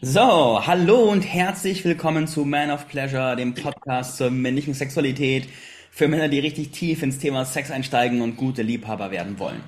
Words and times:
So, 0.00 0.64
hallo 0.64 1.10
und 1.10 1.22
herzlich 1.22 1.84
willkommen 1.84 2.28
zu 2.28 2.44
Man 2.44 2.70
of 2.70 2.86
Pleasure, 2.88 3.34
dem 3.34 3.54
Podcast 3.54 4.16
zur 4.16 4.30
männlichen 4.30 4.74
Sexualität 4.74 5.48
für 5.90 6.06
Männer, 6.06 6.28
die 6.28 6.38
richtig 6.38 6.70
tief 6.70 7.02
ins 7.02 7.18
Thema 7.18 7.44
Sex 7.44 7.70
einsteigen 7.70 8.20
und 8.20 8.36
gute 8.36 8.62
Liebhaber 8.62 9.10
werden 9.10 9.38
wollen. 9.40 9.60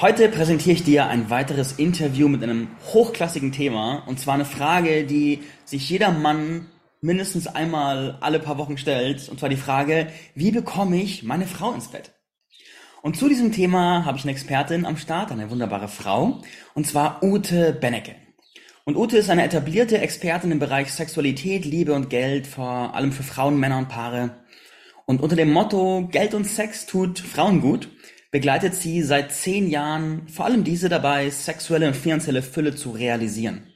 Heute 0.00 0.28
präsentiere 0.28 0.74
ich 0.74 0.84
dir 0.84 1.06
ein 1.06 1.30
weiteres 1.30 1.72
Interview 1.72 2.28
mit 2.28 2.42
einem 2.42 2.68
hochklassigen 2.92 3.50
Thema 3.52 4.02
und 4.06 4.20
zwar 4.20 4.34
eine 4.34 4.44
Frage, 4.44 5.04
die 5.04 5.40
sich 5.64 5.88
jeder 5.88 6.12
Mann 6.12 6.66
mindestens 7.00 7.46
einmal 7.46 8.18
alle 8.20 8.40
paar 8.40 8.58
Wochen 8.58 8.76
stellt 8.76 9.28
und 9.30 9.40
zwar 9.40 9.48
die 9.48 9.56
Frage, 9.56 10.08
wie 10.34 10.50
bekomme 10.50 11.00
ich 11.00 11.22
meine 11.22 11.46
Frau 11.46 11.72
ins 11.72 11.88
Bett? 11.88 12.12
Und 13.00 13.16
zu 13.16 13.28
diesem 13.28 13.52
Thema 13.52 14.04
habe 14.04 14.18
ich 14.18 14.24
eine 14.24 14.32
Expertin 14.32 14.84
am 14.84 14.96
Start, 14.96 15.32
eine 15.32 15.50
wunderbare 15.50 15.88
Frau, 15.88 16.42
und 16.74 16.86
zwar 16.86 17.22
Ute 17.22 17.72
Bennecke. 17.72 18.25
Und 18.88 18.96
Ute 18.96 19.18
ist 19.18 19.30
eine 19.30 19.42
etablierte 19.42 19.98
Expertin 19.98 20.52
im 20.52 20.60
Bereich 20.60 20.92
Sexualität, 20.92 21.64
Liebe 21.64 21.92
und 21.92 22.08
Geld, 22.08 22.46
vor 22.46 22.94
allem 22.94 23.10
für 23.10 23.24
Frauen, 23.24 23.58
Männer 23.58 23.78
und 23.78 23.88
Paare. 23.88 24.36
Und 25.06 25.20
unter 25.20 25.34
dem 25.34 25.50
Motto 25.50 26.06
Geld 26.12 26.34
und 26.34 26.44
Sex 26.44 26.86
tut 26.86 27.18
Frauen 27.18 27.60
gut, 27.60 27.88
begleitet 28.30 28.76
sie 28.76 29.02
seit 29.02 29.32
zehn 29.32 29.68
Jahren 29.68 30.28
vor 30.28 30.44
allem 30.44 30.62
diese 30.62 30.88
dabei, 30.88 31.30
sexuelle 31.30 31.88
und 31.88 31.96
finanzielle 31.96 32.42
Fülle 32.42 32.76
zu 32.76 32.92
realisieren. 32.92 33.72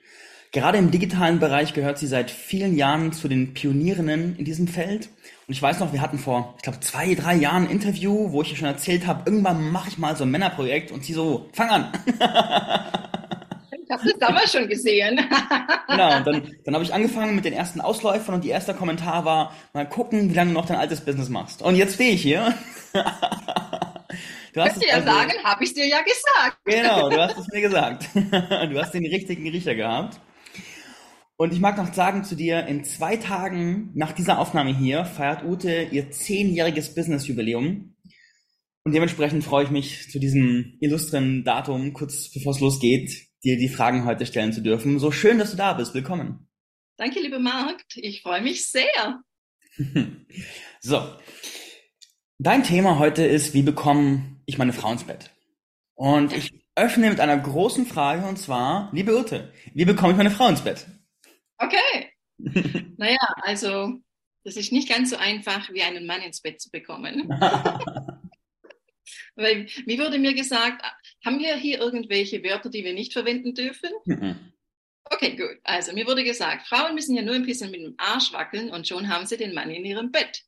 Gerade 0.52 0.78
im 0.78 0.92
digitalen 0.92 1.40
Bereich 1.40 1.74
gehört 1.74 1.98
sie 1.98 2.06
seit 2.06 2.30
vielen 2.30 2.76
Jahren 2.76 3.12
zu 3.12 3.26
den 3.26 3.52
Pionierinnen 3.52 4.36
in 4.36 4.44
diesem 4.44 4.68
Feld. 4.68 5.08
Und 5.48 5.54
ich 5.54 5.60
weiß 5.60 5.80
noch, 5.80 5.92
wir 5.92 6.02
hatten 6.02 6.20
vor, 6.20 6.54
ich 6.58 6.62
glaube, 6.62 6.78
zwei, 6.78 7.16
drei 7.16 7.34
Jahren 7.34 7.64
ein 7.64 7.70
Interview, 7.72 8.30
wo 8.30 8.42
ich 8.42 8.52
ihr 8.52 8.56
schon 8.56 8.68
erzählt 8.68 9.08
habe, 9.08 9.28
irgendwann 9.28 9.72
mache 9.72 9.88
ich 9.88 9.98
mal 9.98 10.14
so 10.14 10.22
ein 10.22 10.30
Männerprojekt 10.30 10.92
und 10.92 11.04
sie 11.04 11.14
so, 11.14 11.48
fang 11.52 11.68
an. 11.68 11.92
Ich 13.90 13.96
habe 13.96 14.08
das 14.08 14.18
damals 14.20 14.52
schon 14.52 14.68
gesehen. 14.68 15.16
genau, 15.88 16.16
und 16.18 16.24
dann, 16.24 16.56
dann 16.64 16.74
habe 16.74 16.84
ich 16.84 16.94
angefangen 16.94 17.34
mit 17.34 17.44
den 17.44 17.52
ersten 17.52 17.80
Ausläufern 17.80 18.36
und 18.36 18.44
die 18.44 18.50
erste 18.50 18.72
Kommentar 18.72 19.24
war, 19.24 19.52
mal 19.72 19.88
gucken, 19.88 20.30
wie 20.30 20.34
lange 20.34 20.52
du 20.52 20.54
noch 20.54 20.66
dein 20.66 20.76
altes 20.76 21.00
Business 21.00 21.28
machst. 21.28 21.60
Und 21.60 21.74
jetzt 21.74 21.94
stehe 21.94 22.12
ich 22.12 22.22
hier. 22.22 22.54
Du 24.52 24.60
hast 24.60 24.78
es 24.78 24.84
ja 24.84 24.94
also, 24.94 25.06
sagen, 25.06 25.30
habe 25.44 25.62
ich 25.62 25.74
dir 25.74 25.86
ja 25.86 26.00
gesagt. 26.02 26.58
Genau, 26.64 27.08
du 27.08 27.22
hast 27.22 27.38
es 27.38 27.46
mir 27.52 27.60
gesagt. 27.60 28.08
Du 28.12 28.80
hast 28.80 28.92
den 28.92 29.06
richtigen 29.06 29.48
Riecher 29.48 29.76
gehabt. 29.76 30.18
Und 31.36 31.52
ich 31.52 31.60
mag 31.60 31.76
noch 31.76 31.94
sagen 31.94 32.24
zu 32.24 32.34
dir, 32.34 32.66
in 32.66 32.82
zwei 32.82 33.16
Tagen 33.16 33.92
nach 33.94 34.10
dieser 34.10 34.40
Aufnahme 34.40 34.76
hier 34.76 35.04
feiert 35.04 35.44
Ute 35.44 35.86
ihr 35.92 36.10
zehnjähriges 36.10 36.96
Business-Jubiläum. 36.96 37.94
Und 38.82 38.92
dementsprechend 38.92 39.44
freue 39.44 39.66
ich 39.66 39.70
mich 39.70 40.10
zu 40.10 40.18
diesem 40.18 40.76
illustren 40.80 41.44
Datum, 41.44 41.92
kurz 41.92 42.32
bevor 42.32 42.50
es 42.50 42.58
losgeht, 42.58 43.29
dir 43.44 43.56
die 43.56 43.68
Fragen 43.68 44.04
heute 44.04 44.26
stellen 44.26 44.52
zu 44.52 44.62
dürfen. 44.62 44.98
So 44.98 45.10
schön, 45.10 45.38
dass 45.38 45.50
du 45.50 45.56
da 45.56 45.72
bist. 45.72 45.94
Willkommen. 45.94 46.48
Danke, 46.96 47.20
liebe 47.20 47.38
Marc. 47.38 47.82
Ich 47.94 48.22
freue 48.22 48.42
mich 48.42 48.66
sehr. 48.66 49.22
so. 50.80 51.16
Dein 52.38 52.62
Thema 52.62 52.98
heute 52.98 53.24
ist, 53.24 53.54
wie 53.54 53.62
bekomme 53.62 54.40
ich 54.46 54.58
meine 54.58 54.72
Frau 54.72 54.92
ins 54.92 55.04
Bett? 55.04 55.30
Und 55.94 56.32
ich 56.32 56.52
öffne 56.74 57.10
mit 57.10 57.20
einer 57.20 57.36
großen 57.36 57.86
Frage 57.86 58.26
und 58.26 58.38
zwar, 58.38 58.90
liebe 58.92 59.18
Ute, 59.18 59.52
wie 59.74 59.84
bekomme 59.84 60.12
ich 60.12 60.16
meine 60.16 60.30
Frau 60.30 60.48
ins 60.48 60.62
Bett? 60.62 60.86
Okay. 61.58 62.10
naja, 62.96 63.18
also, 63.42 63.98
das 64.44 64.56
ist 64.56 64.72
nicht 64.72 64.88
ganz 64.88 65.10
so 65.10 65.16
einfach, 65.16 65.70
wie 65.72 65.82
einen 65.82 66.06
Mann 66.06 66.22
ins 66.22 66.40
Bett 66.40 66.60
zu 66.60 66.70
bekommen. 66.70 67.28
Weil, 69.40 69.66
wie 69.86 69.98
wurde 69.98 70.18
mir 70.18 70.34
gesagt, 70.34 70.84
haben 71.24 71.38
wir 71.38 71.56
hier 71.56 71.80
irgendwelche 71.80 72.42
Wörter, 72.44 72.70
die 72.70 72.84
wir 72.84 72.94
nicht 72.94 73.12
verwenden 73.12 73.54
dürfen? 73.54 73.90
Mhm. 74.04 74.52
Okay, 75.04 75.36
gut. 75.36 75.58
Also, 75.64 75.92
mir 75.92 76.06
wurde 76.06 76.22
gesagt, 76.22 76.68
Frauen 76.68 76.94
müssen 76.94 77.16
ja 77.16 77.22
nur 77.22 77.34
ein 77.34 77.46
bisschen 77.46 77.70
mit 77.70 77.80
dem 77.80 77.94
Arsch 77.98 78.32
wackeln 78.32 78.70
und 78.70 78.86
schon 78.86 79.08
haben 79.08 79.26
sie 79.26 79.36
den 79.36 79.54
Mann 79.54 79.70
in 79.70 79.84
ihrem 79.84 80.12
Bett. 80.12 80.44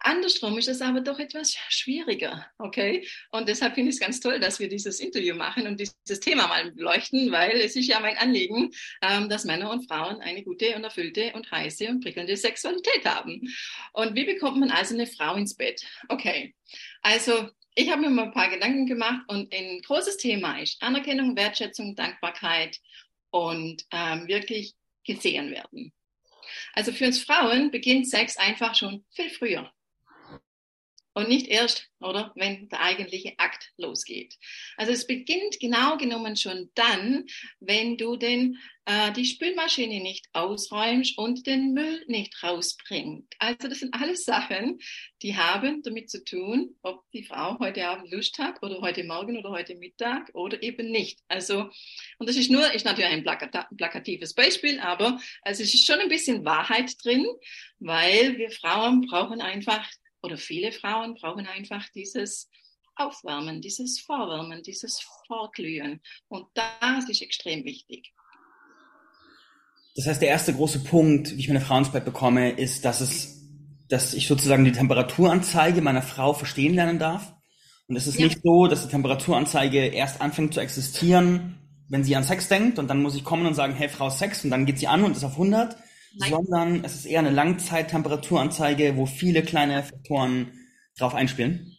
Andersrum 0.00 0.56
ist 0.58 0.68
es 0.68 0.80
aber 0.80 1.00
doch 1.00 1.18
etwas 1.18 1.56
schwieriger, 1.70 2.46
okay? 2.58 3.06
Und 3.32 3.48
deshalb 3.48 3.74
finde 3.74 3.90
ich 3.90 3.96
es 3.96 4.00
ganz 4.00 4.20
toll, 4.20 4.38
dass 4.38 4.60
wir 4.60 4.68
dieses 4.68 5.00
Interview 5.00 5.34
machen 5.34 5.66
und 5.66 5.80
dieses 5.80 6.20
Thema 6.20 6.46
mal 6.46 6.70
beleuchten, 6.70 7.32
weil 7.32 7.60
es 7.60 7.74
ist 7.74 7.88
ja 7.88 7.98
mein 7.98 8.16
Anliegen, 8.16 8.70
ähm, 9.02 9.28
dass 9.28 9.44
Männer 9.44 9.70
und 9.70 9.88
Frauen 9.88 10.20
eine 10.20 10.44
gute 10.44 10.76
und 10.76 10.84
erfüllte 10.84 11.32
und 11.34 11.50
heiße 11.50 11.88
und 11.88 12.02
prickelnde 12.02 12.36
Sexualität 12.36 13.04
haben. 13.04 13.42
Und 13.92 14.14
wie 14.14 14.24
bekommt 14.24 14.58
man 14.58 14.70
also 14.70 14.94
eine 14.94 15.06
Frau 15.06 15.34
ins 15.34 15.56
Bett? 15.56 15.84
Okay, 16.08 16.54
also 17.02 17.48
ich 17.78 17.92
habe 17.92 18.02
mir 18.02 18.10
mal 18.10 18.24
ein 18.24 18.32
paar 18.32 18.50
Gedanken 18.50 18.86
gemacht 18.86 19.22
und 19.28 19.54
ein 19.54 19.80
großes 19.82 20.16
Thema 20.16 20.58
ist 20.58 20.82
Anerkennung, 20.82 21.36
Wertschätzung, 21.36 21.94
Dankbarkeit 21.94 22.80
und 23.30 23.84
ähm, 23.92 24.26
wirklich 24.26 24.74
gesehen 25.06 25.52
werden. 25.52 25.92
Also 26.72 26.90
für 26.90 27.06
uns 27.06 27.22
Frauen 27.22 27.70
beginnt 27.70 28.08
Sex 28.08 28.36
einfach 28.36 28.74
schon 28.74 29.04
viel 29.10 29.30
früher 29.30 29.72
und 31.18 31.28
nicht 31.28 31.48
erst, 31.48 31.90
oder, 31.98 32.30
wenn 32.36 32.68
der 32.68 32.80
eigentliche 32.80 33.34
Akt 33.38 33.72
losgeht. 33.76 34.36
Also 34.76 34.92
es 34.92 35.04
beginnt 35.04 35.58
genau 35.58 35.96
genommen 35.96 36.36
schon 36.36 36.70
dann, 36.76 37.26
wenn 37.58 37.96
du 37.96 38.16
den, 38.16 38.58
äh, 38.84 39.10
die 39.10 39.24
Spülmaschine 39.24 40.00
nicht 40.00 40.28
ausräumst 40.32 41.18
und 41.18 41.44
den 41.48 41.74
Müll 41.74 42.04
nicht 42.06 42.40
rausbringst. 42.40 43.34
Also 43.40 43.66
das 43.66 43.80
sind 43.80 43.94
alles 43.94 44.24
Sachen, 44.24 44.78
die 45.22 45.36
haben 45.36 45.82
damit 45.82 46.08
zu 46.08 46.22
tun, 46.22 46.76
ob 46.82 47.02
die 47.10 47.24
Frau 47.24 47.58
heute 47.58 47.88
Abend 47.88 48.12
Lust 48.12 48.38
hat 48.38 48.62
oder 48.62 48.80
heute 48.80 49.02
Morgen 49.02 49.36
oder 49.36 49.50
heute 49.50 49.74
Mittag 49.74 50.30
oder 50.34 50.62
eben 50.62 50.92
nicht. 50.92 51.18
Also, 51.26 51.68
und 52.18 52.28
das 52.28 52.36
ist 52.36 52.48
nur, 52.48 52.72
ist 52.74 52.84
natürlich 52.84 53.10
ein 53.10 53.24
plakatives 53.76 54.34
Beispiel, 54.34 54.78
aber 54.78 55.20
also 55.42 55.64
es 55.64 55.74
ist 55.74 55.84
schon 55.84 55.98
ein 55.98 56.08
bisschen 56.08 56.44
Wahrheit 56.44 56.94
drin, 57.02 57.26
weil 57.80 58.38
wir 58.38 58.52
Frauen 58.52 59.00
brauchen 59.00 59.40
einfach 59.40 59.84
oder 60.22 60.36
viele 60.36 60.72
Frauen 60.72 61.14
brauchen 61.14 61.46
einfach 61.46 61.88
dieses 61.94 62.50
Aufwärmen, 62.96 63.60
dieses 63.60 64.00
Vorwärmen, 64.00 64.62
dieses 64.62 65.00
Vorglühen. 65.26 66.00
Und 66.28 66.46
das 66.54 67.08
ist 67.08 67.22
extrem 67.22 67.64
wichtig. 67.64 68.12
Das 69.94 70.06
heißt, 70.06 70.22
der 70.22 70.28
erste 70.28 70.54
große 70.54 70.80
Punkt, 70.84 71.36
wie 71.36 71.40
ich 71.40 71.48
meine 71.48 71.60
Frau 71.60 71.78
ins 71.78 71.90
Bett 71.90 72.04
bekomme, 72.04 72.50
ist, 72.50 72.84
dass 72.84 73.00
es, 73.00 73.42
dass 73.88 74.14
ich 74.14 74.26
sozusagen 74.28 74.64
die 74.64 74.72
Temperaturanzeige 74.72 75.80
meiner 75.80 76.02
Frau 76.02 76.34
verstehen 76.34 76.74
lernen 76.74 76.98
darf. 76.98 77.34
Und 77.88 77.96
es 77.96 78.06
ist 78.06 78.18
ja. 78.18 78.26
nicht 78.26 78.40
so, 78.42 78.66
dass 78.66 78.82
die 78.82 78.90
Temperaturanzeige 78.90 79.86
erst 79.86 80.20
anfängt 80.20 80.54
zu 80.54 80.60
existieren, 80.60 81.58
wenn 81.88 82.04
sie 82.04 82.14
an 82.16 82.24
Sex 82.24 82.48
denkt 82.48 82.78
und 82.78 82.88
dann 82.88 83.02
muss 83.02 83.16
ich 83.16 83.24
kommen 83.24 83.46
und 83.46 83.54
sagen, 83.54 83.74
hey 83.74 83.88
Frau 83.88 84.10
Sex 84.10 84.44
und 84.44 84.50
dann 84.50 84.66
geht 84.66 84.78
sie 84.78 84.88
an 84.88 85.04
und 85.04 85.16
ist 85.16 85.24
auf 85.24 85.32
100, 85.32 85.76
Nein. 86.14 86.30
sondern 86.30 86.84
es 86.84 86.94
ist 86.94 87.06
eher 87.06 87.20
eine 87.20 87.30
Langzeittemperaturanzeige, 87.30 88.96
wo 88.96 89.06
viele 89.06 89.42
kleine 89.42 89.82
Faktoren 89.82 90.52
drauf 90.98 91.14
einspielen. 91.14 91.78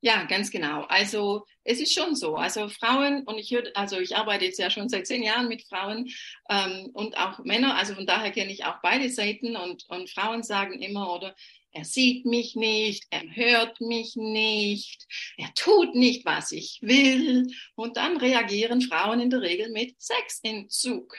Ja, 0.00 0.24
ganz 0.24 0.50
genau. 0.50 0.82
Also 0.82 1.44
es 1.64 1.80
ist 1.80 1.92
schon 1.92 2.14
so. 2.14 2.36
Also 2.36 2.68
Frauen 2.68 3.24
und 3.24 3.36
ich 3.36 3.50
höre, 3.50 3.64
also 3.74 3.98
ich 3.98 4.16
arbeite 4.16 4.44
jetzt 4.44 4.58
ja 4.58 4.70
schon 4.70 4.88
seit 4.88 5.08
zehn 5.08 5.24
Jahren 5.24 5.48
mit 5.48 5.64
Frauen 5.64 6.08
ähm, 6.48 6.90
und 6.92 7.18
auch 7.18 7.40
Männer. 7.44 7.76
Also 7.76 7.94
von 7.94 8.06
daher 8.06 8.30
kenne 8.30 8.52
ich 8.52 8.64
auch 8.64 8.76
beide 8.80 9.10
Seiten 9.10 9.56
und 9.56 9.88
und 9.88 10.08
Frauen 10.08 10.44
sagen 10.44 10.80
immer 10.80 11.12
oder 11.12 11.34
er 11.72 11.84
sieht 11.84 12.26
mich 12.26 12.54
nicht, 12.54 13.06
er 13.10 13.24
hört 13.34 13.80
mich 13.80 14.14
nicht, 14.16 15.06
er 15.36 15.52
tut 15.54 15.94
nicht, 15.94 16.24
was 16.24 16.52
ich 16.52 16.78
will. 16.80 17.48
Und 17.74 17.96
dann 17.96 18.16
reagieren 18.16 18.80
Frauen 18.80 19.20
in 19.20 19.30
der 19.30 19.42
Regel 19.42 19.70
mit 19.70 20.00
Sexentzug. 20.00 21.16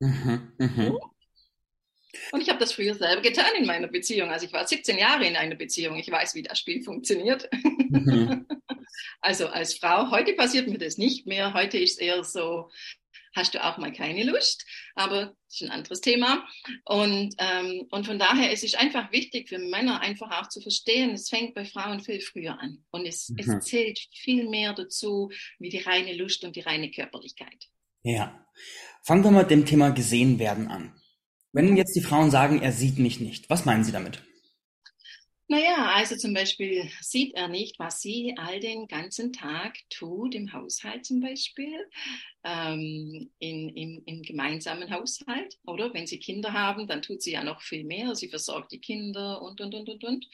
Mhm, 0.00 0.52
mh. 0.58 0.98
Und 2.32 2.40
ich 2.40 2.48
habe 2.48 2.58
das 2.58 2.72
früher 2.72 2.94
selber 2.94 3.22
getan 3.22 3.54
in 3.56 3.66
meiner 3.66 3.88
Beziehung. 3.88 4.30
Also 4.30 4.46
ich 4.46 4.52
war 4.52 4.66
17 4.66 4.98
Jahre 4.98 5.26
in 5.26 5.36
einer 5.36 5.54
Beziehung. 5.54 5.96
Ich 5.96 6.10
weiß, 6.10 6.34
wie 6.34 6.42
das 6.42 6.58
Spiel 6.58 6.82
funktioniert. 6.82 7.48
Mhm. 7.90 8.46
Also 9.20 9.48
als 9.48 9.74
Frau, 9.74 10.10
heute 10.10 10.32
passiert 10.34 10.68
mir 10.68 10.78
das 10.78 10.98
nicht 10.98 11.26
mehr. 11.26 11.54
Heute 11.54 11.78
ist 11.78 11.92
es 11.92 11.98
eher 11.98 12.24
so, 12.24 12.70
hast 13.34 13.54
du 13.54 13.64
auch 13.64 13.78
mal 13.78 13.92
keine 13.92 14.24
Lust, 14.24 14.64
aber 14.94 15.36
das 15.46 15.60
ist 15.60 15.62
ein 15.62 15.70
anderes 15.70 16.00
Thema. 16.00 16.46
Und, 16.84 17.34
ähm, 17.38 17.86
und 17.90 18.06
von 18.06 18.18
daher 18.18 18.52
es 18.52 18.62
ist 18.62 18.74
es 18.74 18.80
einfach 18.80 19.12
wichtig 19.12 19.48
für 19.48 19.58
Männer 19.58 20.00
einfach 20.00 20.30
auch 20.30 20.48
zu 20.48 20.60
verstehen, 20.60 21.10
es 21.10 21.28
fängt 21.28 21.54
bei 21.54 21.64
Frauen 21.64 22.00
viel 22.00 22.20
früher 22.20 22.58
an. 22.58 22.84
Und 22.90 23.06
es, 23.06 23.28
mhm. 23.28 23.38
es 23.38 23.64
zählt 23.64 23.98
viel 24.12 24.48
mehr 24.48 24.72
dazu, 24.72 25.30
wie 25.58 25.68
die 25.70 25.78
reine 25.78 26.14
Lust 26.14 26.44
und 26.44 26.56
die 26.56 26.60
reine 26.60 26.90
Körperlichkeit. 26.90 27.68
Ja. 28.02 28.46
Fangen 29.02 29.24
wir 29.24 29.30
mal 29.30 29.42
mit 29.42 29.50
dem 29.50 29.64
Thema 29.66 29.90
gesehen 29.90 30.38
werden 30.38 30.68
an. 30.68 31.00
Wenn 31.52 31.76
jetzt 31.76 31.94
die 31.96 32.02
Frauen 32.02 32.30
sagen, 32.30 32.60
er 32.60 32.72
sieht 32.72 32.98
mich 32.98 33.20
nicht, 33.20 33.48
was 33.48 33.64
meinen 33.64 33.84
Sie 33.84 33.92
damit? 33.92 34.22
Naja, 35.50 35.92
also 35.94 36.14
zum 36.14 36.34
Beispiel 36.34 36.90
sieht 37.00 37.34
er 37.34 37.48
nicht, 37.48 37.78
was 37.78 38.02
sie 38.02 38.34
all 38.36 38.60
den 38.60 38.86
ganzen 38.86 39.32
Tag 39.32 39.78
tut, 39.88 40.34
im 40.34 40.52
Haushalt 40.52 41.06
zum 41.06 41.20
Beispiel, 41.20 41.88
ähm, 42.44 43.30
in, 43.38 43.70
im, 43.70 44.02
im 44.04 44.22
gemeinsamen 44.22 44.90
Haushalt, 44.90 45.58
oder? 45.64 45.94
Wenn 45.94 46.06
sie 46.06 46.18
Kinder 46.18 46.52
haben, 46.52 46.86
dann 46.86 47.00
tut 47.00 47.22
sie 47.22 47.32
ja 47.32 47.42
noch 47.42 47.62
viel 47.62 47.84
mehr, 47.84 48.14
sie 48.14 48.28
versorgt 48.28 48.72
die 48.72 48.80
Kinder 48.80 49.40
und, 49.40 49.62
und, 49.62 49.74
und, 49.74 49.88
und, 49.88 50.04
und. 50.04 50.26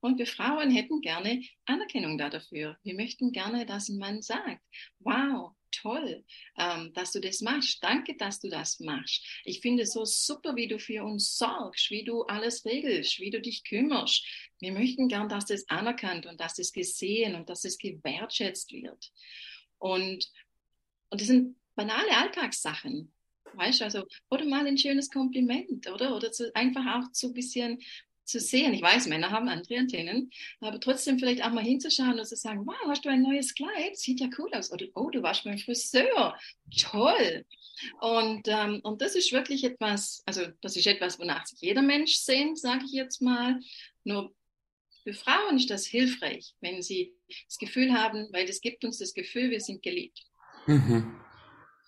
Und 0.00 0.18
wir 0.18 0.26
Frauen 0.26 0.70
hätten 0.70 1.00
gerne 1.00 1.42
Anerkennung 1.64 2.18
dafür. 2.18 2.76
Wir 2.82 2.94
möchten 2.94 3.32
gerne, 3.32 3.64
dass 3.64 3.88
ein 3.88 3.96
Mann 3.96 4.20
sagt, 4.20 4.62
wow, 4.98 5.52
toll, 5.70 6.24
ähm, 6.56 6.92
dass 6.94 7.12
du 7.12 7.20
das 7.20 7.40
machst. 7.40 7.82
Danke, 7.82 8.16
dass 8.16 8.40
du 8.40 8.48
das 8.48 8.80
machst. 8.80 9.24
Ich 9.44 9.60
finde 9.60 9.84
es 9.84 9.92
so 9.92 10.04
super, 10.04 10.56
wie 10.56 10.68
du 10.68 10.78
für 10.78 11.04
uns 11.04 11.36
sorgst, 11.36 11.90
wie 11.90 12.04
du 12.04 12.22
alles 12.22 12.64
regelst, 12.64 13.20
wie 13.20 13.30
du 13.30 13.40
dich 13.40 13.64
kümmerst. 13.64 14.24
Wir 14.60 14.72
möchten 14.72 15.08
gern, 15.08 15.28
dass 15.28 15.46
das 15.46 15.68
anerkannt 15.68 16.26
und 16.26 16.40
dass 16.40 16.54
das 16.54 16.72
gesehen 16.72 17.34
und 17.34 17.48
dass 17.48 17.62
das 17.62 17.78
gewertschätzt 17.78 18.72
wird. 18.72 19.10
Und, 19.78 20.30
und 21.10 21.20
das 21.20 21.28
sind 21.28 21.56
banale 21.74 22.16
Alltagssachen. 22.16 23.12
Weißt 23.54 23.80
du, 23.80 23.84
also, 23.84 24.04
oder 24.30 24.44
mal 24.44 24.66
ein 24.66 24.76
schönes 24.76 25.10
Kompliment, 25.10 25.88
oder? 25.90 26.14
Oder 26.14 26.30
zu, 26.32 26.54
einfach 26.54 26.84
auch 26.86 27.08
so 27.12 27.28
ein 27.28 27.34
bisschen 27.34 27.80
zu 28.28 28.40
sehen. 28.40 28.74
Ich 28.74 28.82
weiß, 28.82 29.06
Männer 29.06 29.30
haben 29.30 29.48
andere 29.48 29.78
Antennen, 29.78 30.30
aber 30.60 30.78
trotzdem 30.80 31.18
vielleicht 31.18 31.44
auch 31.44 31.50
mal 31.50 31.64
hinzuschauen 31.64 32.18
und 32.18 32.26
zu 32.26 32.36
sagen, 32.36 32.66
wow, 32.66 32.76
hast 32.86 33.04
du 33.04 33.08
ein 33.08 33.22
neues 33.22 33.54
Kleid? 33.54 33.96
Sieht 33.96 34.20
ja 34.20 34.28
cool 34.38 34.52
aus. 34.52 34.70
Oder, 34.70 34.86
oh, 34.94 35.10
du 35.10 35.22
warst 35.22 35.44
beim 35.44 35.58
Friseur. 35.58 36.38
Toll. 36.76 37.44
Und, 38.00 38.48
ähm, 38.48 38.80
und 38.82 39.00
das 39.00 39.14
ist 39.14 39.32
wirklich 39.32 39.64
etwas, 39.64 40.22
also 40.26 40.46
das 40.60 40.76
ist 40.76 40.86
etwas, 40.86 41.18
wonach 41.18 41.46
sich 41.46 41.60
jeder 41.60 41.82
Mensch 41.82 42.16
sehnt, 42.16 42.58
sage 42.58 42.84
ich 42.84 42.92
jetzt 42.92 43.22
mal. 43.22 43.60
Nur 44.04 44.34
für 45.04 45.14
Frauen 45.14 45.56
ist 45.56 45.70
das 45.70 45.86
hilfreich, 45.86 46.54
wenn 46.60 46.82
sie 46.82 47.14
das 47.46 47.58
Gefühl 47.58 47.92
haben, 47.92 48.28
weil 48.32 48.48
es 48.48 48.60
gibt 48.60 48.84
uns 48.84 48.98
das 48.98 49.14
Gefühl, 49.14 49.50
wir 49.50 49.60
sind 49.60 49.82
geliebt. 49.82 50.22
Mhm. 50.66 51.20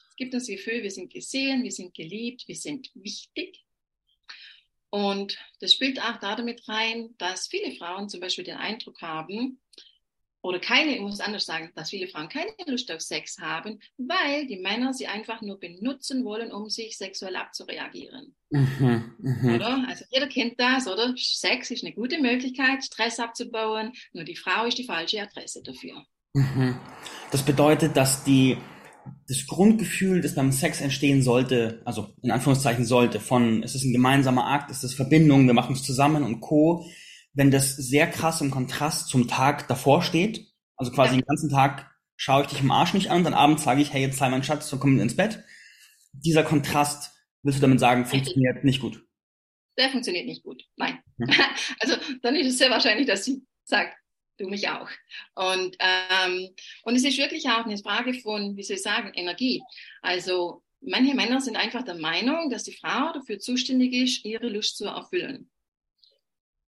Es 0.08 0.16
gibt 0.16 0.34
uns 0.34 0.46
das 0.46 0.56
Gefühl, 0.56 0.82
wir 0.82 0.90
sind 0.90 1.12
gesehen, 1.12 1.62
wir 1.62 1.72
sind 1.72 1.94
geliebt, 1.94 2.46
wir 2.46 2.56
sind 2.56 2.90
wichtig. 2.94 3.62
Und 4.90 5.38
das 5.60 5.72
spielt 5.72 6.02
auch 6.02 6.18
damit 6.18 6.68
rein, 6.68 7.14
dass 7.18 7.46
viele 7.46 7.74
Frauen 7.76 8.08
zum 8.08 8.20
Beispiel 8.20 8.44
den 8.44 8.56
Eindruck 8.56 9.00
haben, 9.02 9.60
oder 10.42 10.58
keine, 10.58 10.94
ich 10.94 11.00
muss 11.00 11.20
anders 11.20 11.44
sagen, 11.44 11.70
dass 11.74 11.90
viele 11.90 12.08
Frauen 12.08 12.28
keine 12.28 12.52
Lust 12.66 12.90
auf 12.90 13.00
Sex 13.00 13.38
haben, 13.38 13.78
weil 13.98 14.46
die 14.46 14.56
Männer 14.56 14.94
sie 14.94 15.06
einfach 15.06 15.42
nur 15.42 15.60
benutzen 15.60 16.24
wollen, 16.24 16.50
um 16.50 16.70
sich 16.70 16.96
sexuell 16.96 17.36
abzureagieren. 17.36 18.34
Mhm, 18.48 19.14
mh. 19.18 19.54
Oder? 19.54 19.84
Also 19.86 20.04
jeder 20.10 20.28
kennt 20.28 20.58
das, 20.58 20.86
oder? 20.86 21.14
Sex 21.16 21.70
ist 21.70 21.84
eine 21.84 21.92
gute 21.92 22.20
Möglichkeit, 22.20 22.82
Stress 22.84 23.20
abzubauen, 23.20 23.92
nur 24.12 24.24
die 24.24 24.36
Frau 24.36 24.64
ist 24.64 24.78
die 24.78 24.84
falsche 24.84 25.20
Adresse 25.20 25.62
dafür. 25.62 26.04
Mhm. 26.32 26.78
Das 27.30 27.44
bedeutet, 27.44 27.96
dass 27.96 28.24
die 28.24 28.56
das 29.28 29.46
Grundgefühl, 29.46 30.20
das 30.20 30.34
beim 30.34 30.52
Sex 30.52 30.80
entstehen 30.80 31.22
sollte, 31.22 31.82
also 31.84 32.14
in 32.22 32.30
Anführungszeichen 32.30 32.84
sollte, 32.84 33.20
von 33.20 33.62
es 33.62 33.74
ist 33.74 33.84
ein 33.84 33.92
gemeinsamer 33.92 34.46
Akt, 34.46 34.70
es 34.70 34.84
ist 34.84 34.94
Verbindung, 34.94 35.46
wir 35.46 35.54
machen 35.54 35.74
es 35.74 35.82
zusammen 35.82 36.22
und 36.22 36.40
Co., 36.40 36.86
wenn 37.32 37.50
das 37.50 37.76
sehr 37.76 38.08
krass 38.08 38.40
im 38.40 38.50
Kontrast 38.50 39.08
zum 39.08 39.28
Tag 39.28 39.68
davor 39.68 40.02
steht, 40.02 40.46
also 40.76 40.90
quasi 40.90 41.16
den 41.16 41.26
ganzen 41.26 41.50
Tag 41.50 41.90
schaue 42.16 42.42
ich 42.42 42.48
dich 42.48 42.60
im 42.60 42.70
Arsch 42.70 42.94
nicht 42.94 43.10
an, 43.10 43.24
dann 43.24 43.34
abends 43.34 43.62
sage 43.62 43.80
ich, 43.80 43.92
hey, 43.92 44.02
jetzt 44.02 44.18
sei 44.18 44.28
mein 44.28 44.42
Schatz, 44.42 44.68
so 44.68 44.78
komm 44.78 44.98
ins 44.98 45.16
Bett. 45.16 45.42
Dieser 46.12 46.42
Kontrast, 46.42 47.12
willst 47.42 47.58
du 47.58 47.62
damit 47.62 47.80
sagen, 47.80 48.04
funktioniert 48.04 48.64
nicht 48.64 48.80
gut? 48.80 49.02
Der 49.78 49.88
funktioniert 49.90 50.26
nicht 50.26 50.42
gut, 50.42 50.62
nein. 50.76 50.98
Hm. 51.18 51.28
Also 51.80 51.96
dann 52.22 52.36
ist 52.36 52.48
es 52.48 52.58
sehr 52.58 52.70
wahrscheinlich, 52.70 53.06
dass 53.06 53.24
sie 53.24 53.46
sagt, 53.64 53.96
du 54.40 54.48
mich 54.48 54.68
auch. 54.68 54.88
Und, 55.34 55.76
ähm, 55.78 56.50
und 56.82 56.96
es 56.96 57.04
ist 57.04 57.18
wirklich 57.18 57.48
auch 57.48 57.64
eine 57.64 57.78
Frage 57.78 58.14
von, 58.14 58.56
wie 58.56 58.62
soll 58.62 58.76
ich 58.76 58.82
sagen, 58.82 59.12
Energie. 59.14 59.62
Also 60.02 60.62
manche 60.80 61.14
Männer 61.14 61.40
sind 61.40 61.56
einfach 61.56 61.84
der 61.84 61.96
Meinung, 61.96 62.50
dass 62.50 62.64
die 62.64 62.76
Frau 62.76 63.12
dafür 63.12 63.38
zuständig 63.38 63.92
ist, 63.92 64.24
ihre 64.24 64.48
Lust 64.48 64.76
zu 64.76 64.86
erfüllen. 64.86 65.50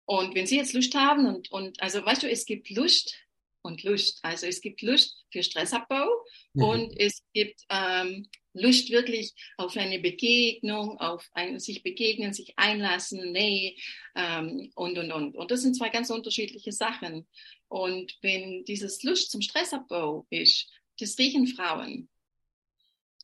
Und 0.06 0.34
wenn 0.34 0.48
sie 0.48 0.58
jetzt 0.58 0.74
Lust 0.74 0.96
haben 0.96 1.28
und, 1.28 1.52
und 1.52 1.82
also 1.82 2.04
weißt 2.04 2.24
du, 2.24 2.30
es 2.30 2.46
gibt 2.46 2.70
Lust 2.72 3.16
und 3.62 3.84
Lust. 3.84 4.20
Also 4.24 4.48
es 4.48 4.62
gibt 4.62 4.82
Lust 4.82 5.26
für 5.32 5.44
Stressabbau 5.44 6.08
mhm. 6.54 6.64
und 6.64 7.00
es 7.00 7.24
gibt 7.34 7.62
ähm, 7.70 8.28
Lust 8.54 8.90
wirklich 8.90 9.34
auf 9.58 9.76
eine 9.78 10.00
Begegnung, 10.00 11.00
auf 11.00 11.28
ein 11.34 11.60
sich 11.60 11.84
begegnen, 11.84 12.34
sich 12.34 12.54
einlassen, 12.58 13.32
nee 13.32 13.78
ähm, 14.16 14.72
und 14.76 14.98
und 14.98 15.12
und. 15.12 15.36
Und 15.36 15.52
das 15.52 15.62
sind 15.62 15.76
zwei 15.76 15.90
ganz 15.90 16.10
unterschiedliche 16.10 16.72
Sachen. 16.72 17.28
Und 17.70 18.18
wenn 18.22 18.66
dieses 18.66 19.04
Lust 19.04 19.32
zum 19.32 19.42
Stressabbau 19.42 20.26
ist, 20.30 20.68
das 21.00 21.18
riechen 21.18 21.48
Frauen. 21.48 22.10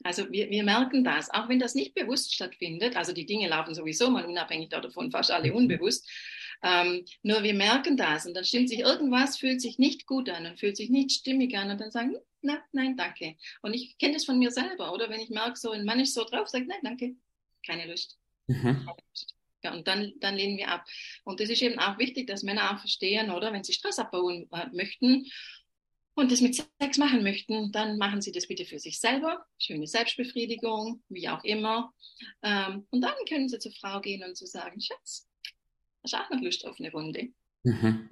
Also 0.04 0.32
wir, 0.32 0.50
wir 0.50 0.64
merken 0.64 1.04
das, 1.04 1.32
auch 1.32 1.50
wenn 1.50 1.60
das 1.60 1.74
nicht 1.74 1.96
bewusst 1.96 2.34
stattfindet. 2.34 2.96
Also 2.96 3.12
die 3.12 3.26
Dinge 3.26 3.48
laufen 3.50 3.74
sowieso 3.74 4.10
mal 4.10 4.26
unabhängig 4.26 4.70
davon, 4.70 5.12
fast 5.12 5.32
alle 5.32 5.50
mhm. 5.50 5.58
unbewusst. 5.58 6.08
Ähm, 6.62 7.06
nur 7.24 7.44
wir 7.44 7.54
merken 7.54 7.98
das 7.98 8.26
und 8.26 8.36
dann 8.36 8.46
stimmt 8.46 8.70
sich 8.70 8.80
irgendwas, 8.80 9.38
fühlt 9.38 9.62
sich 9.62 9.78
nicht 9.78 10.06
gut 10.06 10.30
an 10.30 10.46
und 10.46 10.60
fühlt 10.60 10.78
sich 10.78 10.90
nicht 10.90 11.12
stimmig 11.12 11.58
an 11.58 11.72
und 11.72 11.82
dann 11.82 11.92
sagen, 11.92 12.16
na, 12.42 12.64
nein, 12.72 12.96
danke. 12.96 13.36
Und 13.62 13.74
ich 13.74 13.98
kenne 13.98 14.14
das 14.14 14.26
von 14.26 14.38
mir 14.38 14.52
selber, 14.52 14.94
oder? 14.94 15.10
Wenn 15.10 15.20
ich 15.20 15.30
merke, 15.30 15.58
so 15.58 15.72
ein 15.72 15.86
Mann 15.86 16.00
ist 16.00 16.14
so 16.14 16.24
drauf, 16.24 16.48
sagt, 16.48 16.68
nein, 16.68 16.80
danke, 16.84 17.16
keine 17.66 17.88
Lust. 17.88 18.18
Mhm. 18.48 18.88
Ja, 19.66 19.74
und 19.74 19.88
dann, 19.88 20.14
dann 20.20 20.36
lehnen 20.36 20.58
wir 20.58 20.70
ab. 20.70 20.86
Und 21.24 21.40
das 21.40 21.50
ist 21.50 21.64
eben 21.64 21.80
auch 21.80 21.98
wichtig, 21.98 22.28
dass 22.28 22.44
Männer 22.44 22.72
auch 22.72 22.80
verstehen, 22.80 23.32
oder? 23.32 23.52
Wenn 23.52 23.64
sie 23.64 23.74
Stress 23.74 23.98
abbauen 23.98 24.48
äh, 24.52 24.68
möchten 24.74 25.26
und 26.14 26.32
das 26.32 26.40
mit 26.42 26.54
Sex 26.54 27.00
machen 27.00 27.24
möchten, 27.24 27.72
dann 27.72 27.98
machen 27.98 28.22
sie 28.22 28.32
das 28.32 28.48
bitte 28.48 28.66
für 28.66 28.78
sich 28.78 29.00
selber. 29.00 29.44
Schöne 29.58 29.88
Selbstbefriedigung, 29.88 31.02
wie 31.10 31.28
auch 31.30 31.44
immer. 31.44 31.92
Ähm, 32.44 32.86
und 32.92 33.02
dann 33.02 33.16
können 33.28 33.50
sie 33.50 33.58
zur 33.58 33.72
Frau 33.72 34.02
gehen 34.02 34.24
und 34.24 34.38
zu 34.38 34.46
so 34.46 34.52
sagen, 34.52 34.80
Schatz, 34.80 35.28
hast 36.04 36.14
du 36.14 36.18
auch 36.18 36.30
noch 36.30 36.42
Lust 36.42 36.64
auf 36.68 36.80
eine 36.80 36.92
Runde? 36.92 37.30
Mhm. 37.64 38.12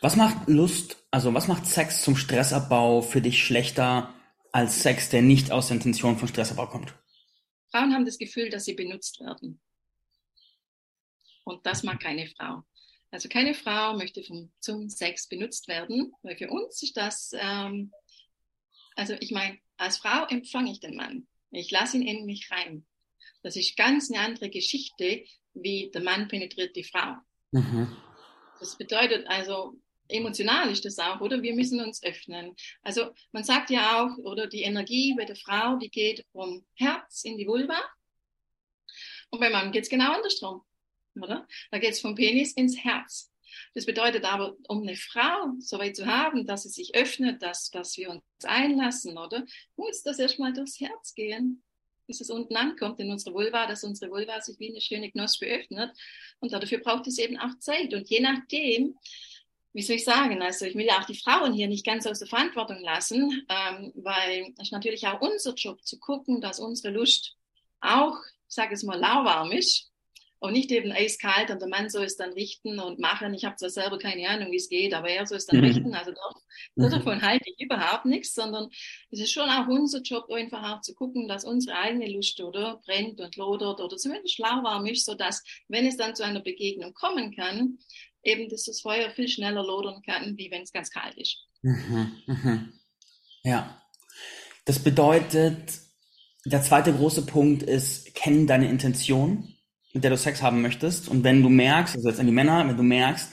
Was 0.00 0.16
macht 0.16 0.48
Lust, 0.48 0.96
also 1.12 1.34
was 1.34 1.46
macht 1.46 1.66
Sex 1.66 2.02
zum 2.02 2.16
Stressabbau 2.16 3.00
für 3.00 3.20
dich 3.20 3.44
schlechter 3.44 4.12
als 4.50 4.82
Sex, 4.82 5.08
der 5.08 5.22
nicht 5.22 5.52
aus 5.52 5.68
der 5.68 5.76
Intention 5.76 6.18
von 6.18 6.26
Stressabbau 6.26 6.66
kommt? 6.66 6.94
Frauen 7.70 7.94
haben 7.94 8.06
das 8.06 8.18
Gefühl, 8.18 8.50
dass 8.50 8.64
sie 8.64 8.74
benutzt 8.74 9.20
werden. 9.20 9.60
Und 11.48 11.64
das 11.64 11.82
mag 11.82 11.98
keine 11.98 12.26
Frau. 12.26 12.62
Also 13.10 13.30
keine 13.30 13.54
Frau 13.54 13.96
möchte 13.96 14.22
vom, 14.22 14.52
zum 14.60 14.90
Sex 14.90 15.28
benutzt 15.28 15.66
werden, 15.66 16.12
weil 16.20 16.36
für 16.36 16.50
uns 16.50 16.82
ist 16.82 16.94
das, 16.98 17.30
ähm, 17.32 17.90
also 18.96 19.14
ich 19.20 19.30
meine, 19.30 19.58
als 19.78 19.96
Frau 19.96 20.26
empfange 20.26 20.70
ich 20.70 20.80
den 20.80 20.94
Mann. 20.94 21.26
Ich 21.50 21.70
lasse 21.70 21.96
ihn 21.96 22.06
in 22.06 22.26
mich 22.26 22.50
rein. 22.50 22.84
Das 23.42 23.56
ist 23.56 23.78
ganz 23.78 24.10
eine 24.10 24.20
andere 24.20 24.50
Geschichte, 24.50 25.24
wie 25.54 25.90
der 25.90 26.02
Mann 26.02 26.28
penetriert 26.28 26.76
die 26.76 26.84
Frau. 26.84 27.14
Mhm. 27.52 27.96
Das 28.60 28.76
bedeutet 28.76 29.26
also, 29.26 29.80
emotional 30.08 30.70
ist 30.70 30.84
das 30.84 30.98
auch, 30.98 31.22
oder? 31.22 31.40
Wir 31.40 31.54
müssen 31.54 31.80
uns 31.80 32.02
öffnen. 32.02 32.54
Also 32.82 33.14
man 33.32 33.44
sagt 33.44 33.70
ja 33.70 34.04
auch, 34.04 34.18
oder 34.18 34.48
die 34.48 34.62
Energie 34.64 35.14
bei 35.16 35.24
der 35.24 35.36
Frau, 35.36 35.78
die 35.78 35.88
geht 35.88 36.26
vom 36.32 36.66
Herz 36.74 37.24
in 37.24 37.38
die 37.38 37.46
Vulva. 37.46 37.80
Und 39.30 39.40
beim 39.40 39.52
Mann 39.52 39.72
geht 39.72 39.84
es 39.84 39.88
genau 39.88 40.12
andersrum 40.12 40.62
oder? 41.22 41.46
Da 41.70 41.78
geht 41.78 41.90
es 41.90 42.00
vom 42.00 42.14
Penis 42.14 42.52
ins 42.52 42.76
Herz. 42.82 43.30
Das 43.74 43.86
bedeutet 43.86 44.24
aber, 44.24 44.56
um 44.68 44.82
eine 44.82 44.96
Frau 44.96 45.52
so 45.60 45.78
weit 45.78 45.96
zu 45.96 46.06
haben, 46.06 46.46
dass 46.46 46.64
sie 46.64 46.68
sich 46.68 46.94
öffnet, 46.94 47.42
dass, 47.42 47.70
dass 47.70 47.96
wir 47.96 48.10
uns 48.10 48.22
einlassen, 48.44 49.16
oder? 49.18 49.44
Muss 49.76 50.02
das 50.02 50.18
erstmal 50.18 50.52
durchs 50.52 50.80
Herz 50.80 51.14
gehen, 51.14 51.62
bis 52.06 52.20
es 52.20 52.30
unten 52.30 52.56
ankommt 52.56 53.00
in 53.00 53.10
unsere 53.10 53.34
Vulva, 53.34 53.66
dass 53.66 53.84
unsere 53.84 54.10
Vulva 54.10 54.40
sich 54.40 54.58
wie 54.58 54.70
eine 54.70 54.80
schöne 54.80 55.10
Knospe 55.10 55.46
öffnet. 55.46 55.96
Und 56.40 56.52
dafür 56.52 56.78
braucht 56.78 57.06
es 57.06 57.18
eben 57.18 57.38
auch 57.38 57.58
Zeit. 57.58 57.92
Und 57.94 58.08
je 58.08 58.20
nachdem, 58.20 58.96
wie 59.72 59.82
soll 59.82 59.96
ich 59.96 60.04
sagen, 60.04 60.40
also 60.42 60.64
ich 60.64 60.74
will 60.74 60.86
ja 60.86 60.98
auch 60.98 61.06
die 61.06 61.18
Frauen 61.18 61.52
hier 61.52 61.68
nicht 61.68 61.84
ganz 61.84 62.06
aus 62.06 62.18
der 62.18 62.28
Verantwortung 62.28 62.80
lassen, 62.80 63.46
ähm, 63.48 63.92
weil 63.94 64.54
es 64.58 64.70
natürlich 64.70 65.06
auch 65.06 65.20
unser 65.20 65.54
Job 65.54 65.84
zu 65.84 65.98
gucken, 65.98 66.40
dass 66.40 66.60
unsere 66.60 66.92
Lust 66.94 67.36
auch, 67.80 68.16
ich 68.48 68.54
sage 68.54 68.74
es 68.74 68.82
mal, 68.82 68.98
lauwarm 68.98 69.52
ist 69.52 69.87
und 70.40 70.52
nicht 70.52 70.70
eben 70.70 70.92
eiskalt 70.92 71.50
und 71.50 71.60
der 71.60 71.68
Mann 71.68 71.90
soll 71.90 72.04
es 72.04 72.16
dann 72.16 72.32
richten 72.32 72.78
und 72.78 72.98
machen. 72.98 73.34
Ich 73.34 73.44
habe 73.44 73.56
zwar 73.56 73.70
selber 73.70 73.98
keine 73.98 74.28
Ahnung, 74.28 74.52
wie 74.52 74.56
es 74.56 74.68
geht, 74.68 74.94
aber 74.94 75.08
er 75.08 75.26
soll 75.26 75.38
es 75.38 75.46
dann 75.46 75.58
mhm. 75.58 75.64
richten. 75.64 75.94
Also 75.94 76.12
doch, 76.12 76.40
mhm. 76.76 76.90
davon 76.90 77.22
halte 77.22 77.50
ich 77.50 77.60
überhaupt 77.60 78.04
nichts, 78.04 78.34
sondern 78.34 78.68
es 79.10 79.20
ist 79.20 79.32
schon 79.32 79.48
auch 79.48 79.66
unser 79.66 80.00
Job, 80.02 80.30
einfach 80.30 80.76
auch 80.76 80.80
zu 80.80 80.94
gucken, 80.94 81.26
dass 81.26 81.44
unsere 81.44 81.76
eigene 81.76 82.08
Lust 82.08 82.40
oder 82.40 82.80
brennt 82.84 83.20
und 83.20 83.36
lodert 83.36 83.80
oder 83.80 83.96
zumindest 83.96 84.38
lauwarm 84.38 84.86
ist, 84.86 85.06
sodass, 85.06 85.42
wenn 85.66 85.86
es 85.86 85.96
dann 85.96 86.14
zu 86.14 86.24
einer 86.24 86.40
Begegnung 86.40 86.94
kommen 86.94 87.34
kann, 87.34 87.78
eben 88.22 88.48
dass 88.48 88.64
das 88.64 88.80
Feuer 88.80 89.10
viel 89.10 89.28
schneller 89.28 89.64
lodern 89.64 90.02
kann, 90.02 90.36
wie 90.36 90.50
wenn 90.50 90.62
es 90.62 90.72
ganz 90.72 90.90
kalt 90.90 91.16
ist. 91.16 91.46
Mhm. 91.62 92.12
Mhm. 92.26 92.72
Ja. 93.42 93.82
Das 94.64 94.78
bedeutet, 94.78 95.80
der 96.44 96.62
zweite 96.62 96.92
große 96.92 97.26
Punkt 97.26 97.62
ist, 97.62 98.14
kennen 98.14 98.46
deine 98.46 98.68
Intention 98.68 99.54
mit 99.98 100.04
der 100.04 100.12
du 100.12 100.16
Sex 100.16 100.42
haben 100.42 100.62
möchtest. 100.62 101.08
Und 101.08 101.24
wenn 101.24 101.42
du 101.42 101.48
merkst, 101.48 101.96
also 101.96 102.08
jetzt 102.08 102.20
an 102.20 102.26
die 102.26 102.32
Männer, 102.32 102.68
wenn 102.68 102.76
du 102.76 102.84
merkst, 102.84 103.32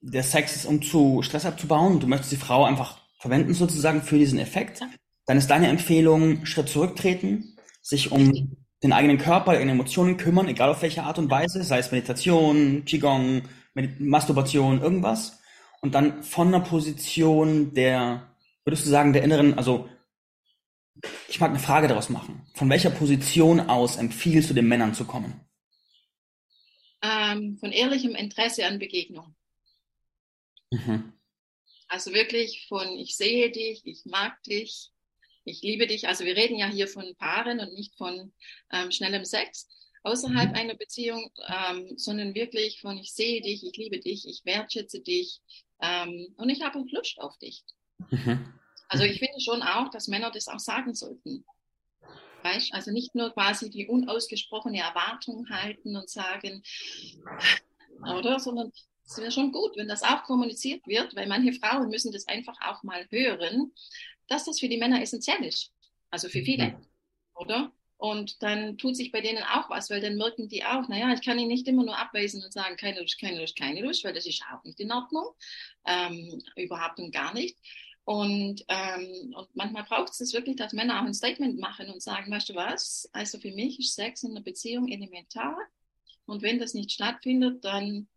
der 0.00 0.22
Sex 0.22 0.56
ist, 0.56 0.64
um 0.64 0.80
zu 0.80 1.20
Stress 1.20 1.44
abzubauen 1.44 1.92
und 1.92 2.02
du 2.02 2.06
möchtest 2.06 2.32
die 2.32 2.38
Frau 2.38 2.64
einfach 2.64 2.96
verwenden 3.20 3.52
sozusagen 3.52 4.00
für 4.00 4.16
diesen 4.16 4.38
Effekt, 4.38 4.80
dann 5.26 5.36
ist 5.36 5.50
deine 5.50 5.68
Empfehlung, 5.68 6.46
Schritt 6.46 6.70
zurücktreten, 6.70 7.58
sich 7.82 8.10
um 8.10 8.56
den 8.82 8.94
eigenen 8.94 9.18
Körper, 9.18 9.52
die 9.52 9.58
eigenen 9.58 9.74
Emotionen 9.74 10.16
kümmern, 10.16 10.48
egal 10.48 10.70
auf 10.70 10.80
welche 10.80 11.02
Art 11.02 11.18
und 11.18 11.30
Weise, 11.30 11.62
sei 11.62 11.78
es 11.78 11.92
Meditation, 11.92 12.86
Qigong, 12.86 13.42
Masturbation, 13.98 14.80
irgendwas. 14.80 15.40
Und 15.82 15.94
dann 15.94 16.22
von 16.22 16.48
einer 16.48 16.60
Position 16.60 17.74
der, 17.74 18.34
würdest 18.64 18.86
du 18.86 18.90
sagen, 18.90 19.12
der 19.12 19.24
inneren, 19.24 19.58
also 19.58 19.90
ich 21.28 21.38
mag 21.38 21.50
eine 21.50 21.58
Frage 21.58 21.86
daraus 21.86 22.08
machen. 22.08 22.46
Von 22.54 22.70
welcher 22.70 22.90
Position 22.90 23.60
aus 23.60 23.96
empfiehlst 23.96 24.48
du 24.48 24.54
den 24.54 24.68
Männern 24.68 24.94
zu 24.94 25.04
kommen? 25.04 25.47
Ähm, 27.00 27.58
von 27.58 27.72
ehrlichem 27.72 28.14
Interesse 28.14 28.66
an 28.66 28.78
Begegnung. 28.78 29.34
Mhm. 30.70 31.12
Also 31.88 32.12
wirklich 32.12 32.66
von 32.68 32.88
ich 32.98 33.16
sehe 33.16 33.50
dich, 33.50 33.82
ich 33.84 34.04
mag 34.04 34.42
dich, 34.42 34.90
ich 35.44 35.62
liebe 35.62 35.86
dich. 35.86 36.08
Also 36.08 36.24
wir 36.24 36.36
reden 36.36 36.58
ja 36.58 36.66
hier 36.66 36.88
von 36.88 37.14
Paaren 37.16 37.60
und 37.60 37.72
nicht 37.72 37.96
von 37.96 38.32
ähm, 38.72 38.90
schnellem 38.90 39.24
Sex 39.24 39.68
außerhalb 40.02 40.50
mhm. 40.50 40.56
einer 40.56 40.74
Beziehung, 40.74 41.30
ähm, 41.46 41.96
sondern 41.96 42.34
wirklich 42.34 42.80
von 42.80 42.98
ich 42.98 43.12
sehe 43.12 43.40
dich, 43.40 43.64
ich 43.64 43.76
liebe 43.76 44.00
dich, 44.00 44.26
ich 44.26 44.44
wertschätze 44.44 45.00
dich 45.00 45.40
ähm, 45.80 46.34
und 46.36 46.48
ich 46.48 46.62
habe 46.62 46.84
Lust 46.90 47.18
auf 47.18 47.38
dich. 47.38 47.64
Mhm. 48.10 48.52
Also 48.88 49.04
ich 49.04 49.18
finde 49.18 49.40
schon 49.40 49.62
auch, 49.62 49.90
dass 49.90 50.08
Männer 50.08 50.30
das 50.30 50.48
auch 50.48 50.60
sagen 50.60 50.94
sollten. 50.94 51.44
Weißt? 52.42 52.72
Also 52.72 52.90
nicht 52.90 53.14
nur 53.14 53.30
quasi 53.32 53.70
die 53.70 53.86
unausgesprochene 53.86 54.78
Erwartung 54.78 55.48
halten 55.50 55.96
und 55.96 56.08
sagen, 56.08 56.62
oder, 58.02 58.38
sondern 58.38 58.72
es 59.04 59.18
wäre 59.18 59.32
schon 59.32 59.52
gut, 59.52 59.76
wenn 59.76 59.88
das 59.88 60.02
auch 60.02 60.22
kommuniziert 60.24 60.86
wird, 60.86 61.16
weil 61.16 61.26
manche 61.26 61.58
Frauen 61.58 61.88
müssen 61.88 62.12
das 62.12 62.28
einfach 62.28 62.56
auch 62.60 62.82
mal 62.82 63.06
hören, 63.10 63.72
dass 64.28 64.44
das 64.44 64.60
für 64.60 64.68
die 64.68 64.76
Männer 64.76 65.00
essentiell 65.00 65.42
ist. 65.44 65.72
Also 66.10 66.28
für 66.28 66.42
viele, 66.42 66.68
mhm. 66.68 66.86
oder? 67.34 67.72
Und 67.96 68.42
dann 68.44 68.78
tut 68.78 68.96
sich 68.96 69.10
bei 69.10 69.20
denen 69.20 69.42
auch 69.42 69.68
was, 69.70 69.90
weil 69.90 70.00
dann 70.00 70.16
merken 70.16 70.48
die 70.48 70.64
auch, 70.64 70.86
naja, 70.88 71.12
ich 71.12 71.22
kann 71.22 71.38
ihn 71.38 71.48
nicht 71.48 71.66
immer 71.66 71.84
nur 71.84 71.98
abweisen 71.98 72.42
und 72.44 72.52
sagen, 72.52 72.76
keine 72.76 73.00
Lust, 73.00 73.18
keine 73.20 73.40
Lust, 73.40 73.56
keine 73.56 73.80
Lust, 73.80 74.04
weil 74.04 74.12
das 74.12 74.24
ist 74.24 74.44
auch 74.52 74.62
nicht 74.62 74.78
in 74.78 74.92
Ordnung. 74.92 75.26
Ähm, 75.84 76.40
überhaupt 76.54 77.00
und 77.00 77.10
gar 77.10 77.34
nicht. 77.34 77.58
Und, 78.08 78.64
ähm, 78.68 79.34
und 79.36 79.54
manchmal 79.54 79.84
braucht 79.84 80.18
es 80.18 80.32
wirklich, 80.32 80.56
dass 80.56 80.72
Männer 80.72 80.98
auch 80.98 81.04
ein 81.04 81.12
Statement 81.12 81.58
machen 81.60 81.90
und 81.90 82.02
sagen, 82.02 82.32
weißt 82.32 82.48
du 82.48 82.54
was, 82.54 83.06
also 83.12 83.38
für 83.38 83.50
mich 83.52 83.78
ist 83.78 83.96
Sex 83.96 84.22
in 84.22 84.30
einer 84.30 84.40
Beziehung 84.40 84.88
elementar. 84.88 85.58
Und 86.24 86.40
wenn 86.40 86.58
das 86.58 86.72
nicht 86.72 86.90
stattfindet, 86.90 87.62
dann 87.66 88.08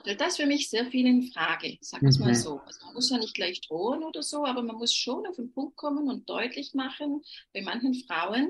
stellt 0.00 0.20
das 0.20 0.36
für 0.36 0.46
mich 0.46 0.70
sehr 0.70 0.86
viel 0.92 1.08
in 1.08 1.24
Frage, 1.24 1.76
sag 1.80 2.04
es 2.04 2.20
mhm. 2.20 2.26
mal 2.26 2.34
so. 2.36 2.60
Also 2.60 2.84
man 2.84 2.94
muss 2.94 3.10
ja 3.10 3.18
nicht 3.18 3.34
gleich 3.34 3.60
drohen 3.62 4.04
oder 4.04 4.22
so, 4.22 4.46
aber 4.46 4.62
man 4.62 4.76
muss 4.76 4.94
schon 4.94 5.26
auf 5.26 5.34
den 5.34 5.52
Punkt 5.52 5.74
kommen 5.74 6.08
und 6.08 6.30
deutlich 6.30 6.72
machen, 6.74 7.24
bei 7.52 7.62
manchen 7.62 7.94
Frauen, 7.94 8.48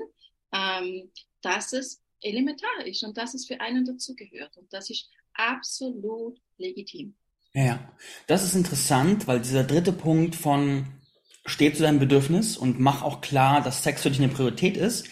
ähm, 0.51 1.09
dass 1.41 1.73
es 1.73 2.03
elementar 2.21 2.85
ist 2.85 3.03
und 3.03 3.17
dass 3.17 3.33
es 3.33 3.47
für 3.47 3.59
einen 3.61 3.83
dazugehört. 3.83 4.55
Und 4.57 4.71
das 4.71 4.91
ist 4.91 5.09
absolut 5.33 6.39
legitim. 6.59 7.15
Ja, 7.53 7.79
das 8.27 8.43
ist 8.43 8.55
interessant, 8.55 9.27
weil 9.27 9.39
dieser 9.39 9.63
dritte 9.63 9.91
Punkt 9.91 10.35
von 10.35 10.85
steh 11.45 11.73
zu 11.73 11.81
deinem 11.81 11.99
Bedürfnis 11.99 12.57
und 12.57 12.79
mach 12.79 13.01
auch 13.01 13.21
klar, 13.21 13.61
dass 13.61 13.83
Sex 13.83 14.03
für 14.03 14.11
dich 14.11 14.19
eine 14.19 14.29
Priorität 14.29 14.77
ist. 14.77 15.07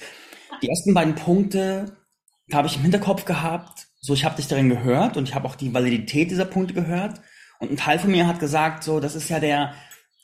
Die 0.62 0.70
ersten 0.70 0.94
beiden 0.94 1.16
Punkte 1.16 1.98
habe 2.54 2.68
ich 2.68 2.76
im 2.76 2.84
Hinterkopf 2.84 3.26
gehabt, 3.26 3.88
so 4.00 4.14
ich 4.14 4.24
habe 4.24 4.36
dich 4.36 4.48
darin 4.48 4.70
gehört 4.70 5.18
und 5.18 5.28
ich 5.28 5.36
habe 5.36 5.48
auch 5.48 5.56
die 5.56 5.74
Validität 5.74 6.30
dieser 6.30 6.46
Punkte 6.46 6.76
gehört. 6.76 7.22
Und 7.60 7.72
ein 7.72 7.78
Teil 7.78 7.98
von 7.98 8.12
mir 8.12 8.28
hat 8.28 8.40
gesagt, 8.40 8.84
so 8.84 9.00
das 9.00 9.16
ist 9.16 9.30
ja 9.30 9.40
der 9.40 9.74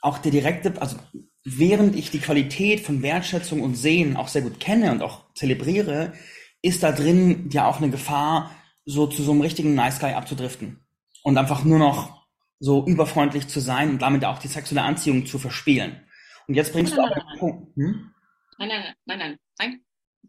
auch 0.01 0.19
der 0.19 0.31
direkte, 0.31 0.73
also 0.81 0.97
während 1.43 1.95
ich 1.95 2.11
die 2.11 2.19
Qualität 2.19 2.81
von 2.81 3.01
Wertschätzung 3.01 3.61
und 3.61 3.75
Sehen 3.75 4.17
auch 4.17 4.27
sehr 4.27 4.43
gut 4.43 4.59
kenne 4.59 4.91
und 4.91 5.01
auch 5.01 5.33
zelebriere, 5.33 6.13
ist 6.61 6.83
da 6.83 6.91
drin 6.91 7.49
ja 7.51 7.67
auch 7.67 7.77
eine 7.77 7.89
Gefahr, 7.89 8.51
so 8.85 9.07
zu 9.07 9.23
so 9.23 9.31
einem 9.31 9.41
richtigen 9.41 9.75
Nice 9.75 9.99
Guy 9.99 10.13
abzudriften 10.13 10.82
und 11.23 11.37
einfach 11.37 11.63
nur 11.63 11.79
noch 11.79 12.27
so 12.59 12.85
überfreundlich 12.85 13.47
zu 13.47 13.59
sein 13.59 13.89
und 13.89 14.01
damit 14.01 14.23
auch 14.23 14.39
die 14.39 14.47
sexuelle 14.47 14.83
Anziehung 14.83 15.25
zu 15.25 15.39
verspielen. 15.39 16.07
Und 16.47 16.55
jetzt 16.55 16.71
bringst 16.71 16.95
nein, 16.95 17.09
du 17.09 17.11
auch 17.11 17.25
nein, 17.25 17.39
Punkt. 17.39 17.75
Hm? 17.75 18.11
Nein, 18.59 18.69
nein, 18.69 18.93
nein, 19.05 19.19
nein, 19.19 19.39
nein. 19.59 19.81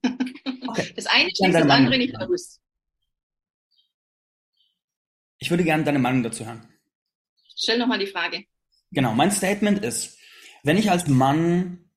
Okay. 0.66 0.92
Das 0.96 1.06
eine 1.06 1.28
schließt 1.30 1.54
das 1.54 1.70
andere 1.70 1.98
nicht 1.98 2.16
aus. 2.16 2.60
Ich 5.38 5.50
würde 5.50 5.62
gerne 5.62 5.84
deine 5.84 5.98
Meinung 5.98 6.22
dazu 6.22 6.44
hören. 6.44 6.66
Stell 7.54 7.78
nochmal 7.78 7.98
die 7.98 8.06
Frage. 8.06 8.44
Genau, 8.90 9.12
mein 9.12 9.30
Statement 9.30 9.84
ist, 9.84 10.18
wenn 10.62 10.78
ich 10.78 10.90
als 10.90 11.06
Mann 11.06 11.90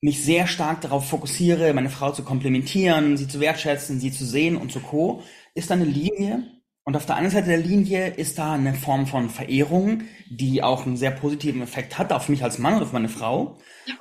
mich 0.00 0.22
sehr 0.22 0.46
stark 0.46 0.82
darauf 0.82 1.08
fokussiere, 1.08 1.72
meine 1.72 1.88
Frau 1.88 2.12
zu 2.12 2.24
komplimentieren, 2.24 3.16
sie 3.16 3.26
zu 3.26 3.40
wertschätzen, 3.40 4.00
sie 4.00 4.12
zu 4.12 4.26
sehen 4.26 4.56
und 4.56 4.70
so 4.70 4.80
co., 4.80 5.24
ist 5.54 5.72
eine 5.72 5.86
Linie, 5.86 6.53
und 6.84 6.96
auf 6.96 7.06
der 7.06 7.16
anderen 7.16 7.34
Seite 7.34 7.48
der 7.48 7.58
Linie 7.58 8.08
ist 8.08 8.38
da 8.38 8.52
eine 8.52 8.74
Form 8.74 9.06
von 9.06 9.30
Verehrung, 9.30 10.02
die 10.28 10.62
auch 10.62 10.84
einen 10.84 10.98
sehr 10.98 11.12
positiven 11.12 11.62
Effekt 11.62 11.98
hat 11.98 12.12
auf 12.12 12.28
mich 12.28 12.44
als 12.44 12.58
Mann 12.58 12.74
und 12.74 12.82
auf 12.82 12.92
meine 12.92 13.08
Frau. 13.08 13.58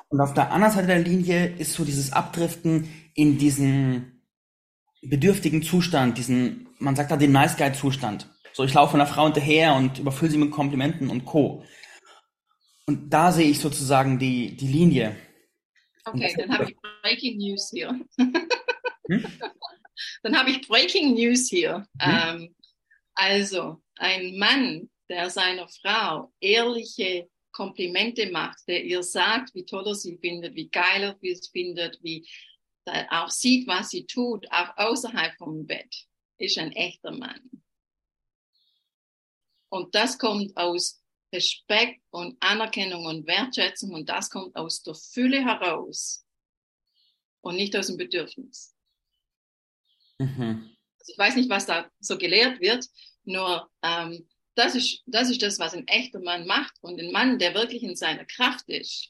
Und 0.10 0.20
auf 0.20 0.34
der 0.34 0.52
anderen 0.52 0.74
Seite 0.74 0.88
der 0.88 1.00
Linie 1.00 1.56
ist 1.58 1.74
so 1.74 1.86
dieses 1.86 2.12
Abdriften 2.12 2.90
in 3.14 3.38
diesen 3.38 4.22
bedürftigen 5.02 5.64
Zustand, 5.64 6.18
diesen, 6.18 6.68
man 6.78 6.96
sagt 6.98 7.12
da 7.12 7.16
den 7.16 7.32
Nice 7.32 7.56
Guy 7.56 7.72
Zustand. 7.72 8.30
So, 8.52 8.66
ich 8.66 8.74
laufe 8.74 8.96
einer 8.96 9.08
Frau 9.08 9.26
hinterher 9.26 9.76
und 9.76 10.00
überfülle 10.00 10.32
sie 10.32 10.38
mit 10.38 10.52
Komplimenten 10.52 11.10
und 11.10 11.24
Co. 11.24 11.64
Und 12.86 13.14
da 13.14 13.32
sehe 13.32 13.50
ich 13.50 13.60
sozusagen 13.60 14.20
die, 14.20 14.58
die 14.58 14.68
Linie. 14.68 15.16
Okay, 16.04 16.34
dann 16.38 16.52
habe 16.52 16.70
ich 16.70 16.78
Breaking 17.02 17.38
News 17.38 17.72
hier. 17.74 17.98
Hm? 19.10 19.26
Dann 20.24 20.38
habe 20.38 20.52
ich 20.52 20.68
Breaking 20.68 21.14
News 21.14 21.50
hier. 21.50 21.88
Hm? 22.00 22.42
Ähm, 22.42 22.56
also 23.16 23.82
ein 23.96 24.38
Mann, 24.38 24.90
der 25.10 25.30
seiner 25.30 25.68
Frau 25.68 26.34
ehrliche 26.40 27.30
Komplimente 27.52 28.32
macht, 28.32 28.68
der 28.68 28.84
ihr 28.84 29.04
sagt, 29.04 29.54
wie 29.54 29.66
toll 29.66 29.88
er 29.88 29.96
sie 29.96 30.18
findet, 30.18 30.56
wie 30.56 30.70
geil 30.70 31.04
er 31.04 31.18
sie 31.22 31.50
findet, 31.52 32.00
wie 32.04 32.28
auch 32.86 33.30
sieht, 33.30 33.68
was 33.68 33.90
sie 33.90 34.06
tut, 34.06 34.46
auch 34.52 34.76
außerhalb 34.76 35.36
vom 35.38 35.66
Bett, 35.66 36.08
ist 36.38 36.58
ein 36.58 36.72
echter 36.72 37.12
Mann. 37.12 37.50
Und 39.70 39.96
das 39.96 40.18
kommt 40.18 40.56
aus 40.58 41.02
Respekt 41.34 42.02
und 42.12 42.38
Anerkennung 42.42 43.06
und 43.06 43.26
Wertschätzung 43.26 43.92
und 43.92 44.08
das 44.10 44.30
kommt 44.30 44.56
aus 44.56 44.84
der 44.84 44.94
Fülle 44.94 45.44
heraus 45.44 46.26
und 47.42 47.56
nicht 47.56 47.76
aus 47.76 47.88
dem 47.88 47.98
Bedürfnis. 47.98 48.76
Mhm. 50.20 50.73
Also 51.04 51.12
ich 51.12 51.18
weiß 51.18 51.36
nicht, 51.36 51.50
was 51.50 51.66
da 51.66 51.90
so 52.00 52.18
gelehrt 52.18 52.62
wird, 52.62 52.88
nur 53.26 53.70
ähm, 53.84 54.26
das, 54.56 54.76
ist, 54.76 55.02
das 55.06 55.30
ist 55.30 55.42
das, 55.42 55.60
was 55.60 55.74
ein 55.74 55.88
echter 55.88 56.20
Mann 56.20 56.48
macht. 56.48 56.74
Und 56.82 57.00
ein 57.00 57.12
Mann, 57.12 57.40
der 57.40 57.54
wirklich 57.54 57.84
in 57.84 57.96
seiner 57.96 58.26
Kraft 58.26 58.70
ist, 58.70 59.10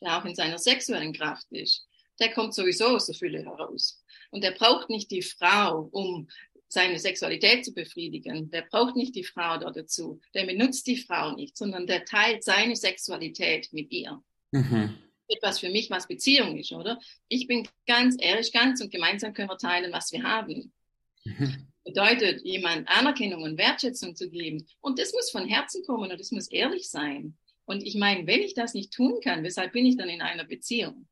der 0.00 0.18
auch 0.18 0.24
in 0.24 0.34
seiner 0.34 0.58
sexuellen 0.58 1.12
Kraft 1.12 1.46
ist, 1.50 1.86
der 2.20 2.32
kommt 2.32 2.54
sowieso 2.54 2.86
aus 2.88 3.06
der 3.06 3.14
Fülle 3.14 3.44
heraus. 3.44 4.02
Und 4.30 4.44
der 4.44 4.52
braucht 4.52 4.88
nicht 4.88 5.10
die 5.10 5.22
Frau, 5.22 5.88
um 5.92 6.28
seine 6.68 6.98
Sexualität 6.98 7.64
zu 7.64 7.74
befriedigen. 7.74 8.50
Der 8.50 8.62
braucht 8.62 8.96
nicht 8.96 9.14
die 9.14 9.24
Frau 9.24 9.58
da 9.58 9.70
dazu. 9.70 10.20
Der 10.34 10.46
benutzt 10.46 10.86
die 10.86 10.96
Frau 10.96 11.32
nicht, 11.32 11.56
sondern 11.56 11.86
der 11.86 12.04
teilt 12.04 12.44
seine 12.44 12.76
Sexualität 12.76 13.72
mit 13.72 13.90
ihr. 13.90 14.22
Mhm. 14.52 14.96
Etwas 15.28 15.58
für 15.58 15.68
mich, 15.68 15.90
was 15.90 16.06
Beziehung 16.06 16.56
ist, 16.58 16.72
oder? 16.72 16.98
Ich 17.28 17.46
bin 17.46 17.68
ganz 17.86 18.16
ehrlich, 18.18 18.52
ganz 18.52 18.80
und 18.80 18.90
gemeinsam 18.90 19.32
können 19.32 19.50
wir 19.50 19.58
teilen, 19.58 19.92
was 19.92 20.12
wir 20.12 20.22
haben. 20.22 20.72
Mhm. 21.24 21.66
Bedeutet, 21.84 22.42
jemand 22.44 22.88
Anerkennung 22.88 23.42
und 23.42 23.58
Wertschätzung 23.58 24.14
zu 24.14 24.30
geben. 24.30 24.66
Und 24.80 24.98
das 24.98 25.12
muss 25.12 25.30
von 25.30 25.46
Herzen 25.46 25.82
kommen 25.84 26.10
und 26.10 26.20
das 26.20 26.30
muss 26.30 26.48
ehrlich 26.48 26.90
sein. 26.90 27.36
Und 27.64 27.82
ich 27.84 27.96
meine, 27.96 28.26
wenn 28.26 28.40
ich 28.40 28.54
das 28.54 28.74
nicht 28.74 28.92
tun 28.92 29.20
kann, 29.22 29.42
weshalb 29.42 29.72
bin 29.72 29.86
ich 29.86 29.96
dann 29.96 30.08
in 30.08 30.22
einer 30.22 30.44
Beziehung? 30.44 31.06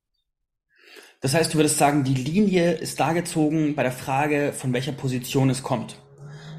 Das 1.20 1.34
heißt, 1.34 1.52
du 1.52 1.58
würdest 1.58 1.78
sagen, 1.78 2.04
die 2.04 2.14
Linie 2.14 2.72
ist 2.72 3.00
da 3.00 3.12
gezogen 3.12 3.74
bei 3.74 3.82
der 3.82 3.92
Frage, 3.92 4.52
von 4.52 4.72
welcher 4.72 4.92
Position 4.92 5.50
es 5.50 5.62
kommt. 5.62 5.96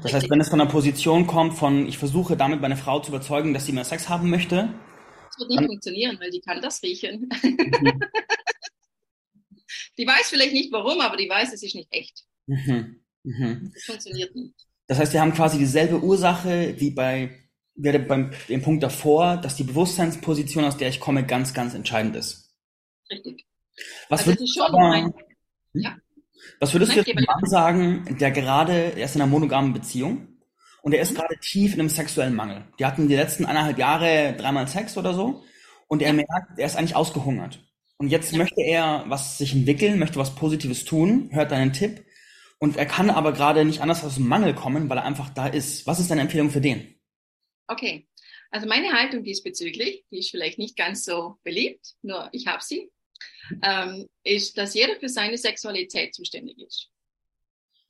Das 0.02 0.14
heißt, 0.14 0.30
wenn 0.30 0.40
es 0.40 0.48
von 0.48 0.60
einer 0.60 0.70
Position 0.70 1.26
kommt, 1.26 1.54
von 1.54 1.86
ich 1.86 1.98
versuche 1.98 2.36
damit 2.36 2.60
meine 2.60 2.76
Frau 2.76 3.00
zu 3.00 3.10
überzeugen, 3.10 3.52
dass 3.52 3.66
sie 3.66 3.72
mehr 3.72 3.84
Sex 3.84 4.08
haben 4.08 4.30
möchte. 4.30 4.72
Das 5.26 5.38
wird 5.38 5.50
nicht 5.50 5.66
funktionieren, 5.66 6.18
weil 6.20 6.30
die 6.30 6.40
kann 6.40 6.60
das 6.60 6.82
riechen. 6.82 7.28
Mhm. 7.42 8.00
die 9.98 10.06
weiß 10.06 10.28
vielleicht 10.28 10.54
nicht 10.54 10.72
warum, 10.72 11.00
aber 11.00 11.16
die 11.16 11.28
weiß, 11.28 11.52
es 11.52 11.62
ist 11.62 11.74
nicht 11.74 11.88
echt. 11.90 12.24
Mhm. 12.46 12.99
Mhm. 13.24 13.70
Das 13.74 13.84
funktioniert 13.84 14.34
nicht. 14.34 14.54
Das 14.86 14.98
heißt, 14.98 15.12
wir 15.12 15.20
haben 15.20 15.32
quasi 15.32 15.58
dieselbe 15.58 16.02
Ursache 16.02 16.74
wie 16.78 16.90
bei 16.90 17.30
wäre 17.82 17.98
beim 17.98 18.32
dem 18.48 18.62
Punkt 18.62 18.82
davor, 18.82 19.36
dass 19.36 19.56
die 19.56 19.64
Bewusstseinsposition, 19.64 20.64
aus 20.64 20.76
der 20.76 20.88
ich 20.88 21.00
komme, 21.00 21.24
ganz, 21.24 21.54
ganz 21.54 21.74
entscheidend 21.74 22.16
ist. 22.16 22.50
Richtig. 23.10 23.46
Was 24.08 24.20
also 24.20 24.32
würdest, 24.32 24.60
aber, 24.60 24.78
mein, 24.78 25.04
hm? 25.04 25.12
ja. 25.74 25.96
was 26.58 26.74
würdest 26.74 26.94
Nein, 26.94 27.04
du 27.04 27.10
jetzt 27.12 27.26
Mann 27.26 27.46
sagen, 27.46 28.16
der 28.20 28.30
gerade, 28.30 28.92
er 28.96 29.04
ist 29.04 29.14
in 29.14 29.22
einer 29.22 29.30
monogamen 29.30 29.72
Beziehung 29.72 30.28
und 30.82 30.92
er 30.92 31.00
ist 31.00 31.12
mhm. 31.12 31.16
gerade 31.16 31.36
tief 31.40 31.74
in 31.74 31.80
einem 31.80 31.88
sexuellen 31.88 32.34
Mangel. 32.34 32.64
Die 32.78 32.84
hatten 32.84 33.08
die 33.08 33.16
letzten 33.16 33.46
eineinhalb 33.46 33.78
Jahre 33.78 34.34
dreimal 34.36 34.68
Sex 34.68 34.96
oder 34.96 35.14
so 35.14 35.42
und 35.88 36.02
er 36.02 36.12
merkt, 36.12 36.58
er 36.58 36.66
ist 36.66 36.76
eigentlich 36.76 36.96
ausgehungert. 36.96 37.60
Und 37.96 38.08
jetzt 38.08 38.32
ja. 38.32 38.38
möchte 38.38 38.62
er 38.62 39.04
was 39.08 39.38
sich 39.38 39.54
entwickeln, 39.54 39.98
möchte 39.98 40.18
was 40.18 40.34
Positives 40.34 40.84
tun, 40.84 41.28
hört 41.32 41.52
deinen 41.52 41.72
Tipp 41.72 42.04
und 42.60 42.76
er 42.76 42.86
kann 42.86 43.10
aber 43.10 43.32
gerade 43.32 43.64
nicht 43.64 43.80
anders 43.80 44.04
aus 44.04 44.14
dem 44.16 44.28
Mangel 44.28 44.54
kommen, 44.54 44.88
weil 44.88 44.98
er 44.98 45.04
einfach 45.04 45.30
da 45.30 45.48
ist. 45.48 45.86
Was 45.86 45.98
ist 45.98 46.10
deine 46.10 46.20
Empfehlung 46.20 46.50
für 46.50 46.60
den? 46.60 47.00
Okay, 47.66 48.06
also 48.50 48.66
meine 48.68 48.92
Haltung 48.92 49.24
diesbezüglich, 49.24 50.04
die 50.10 50.18
ist 50.18 50.30
vielleicht 50.30 50.58
nicht 50.58 50.76
ganz 50.76 51.04
so 51.04 51.38
beliebt, 51.42 51.94
nur 52.02 52.28
ich 52.32 52.46
habe 52.46 52.62
sie. 52.62 52.90
ähm, 53.62 54.08
ist, 54.24 54.56
dass 54.58 54.74
jeder 54.74 54.96
für 54.96 55.08
seine 55.08 55.38
Sexualität 55.38 56.14
zuständig 56.14 56.58
ist. 56.58 56.88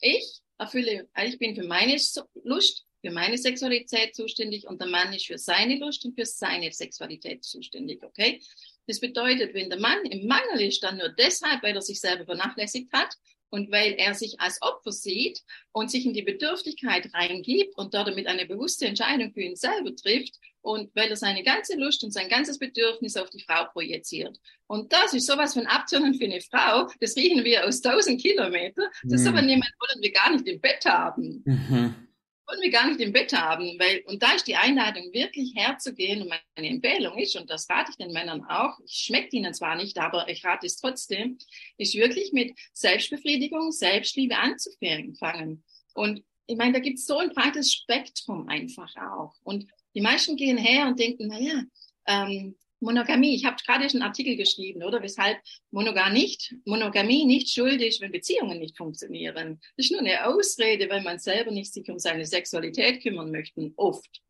Ich 0.01 0.41
erfülle, 0.59 1.09
ich 1.25 1.39
bin 1.39 1.55
für 1.55 1.67
meine 1.67 1.97
Lust, 2.45 2.87
für 3.03 3.11
meine 3.11 3.39
Sexualität 3.39 4.15
zuständig 4.15 4.67
und 4.67 4.81
der 4.81 4.89
Mann 4.89 5.13
ist 5.13 5.27
für 5.27 5.39
seine 5.39 5.79
Lust 5.79 6.05
und 6.05 6.15
für 6.15 6.27
seine 6.27 6.73
Sexualität 6.73 7.45
zuständig, 7.45 8.03
okay? 8.03 8.41
Das 8.87 9.01
bedeutet, 9.01 9.55
wenn 9.55 9.71
der 9.71 9.81
Mann 9.81 10.05
im 10.07 10.27
Mangel 10.27 10.63
ist, 10.63 10.83
dann 10.83 10.99
nur 10.99 11.11
deshalb, 11.11 11.63
weil 11.63 11.75
er 11.75 11.83
sich 11.83 12.01
selber 12.01 12.25
vernachlässigt 12.25 12.93
hat 12.93 13.15
und 13.51 13.71
weil 13.71 13.93
er 13.93 14.15
sich 14.15 14.41
als 14.41 14.63
Opfer 14.63 14.93
sieht 14.93 15.43
und 15.73 15.91
sich 15.91 16.07
in 16.07 16.15
die 16.15 16.23
Bedürftigkeit 16.23 17.11
reingibt 17.13 17.77
und 17.77 17.95
dort 17.95 18.09
damit 18.09 18.27
eine 18.27 18.47
bewusste 18.47 18.87
Entscheidung 18.87 19.33
für 19.33 19.43
ihn 19.43 19.57
selber 19.57 19.95
trifft 19.95 20.35
und 20.63 20.95
weil 20.95 21.11
er 21.11 21.17
seine 21.17 21.43
ganze 21.43 21.77
Lust 21.77 22.05
und 22.05 22.13
sein 22.13 22.29
ganzes 22.29 22.59
Bedürfnis 22.59 23.17
auf 23.17 23.31
die 23.31 23.43
Frau 23.43 23.65
projiziert. 23.73 24.39
Und 24.67 24.93
das 24.93 25.15
ist 25.15 25.27
sowas 25.27 25.55
von 25.55 25.67
Abtönen 25.67 26.15
für 26.15 26.25
eine 26.25 26.41
Frau, 26.41 26.89
das 27.01 27.17
riechen 27.17 27.45
wir 27.45 27.67
aus 27.67 27.81
tausend 27.81 28.21
Kilometern. 28.21 28.87
Das 29.05 29.23
mhm. 29.23 29.29
aber 29.29 29.43
niemand 29.43 29.73
wollen 29.81 30.03
wir 30.03 30.13
gar 30.13 30.33
nicht 30.33 30.47
im 30.47 30.61
Bett 30.61 30.85
haben. 30.85 31.43
Mhm 31.45 32.10
wollen 32.51 32.63
wir 32.63 32.71
gar 32.71 32.89
nicht 32.89 33.01
im 33.01 33.13
Bett 33.13 33.33
haben, 33.33 33.79
weil, 33.79 34.03
und 34.07 34.23
da 34.23 34.33
ist 34.33 34.47
die 34.47 34.57
Einladung 34.57 35.13
wirklich 35.13 35.55
herzugehen 35.55 36.23
und 36.23 36.29
meine 36.29 36.69
Empfehlung 36.69 37.17
ist, 37.19 37.37
und 37.37 37.49
das 37.49 37.69
rate 37.71 37.91
ich 37.91 37.97
den 37.97 38.13
Männern 38.13 38.45
auch, 38.45 38.79
ich 38.85 38.93
schmeckt 38.93 39.33
ihnen 39.33 39.55
zwar 39.55 39.77
nicht, 39.77 39.99
aber 39.99 40.29
ich 40.29 40.45
rate 40.45 40.67
es 40.67 40.77
trotzdem, 40.77 41.39
ist 41.79 41.95
wirklich 41.95 42.33
mit 42.33 42.53
Selbstbefriedigung, 42.73 43.71
Selbstliebe 43.71 44.37
anzufangen. 44.37 45.63
Und 45.95 46.25
ich 46.47 46.57
meine, 46.57 46.73
da 46.73 46.79
gibt 46.81 46.99
es 46.99 47.07
so 47.07 47.19
ein 47.19 47.31
breites 47.31 47.73
Spektrum 47.73 48.49
einfach 48.49 48.95
auch. 48.97 49.35
Und 49.45 49.67
die 49.95 50.01
meisten 50.01 50.37
gehen 50.37 50.59
her 50.59 50.89
und 50.89 50.99
denken, 50.99 51.29
naja, 51.29 51.63
ähm, 52.07 52.57
Monogamie, 52.81 53.35
ich 53.35 53.45
habe 53.45 53.57
gerade 53.65 53.89
schon 53.89 54.01
einen 54.01 54.09
Artikel 54.09 54.37
geschrieben, 54.37 54.83
oder? 54.83 55.03
Weshalb 55.03 55.39
Monogamie 55.71 56.21
nicht, 56.21 56.55
Monogamie 56.65 57.25
nicht 57.25 57.51
schuld 57.51 57.81
ist, 57.83 58.01
wenn 58.01 58.13
Beziehungen 58.13 58.59
nicht 58.59 58.77
funktionieren. 58.77 59.61
Das 59.77 59.87
ist 59.87 59.93
nur 59.93 60.01
eine 60.01 60.27
Ausrede, 60.27 60.89
weil 60.89 61.03
man 61.03 61.19
selber 61.19 61.51
nicht 61.51 61.73
sich 61.73 61.89
um 61.91 61.99
seine 61.99 62.27
Sexualität 62.27 63.03
kümmern 63.03 63.31
möchte, 63.31 63.71
oft. 63.77 64.23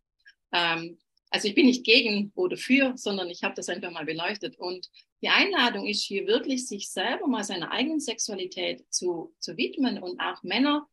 Ähm, 0.52 0.98
also 1.30 1.46
ich 1.46 1.54
bin 1.54 1.66
nicht 1.66 1.84
gegen 1.84 2.32
oder 2.34 2.56
für, 2.56 2.92
sondern 2.96 3.30
ich 3.30 3.44
habe 3.44 3.54
das 3.54 3.68
einfach 3.68 3.92
mal 3.92 4.04
beleuchtet. 4.04 4.58
Und 4.58 4.88
die 5.22 5.28
Einladung 5.28 5.86
ist 5.86 6.02
hier 6.02 6.26
wirklich, 6.26 6.66
sich 6.66 6.90
selber 6.90 7.28
mal 7.28 7.44
seiner 7.44 7.70
eigenen 7.70 8.00
Sexualität 8.00 8.84
zu, 8.90 9.32
zu 9.38 9.56
widmen. 9.56 10.02
Und 10.02 10.20
auch 10.20 10.42
Männer 10.42 10.88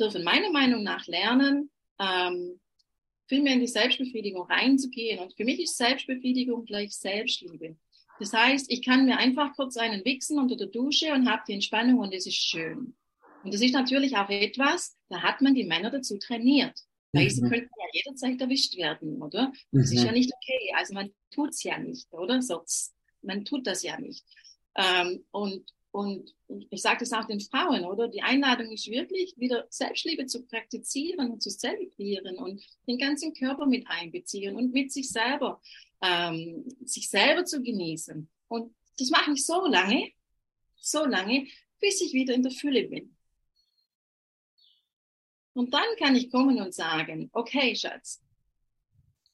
dürfen 0.00 0.24
meiner 0.24 0.50
Meinung 0.50 0.82
nach 0.82 1.06
lernen, 1.06 1.70
ähm, 2.00 2.60
viel 3.28 3.42
mehr 3.42 3.54
in 3.54 3.60
die 3.60 3.66
Selbstbefriedigung 3.66 4.42
reinzugehen. 4.42 5.20
Und 5.20 5.34
für 5.34 5.44
mich 5.44 5.60
ist 5.60 5.76
Selbstbefriedigung 5.76 6.64
gleich 6.64 6.92
Selbstliebe. 6.96 7.76
Das 8.18 8.32
heißt, 8.32 8.70
ich 8.70 8.84
kann 8.84 9.06
mir 9.06 9.18
einfach 9.18 9.54
kurz 9.54 9.76
einen 9.76 10.04
wichsen 10.04 10.38
unter 10.38 10.56
der 10.56 10.66
Dusche 10.66 11.12
und 11.12 11.30
habe 11.30 11.42
die 11.46 11.54
Entspannung 11.54 11.98
und 11.98 12.12
es 12.12 12.26
ist 12.26 12.36
schön. 12.36 12.96
Und 13.44 13.54
das 13.54 13.60
ist 13.60 13.72
natürlich 13.72 14.16
auch 14.16 14.28
etwas, 14.28 14.96
da 15.08 15.22
hat 15.22 15.40
man 15.40 15.54
die 15.54 15.64
Männer 15.64 15.90
dazu 15.90 16.18
trainiert. 16.18 16.78
Weil 17.12 17.24
mhm. 17.24 17.30
sie 17.30 17.40
könnten 17.42 17.70
ja 17.78 17.86
jederzeit 17.92 18.40
erwischt 18.40 18.76
werden, 18.76 19.22
oder? 19.22 19.52
Das 19.72 19.90
mhm. 19.90 19.96
ist 19.96 20.04
ja 20.04 20.12
nicht 20.12 20.32
okay. 20.34 20.72
Also 20.76 20.94
man 20.94 21.10
tut 21.30 21.50
es 21.50 21.62
ja 21.62 21.78
nicht, 21.78 22.12
oder? 22.12 22.42
Sonst, 22.42 22.94
man 23.22 23.44
tut 23.44 23.66
das 23.66 23.82
ja 23.82 23.98
nicht. 23.98 24.24
Ähm, 24.74 25.24
und 25.30 25.64
und 25.98 26.32
ich 26.70 26.80
sage 26.80 27.00
das 27.00 27.12
auch 27.12 27.26
den 27.26 27.40
Frauen, 27.40 27.84
oder? 27.84 28.06
Die 28.06 28.22
Einladung 28.22 28.70
ist 28.70 28.86
wirklich, 28.86 29.34
wieder 29.36 29.66
Selbstliebe 29.68 30.26
zu 30.26 30.46
praktizieren 30.46 31.32
und 31.32 31.42
zu 31.42 31.50
zelebrieren 31.50 32.38
und 32.38 32.62
den 32.86 32.98
ganzen 32.98 33.34
Körper 33.34 33.66
mit 33.66 33.84
einbeziehen 33.88 34.54
und 34.54 34.72
mit 34.72 34.92
sich 34.92 35.08
selber, 35.10 35.60
ähm, 36.00 36.64
sich 36.84 37.10
selber 37.10 37.44
zu 37.44 37.60
genießen. 37.64 38.30
Und 38.46 38.76
das 38.96 39.10
mache 39.10 39.32
ich 39.32 39.44
so 39.44 39.66
lange, 39.66 40.12
so 40.76 41.04
lange, 41.04 41.48
bis 41.80 42.00
ich 42.00 42.12
wieder 42.12 42.32
in 42.32 42.44
der 42.44 42.52
Fülle 42.52 42.86
bin. 42.86 43.16
Und 45.52 45.74
dann 45.74 45.96
kann 45.98 46.14
ich 46.14 46.30
kommen 46.30 46.60
und 46.60 46.72
sagen, 46.72 47.28
okay, 47.32 47.74
Schatz, 47.74 48.22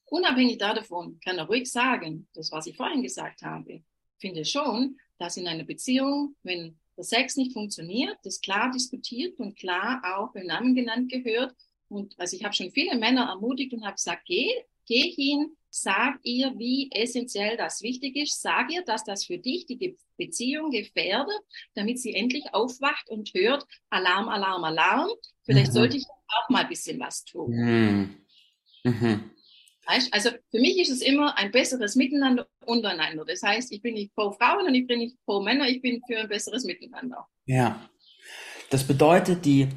unabhängig 0.05 0.57
davon 0.57 1.19
kann 1.19 1.37
er 1.37 1.45
ruhig 1.45 1.71
sagen, 1.71 2.27
das, 2.33 2.51
was 2.51 2.65
ich 2.65 2.75
vorhin 2.75 3.03
gesagt 3.03 3.43
habe, 3.43 3.83
finde 4.17 4.43
schon, 4.45 4.97
dass 5.17 5.37
in 5.37 5.47
einer 5.47 5.63
Beziehung, 5.63 6.35
wenn 6.43 6.77
der 6.97 7.03
Sex 7.03 7.35
nicht 7.35 7.53
funktioniert, 7.53 8.17
das 8.23 8.41
klar 8.41 8.71
diskutiert 8.71 9.39
und 9.39 9.57
klar 9.57 10.01
auch 10.03 10.33
beim 10.33 10.47
Namen 10.47 10.75
genannt 10.75 11.11
gehört. 11.11 11.53
Und 11.89 12.17
also 12.17 12.35
ich 12.35 12.43
habe 12.43 12.53
schon 12.53 12.71
viele 12.71 12.97
Männer 12.97 13.29
ermutigt 13.29 13.73
und 13.73 13.83
habe 13.83 13.95
gesagt, 13.95 14.23
geh, 14.25 14.49
geh 14.85 15.11
hin, 15.11 15.55
sag 15.69 16.19
ihr, 16.23 16.57
wie 16.57 16.89
essentiell 16.91 17.57
das 17.57 17.81
wichtig 17.81 18.15
ist, 18.15 18.41
sag 18.41 18.71
ihr, 18.71 18.83
dass 18.83 19.03
das 19.03 19.25
für 19.25 19.37
dich 19.37 19.65
die 19.65 19.97
Beziehung 20.17 20.71
gefährdet, 20.71 21.35
damit 21.73 21.99
sie 21.99 22.13
endlich 22.13 22.53
aufwacht 22.53 23.09
und 23.09 23.33
hört, 23.33 23.65
Alarm, 23.89 24.29
Alarm, 24.29 24.63
Alarm. 24.63 25.09
Vielleicht 25.43 25.71
mhm. 25.71 25.73
sollte 25.73 25.97
ich 25.97 26.05
auch 26.27 26.49
mal 26.49 26.63
ein 26.63 26.69
bisschen 26.69 26.99
was 26.99 27.25
tun. 27.25 27.51
Mhm. 27.51 28.17
Mhm. 28.83 29.31
Also 29.85 30.31
für 30.51 30.59
mich 30.59 30.79
ist 30.79 30.89
es 30.89 31.01
immer 31.01 31.37
ein 31.37 31.51
besseres 31.51 31.95
Miteinander 31.95 32.47
untereinander. 32.65 33.23
Das 33.25 33.43
heißt, 33.43 33.71
ich 33.71 33.81
bin 33.81 33.93
nicht 33.93 34.13
pro 34.15 34.31
Frauen 34.31 34.67
und 34.67 34.75
ich 34.75 34.87
bin 34.87 34.99
nicht 34.99 35.17
pro 35.25 35.41
Männer, 35.41 35.67
ich 35.67 35.81
bin 35.81 36.01
für 36.07 36.17
ein 36.17 36.27
besseres 36.27 36.63
Miteinander. 36.65 37.27
Ja. 37.45 37.79
Das 38.71 38.83
bedeutet, 38.83 39.45
die, 39.45 39.67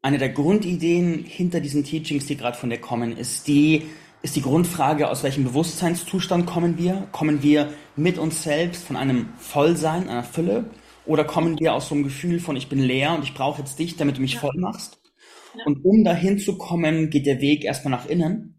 eine 0.00 0.18
der 0.18 0.30
Grundideen 0.30 1.24
hinter 1.24 1.60
diesen 1.60 1.84
Teachings, 1.84 2.26
die 2.26 2.36
gerade 2.36 2.56
von 2.56 2.70
dir 2.70 2.78
kommen, 2.78 3.16
ist 3.16 3.46
die, 3.46 3.82
ist 4.22 4.36
die 4.36 4.42
Grundfrage, 4.42 5.10
aus 5.10 5.22
welchem 5.22 5.44
Bewusstseinszustand 5.44 6.46
kommen 6.46 6.78
wir? 6.78 7.06
Kommen 7.12 7.42
wir 7.42 7.72
mit 7.94 8.16
uns 8.16 8.42
selbst 8.42 8.84
von 8.84 8.96
einem 8.96 9.28
Vollsein, 9.36 10.08
einer 10.08 10.24
Fülle? 10.24 10.70
Oder 11.04 11.24
kommen 11.24 11.60
wir 11.60 11.74
aus 11.74 11.88
so 11.88 11.94
einem 11.94 12.04
Gefühl 12.04 12.40
von, 12.40 12.56
ich 12.56 12.68
bin 12.68 12.78
leer 12.78 13.14
und 13.14 13.22
ich 13.22 13.34
brauche 13.34 13.60
jetzt 13.60 13.78
dich, 13.78 13.96
damit 13.96 14.16
du 14.16 14.22
mich 14.22 14.34
ja. 14.34 14.40
voll 14.40 14.56
machst? 14.56 14.98
Ja. 15.56 15.64
Und 15.66 15.84
um 15.84 16.04
dahin 16.04 16.38
zu 16.38 16.56
kommen, 16.56 17.10
geht 17.10 17.26
der 17.26 17.40
Weg 17.40 17.64
erstmal 17.64 17.92
nach 17.92 18.06
innen 18.06 18.55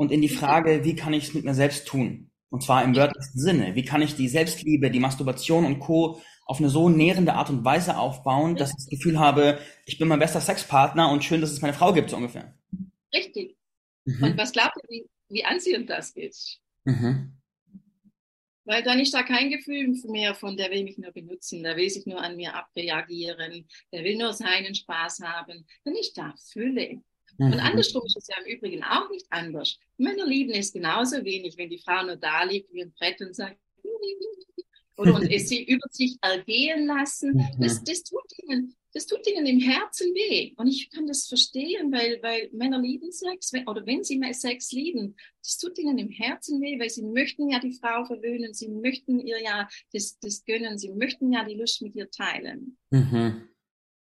und 0.00 0.10
in 0.10 0.22
die 0.22 0.30
Frage, 0.30 0.82
wie 0.82 0.96
kann 0.96 1.12
ich 1.12 1.24
es 1.24 1.34
mit 1.34 1.44
mir 1.44 1.52
selbst 1.52 1.86
tun? 1.86 2.30
Und 2.48 2.62
zwar 2.62 2.82
im 2.84 2.96
wörtlichsten 2.96 3.38
Sinne. 3.38 3.74
Wie 3.74 3.84
kann 3.84 4.00
ich 4.00 4.16
die 4.16 4.28
Selbstliebe, 4.28 4.90
die 4.90 4.98
Masturbation 4.98 5.66
und 5.66 5.78
Co. 5.78 6.22
auf 6.46 6.58
eine 6.58 6.70
so 6.70 6.88
nährende 6.88 7.34
Art 7.34 7.50
und 7.50 7.66
Weise 7.66 7.98
aufbauen, 7.98 8.56
dass 8.56 8.70
ich 8.70 8.76
das 8.76 8.88
Gefühl 8.88 9.18
habe, 9.18 9.58
ich 9.84 9.98
bin 9.98 10.08
mein 10.08 10.18
bester 10.18 10.40
Sexpartner 10.40 11.12
und 11.12 11.22
schön, 11.22 11.42
dass 11.42 11.52
es 11.52 11.60
meine 11.60 11.74
Frau 11.74 11.92
gibt, 11.92 12.08
so 12.08 12.16
ungefähr. 12.16 12.54
Richtig. 13.14 13.58
Mhm. 14.06 14.22
Und 14.22 14.38
was 14.38 14.52
glaubt 14.52 14.74
ihr, 14.78 14.88
wie, 14.88 15.06
wie 15.28 15.44
anziehend 15.44 15.90
das 15.90 16.12
ist? 16.12 16.62
Mhm. 16.84 17.36
Weil 18.64 18.82
dann 18.82 19.00
ist 19.00 19.12
da 19.12 19.22
kein 19.22 19.50
Gefühl 19.50 19.94
mehr 20.04 20.34
von, 20.34 20.56
der 20.56 20.70
will 20.70 20.84
mich 20.84 20.96
nur 20.96 21.12
benutzen, 21.12 21.62
der 21.62 21.76
will 21.76 21.90
sich 21.90 22.06
nur 22.06 22.22
an 22.22 22.36
mir 22.36 22.54
abreagieren, 22.54 23.68
der 23.92 24.02
will 24.02 24.16
nur 24.16 24.32
seinen 24.32 24.74
Spaß 24.74 25.20
haben. 25.20 25.66
Dann 25.84 25.94
ist 25.94 26.16
da 26.16 26.32
Fülle. 26.50 27.02
Und 27.40 27.54
mhm. 27.54 27.60
andersrum 27.60 28.04
ist 28.04 28.18
es 28.18 28.28
ja 28.28 28.36
im 28.44 28.54
Übrigen 28.54 28.84
auch 28.84 29.08
nicht 29.08 29.24
anders. 29.30 29.78
Männer 29.96 30.26
lieben 30.26 30.52
es 30.52 30.74
genauso 30.74 31.24
wenig, 31.24 31.56
wenn 31.56 31.70
die 31.70 31.78
Frau 31.78 32.02
nur 32.04 32.16
da 32.16 32.44
liegt 32.44 32.70
wie 32.70 32.82
ein 32.82 32.92
Brett 32.92 33.18
und 33.22 33.34
sagt, 33.34 33.56
oder 34.98 35.14
und 35.14 35.32
es 35.32 35.48
sie 35.48 35.64
über 35.64 35.86
sich 35.90 36.18
ergehen 36.20 36.84
lassen. 36.84 37.32
Mhm. 37.32 37.60
Das, 37.60 37.82
das, 37.82 38.02
tut 38.02 38.26
ihnen, 38.42 38.76
das 38.92 39.06
tut 39.06 39.26
ihnen 39.26 39.46
im 39.46 39.58
Herzen 39.58 40.14
weh. 40.14 40.52
Und 40.58 40.66
ich 40.66 40.90
kann 40.90 41.06
das 41.06 41.28
verstehen, 41.28 41.90
weil, 41.90 42.22
weil 42.22 42.50
Männer 42.52 42.78
lieben 42.78 43.10
Sex, 43.10 43.52
oder 43.66 43.86
wenn 43.86 44.04
sie 44.04 44.18
mehr 44.18 44.34
Sex 44.34 44.72
lieben, 44.72 45.16
das 45.42 45.56
tut 45.56 45.78
ihnen 45.78 45.96
im 45.96 46.10
Herzen 46.10 46.60
weh, 46.60 46.78
weil 46.78 46.90
sie 46.90 47.04
möchten 47.04 47.48
ja 47.48 47.58
die 47.58 47.72
Frau 47.72 48.04
verwöhnen, 48.04 48.52
sie 48.52 48.68
möchten 48.68 49.18
ihr 49.18 49.40
ja 49.42 49.66
das, 49.94 50.18
das 50.20 50.44
gönnen, 50.44 50.76
sie 50.76 50.90
möchten 50.90 51.32
ja 51.32 51.42
die 51.42 51.54
Lust 51.54 51.80
mit 51.80 51.96
ihr 51.96 52.10
teilen. 52.10 52.76
Mhm. 52.90 53.48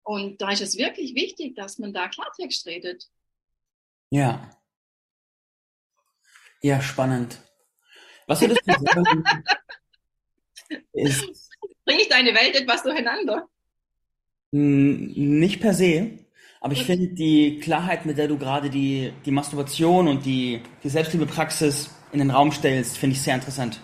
Und 0.02 0.40
da 0.40 0.50
ist 0.50 0.62
es 0.62 0.76
wirklich 0.76 1.14
wichtig, 1.14 1.54
dass 1.54 1.78
man 1.78 1.92
da 1.92 2.08
Klartext 2.08 2.66
redet. 2.66 3.08
Ja. 4.10 4.50
Ja, 6.62 6.80
spannend. 6.80 7.40
Was 8.26 8.40
würdest 8.40 8.60
du 8.66 8.72
sagen? 8.72 9.24
ist, 10.92 11.50
Bringe 11.84 12.02
ich 12.02 12.08
deine 12.08 12.34
Welt 12.34 12.54
etwas 12.54 12.82
durcheinander? 12.82 13.48
Nicht 14.52 15.60
per 15.60 15.74
se, 15.74 16.18
aber 16.60 16.72
ich 16.72 16.84
finde 16.84 17.08
die 17.08 17.58
Klarheit, 17.58 18.04
mit 18.04 18.18
der 18.18 18.28
du 18.28 18.36
gerade 18.36 18.68
die, 18.68 19.12
die 19.24 19.30
Masturbation 19.30 20.08
und 20.08 20.26
die, 20.26 20.60
die 20.82 20.88
Selbstliebepraxis 20.88 21.90
in 22.12 22.18
den 22.18 22.30
Raum 22.30 22.52
stellst, 22.52 22.98
finde 22.98 23.14
ich 23.14 23.22
sehr 23.22 23.34
interessant. 23.34 23.80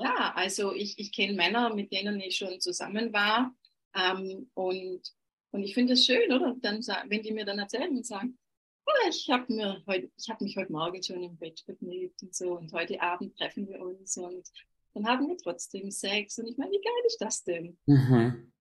Ja, 0.00 0.32
also 0.34 0.74
ich, 0.74 0.98
ich 0.98 1.12
kenne 1.12 1.34
Männer, 1.34 1.72
mit 1.72 1.92
denen 1.92 2.20
ich 2.20 2.36
schon 2.36 2.60
zusammen 2.60 3.12
war, 3.12 3.52
ähm, 3.94 4.50
und, 4.54 5.02
und 5.50 5.62
ich 5.62 5.74
finde 5.74 5.94
es 5.94 6.04
schön, 6.04 6.32
oder? 6.32 6.56
Dann, 6.60 6.80
wenn 7.08 7.22
die 7.22 7.32
mir 7.32 7.44
dann 7.44 7.58
erzählen 7.58 7.96
und 7.96 8.06
sagen, 8.06 8.38
oh, 8.86 9.08
ich 9.08 9.28
habe 9.30 9.52
mir 9.52 9.82
heute, 9.86 10.10
ich 10.16 10.28
habe 10.28 10.44
mich 10.44 10.56
heute 10.56 10.72
Morgen 10.72 11.02
schon 11.02 11.22
im 11.22 11.36
Bett 11.36 11.60
vergnügt 11.60 12.22
und 12.22 12.34
so 12.34 12.56
und 12.58 12.72
heute 12.72 13.00
Abend 13.00 13.36
treffen 13.36 13.68
wir 13.68 13.80
uns 13.80 14.16
und 14.16 14.48
dann 14.94 15.06
haben 15.06 15.26
wir 15.26 15.36
trotzdem 15.36 15.90
Sex 15.90 16.38
und 16.38 16.48
ich 16.48 16.56
meine, 16.56 16.70
wie 16.70 16.80
geil 16.80 17.02
ist 17.06 17.20
das 17.20 17.42
denn? 17.42 17.76
Mhm. 17.86 18.52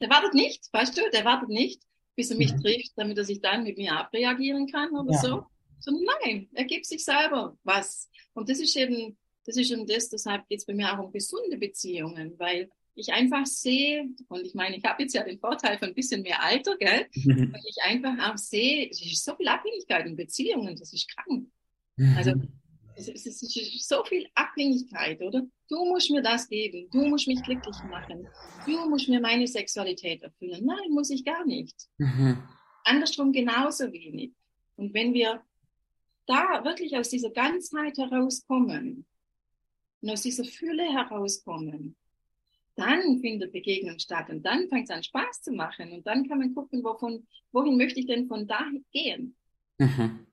Der 0.00 0.10
wartet 0.10 0.34
nicht, 0.34 0.68
weißt 0.72 0.96
du, 0.96 1.10
der 1.10 1.24
wartet 1.24 1.48
nicht, 1.48 1.82
bis 2.14 2.30
er 2.30 2.36
mich 2.36 2.52
mhm. 2.52 2.60
trifft, 2.60 2.92
damit 2.96 3.18
er 3.18 3.24
sich 3.24 3.40
dann 3.40 3.64
mit 3.64 3.78
mir 3.78 3.96
abreagieren 3.96 4.70
kann 4.70 4.90
oder 4.90 5.12
ja. 5.12 5.18
so. 5.18 5.46
Sondern 5.80 6.16
nein, 6.22 6.48
er 6.54 6.64
gibt 6.64 6.86
sich 6.86 7.04
selber 7.04 7.56
was. 7.62 8.10
Und 8.34 8.48
das 8.48 8.58
ist 8.58 8.76
eben 8.76 9.16
das 9.48 9.56
ist 9.56 9.72
und 9.72 9.88
das, 9.88 10.10
deshalb 10.10 10.46
geht 10.46 10.58
es 10.58 10.66
bei 10.66 10.74
mir 10.74 10.92
auch 10.92 11.02
um 11.02 11.10
gesunde 11.10 11.56
Beziehungen, 11.56 12.38
weil 12.38 12.70
ich 12.98 13.12
einfach 13.12 13.46
sehe, 13.46 14.08
und 14.28 14.46
ich 14.46 14.54
meine, 14.54 14.76
ich 14.76 14.84
habe 14.84 15.02
jetzt 15.02 15.14
ja 15.14 15.22
den 15.22 15.38
Vorteil 15.38 15.78
von 15.78 15.88
ein 15.88 15.94
bisschen 15.94 16.22
mehr 16.22 16.42
Alter, 16.42 16.76
gell? 16.78 17.06
Mhm. 17.14 17.54
Und 17.54 17.64
ich 17.66 17.76
einfach 17.82 18.30
auch 18.30 18.38
sehe, 18.38 18.88
es 18.90 19.00
ist 19.00 19.24
so 19.24 19.34
viel 19.36 19.48
Abhängigkeit 19.48 20.06
in 20.06 20.16
Beziehungen, 20.16 20.76
das 20.76 20.92
ist 20.92 21.08
krank. 21.08 21.48
Mhm. 21.96 22.14
Also 22.16 22.32
es 22.96 23.26
ist 23.26 23.88
so 23.88 24.02
viel 24.04 24.26
Abhängigkeit, 24.34 25.22
oder? 25.22 25.46
Du 25.68 25.84
musst 25.84 26.10
mir 26.10 26.22
das 26.22 26.48
geben, 26.48 26.88
du 26.90 27.06
musst 27.06 27.28
mich 27.28 27.42
glücklich 27.42 27.76
machen, 27.88 28.26
du 28.66 28.88
musst 28.88 29.08
mir 29.08 29.20
meine 29.20 29.46
Sexualität 29.46 30.22
erfüllen. 30.22 30.64
Nein, 30.64 30.90
muss 30.90 31.10
ich 31.10 31.24
gar 31.24 31.46
nicht. 31.46 31.76
Mhm. 31.98 32.42
Andersrum 32.84 33.32
genauso 33.32 33.92
wenig. 33.92 34.32
Und 34.76 34.94
wenn 34.94 35.14
wir 35.14 35.42
da 36.26 36.64
wirklich 36.64 36.96
aus 36.96 37.08
dieser 37.08 37.30
Ganzheit 37.30 37.96
herauskommen 37.98 39.06
und 40.00 40.10
aus 40.10 40.22
dieser 40.22 40.44
Fülle 40.44 40.84
herauskommen, 40.92 41.96
dann 42.78 43.20
findet 43.20 43.52
Begegnung 43.52 43.98
statt 43.98 44.30
und 44.30 44.42
dann 44.44 44.68
fängt 44.68 44.88
es 44.88 44.94
an 44.94 45.02
Spaß 45.02 45.42
zu 45.42 45.52
machen 45.52 45.92
und 45.92 46.06
dann 46.06 46.28
kann 46.28 46.38
man 46.38 46.54
gucken, 46.54 46.82
wovon, 46.84 47.26
wohin 47.52 47.76
möchte 47.76 48.00
ich 48.00 48.06
denn 48.06 48.26
von 48.26 48.46
da 48.46 48.60
gehen. 48.92 49.36
Mhm. 49.78 50.26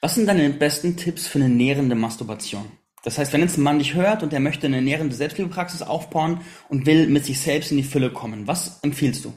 Was 0.00 0.16
sind 0.16 0.26
deine 0.26 0.50
besten 0.50 0.96
Tipps 0.96 1.26
für 1.26 1.38
eine 1.38 1.48
nährende 1.48 1.94
Masturbation? 1.94 2.70
Das 3.04 3.18
heißt, 3.18 3.32
wenn 3.32 3.40
jetzt 3.40 3.56
ein 3.56 3.62
Mann 3.62 3.78
dich 3.78 3.94
hört 3.94 4.22
und 4.22 4.32
er 4.32 4.40
möchte 4.40 4.66
eine 4.66 4.82
nährende 4.82 5.14
Selbstliebepraxis 5.14 5.82
aufbauen 5.82 6.40
und 6.68 6.86
will 6.86 7.08
mit 7.08 7.24
sich 7.24 7.40
selbst 7.40 7.70
in 7.72 7.76
die 7.76 7.82
Fülle 7.82 8.12
kommen, 8.12 8.46
was 8.46 8.82
empfiehlst 8.82 9.24
du? 9.24 9.32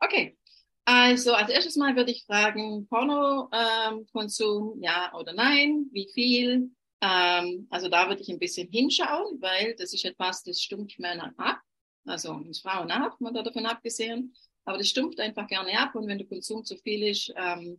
Okay, 0.00 0.36
also 0.84 1.32
als 1.32 1.50
erstes 1.50 1.76
Mal 1.76 1.96
würde 1.96 2.12
ich 2.12 2.24
fragen, 2.26 2.86
Pornokonsum, 2.88 4.74
ähm, 4.76 4.82
ja 4.82 5.12
oder 5.14 5.32
nein, 5.32 5.86
wie 5.92 6.08
viel, 6.12 6.70
ähm, 7.04 7.66
also 7.70 7.88
da 7.88 8.08
würde 8.08 8.22
ich 8.22 8.30
ein 8.30 8.38
bisschen 8.38 8.68
hinschauen, 8.70 9.40
weil 9.40 9.74
das 9.76 9.92
ist 9.92 10.04
etwas, 10.06 10.42
das 10.42 10.62
stumpft 10.62 10.98
Männer 10.98 11.34
ab. 11.36 11.60
Also 12.06 12.32
uns 12.32 12.60
Frauen 12.60 12.90
auch, 12.90 13.20
mal 13.20 13.32
davon 13.32 13.66
abgesehen. 13.66 14.34
Aber 14.64 14.78
das 14.78 14.88
stumpft 14.88 15.20
einfach 15.20 15.46
gerne 15.46 15.78
ab 15.78 15.94
und 15.94 16.06
wenn 16.06 16.18
der 16.18 16.26
Konsum 16.26 16.64
zu 16.64 16.76
viel 16.78 17.06
ist 17.06 17.30
ähm, 17.36 17.78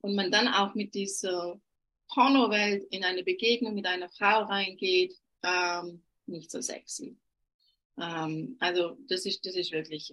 und 0.00 0.16
man 0.16 0.32
dann 0.32 0.48
auch 0.48 0.74
mit 0.74 0.94
dieser 0.94 1.60
Pornowelt 2.08 2.84
in 2.90 3.04
eine 3.04 3.22
Begegnung 3.22 3.74
mit 3.74 3.86
einer 3.86 4.08
Frau 4.08 4.42
reingeht, 4.44 5.14
ähm, 5.44 6.02
nicht 6.26 6.50
so 6.50 6.60
sexy. 6.60 7.16
Ähm, 8.00 8.56
also 8.58 8.96
das 9.08 9.26
ist, 9.26 9.46
das 9.46 9.54
ist 9.54 9.70
wirklich. 9.70 10.12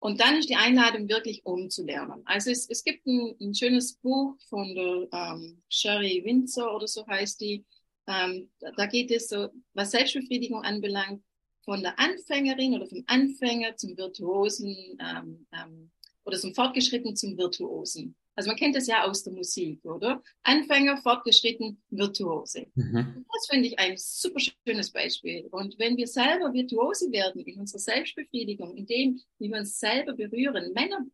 Und 0.00 0.20
dann 0.20 0.36
ist 0.36 0.48
die 0.48 0.56
Einladung 0.56 1.08
wirklich 1.08 1.44
umzulernen. 1.44 2.22
Also 2.24 2.50
es, 2.50 2.68
es 2.70 2.84
gibt 2.84 3.06
ein, 3.06 3.34
ein 3.40 3.54
schönes 3.54 3.94
Buch 3.94 4.36
von 4.48 4.74
der 4.74 5.08
ähm, 5.12 5.60
Sherry 5.68 6.22
Windsor 6.24 6.74
oder 6.74 6.86
so 6.86 7.06
heißt 7.06 7.40
die. 7.40 7.64
Ähm, 8.06 8.48
da, 8.76 8.86
geht 8.86 9.10
es 9.10 9.28
so, 9.28 9.48
was 9.74 9.90
Selbstbefriedigung 9.90 10.62
anbelangt, 10.62 11.22
von 11.68 11.82
der 11.82 11.98
Anfängerin 11.98 12.74
oder 12.74 12.86
vom 12.86 13.04
Anfänger 13.06 13.76
zum 13.76 13.94
Virtuosen 13.98 14.74
ähm, 14.98 15.46
ähm, 15.52 15.90
oder 16.24 16.38
zum 16.38 16.54
Fortgeschritten 16.54 17.14
zum 17.14 17.36
Virtuosen. 17.36 18.16
Also 18.38 18.50
man 18.50 18.56
kennt 18.56 18.76
das 18.76 18.86
ja 18.86 19.02
aus 19.02 19.24
der 19.24 19.32
Musik, 19.32 19.84
oder? 19.84 20.22
Anfänger, 20.44 20.96
fortgeschritten, 20.98 21.82
Virtuose. 21.90 22.68
Mhm. 22.76 23.26
Das 23.32 23.48
finde 23.50 23.66
ich 23.66 23.76
ein 23.80 23.94
super 23.96 24.38
schönes 24.38 24.92
Beispiel. 24.92 25.48
Und 25.50 25.76
wenn 25.80 25.96
wir 25.96 26.06
selber 26.06 26.52
Virtuose 26.52 27.10
werden 27.10 27.42
in 27.42 27.58
unserer 27.58 27.80
Selbstbefriedigung, 27.80 28.76
in 28.76 28.86
dem, 28.86 29.20
wie 29.40 29.48
wir 29.48 29.58
uns 29.58 29.80
selber 29.80 30.12
berühren, 30.12 30.72
Männer 30.72 31.04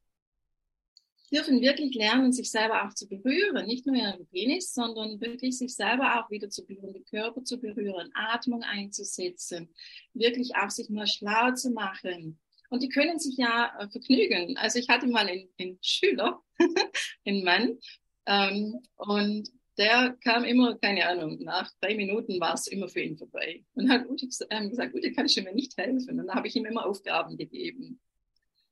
dürfen 1.32 1.62
wirklich 1.62 1.94
lernen, 1.94 2.30
sich 2.30 2.50
selber 2.50 2.84
auch 2.84 2.92
zu 2.92 3.08
berühren, 3.08 3.66
nicht 3.66 3.86
nur 3.86 3.96
ihren 3.96 4.26
Penis, 4.26 4.74
sondern 4.74 5.18
wirklich 5.18 5.56
sich 5.56 5.74
selber 5.74 6.20
auch 6.20 6.30
wieder 6.30 6.50
zu 6.50 6.66
berühren, 6.66 6.92
den 6.92 7.06
Körper 7.06 7.42
zu 7.42 7.58
berühren, 7.58 8.10
Atmung 8.12 8.62
einzusetzen, 8.64 9.70
wirklich 10.12 10.54
auch 10.56 10.68
sich 10.68 10.90
mal 10.90 11.06
schlau 11.06 11.52
zu 11.54 11.70
machen, 11.70 12.38
und 12.70 12.82
die 12.82 12.88
können 12.88 13.18
sich 13.18 13.36
ja 13.36 13.72
äh, 13.78 13.88
vergnügen. 13.88 14.56
Also 14.56 14.78
ich 14.78 14.88
hatte 14.88 15.06
mal 15.06 15.26
einen, 15.26 15.48
einen 15.58 15.78
Schüler, 15.80 16.42
einen 17.24 17.44
Mann, 17.44 17.78
ähm, 18.26 18.80
und 18.96 19.48
der 19.76 20.16
kam 20.22 20.44
immer, 20.44 20.78
keine 20.78 21.08
Ahnung, 21.08 21.38
nach 21.42 21.70
drei 21.80 21.96
Minuten 21.96 22.40
war 22.40 22.54
es 22.54 22.66
immer 22.68 22.88
für 22.88 23.00
ihn 23.00 23.16
vorbei. 23.16 23.64
Und 23.74 23.90
hat 23.90 24.08
Ute 24.08 24.28
ähm, 24.50 24.70
gesagt, 24.70 24.94
Ute, 24.94 25.12
kannst 25.12 25.36
du 25.36 25.42
mir 25.42 25.54
nicht 25.54 25.76
helfen? 25.76 26.10
Und 26.10 26.16
dann 26.18 26.34
habe 26.34 26.46
ich 26.46 26.56
ihm 26.56 26.64
immer 26.64 26.86
Aufgaben 26.86 27.36
gegeben. 27.36 28.00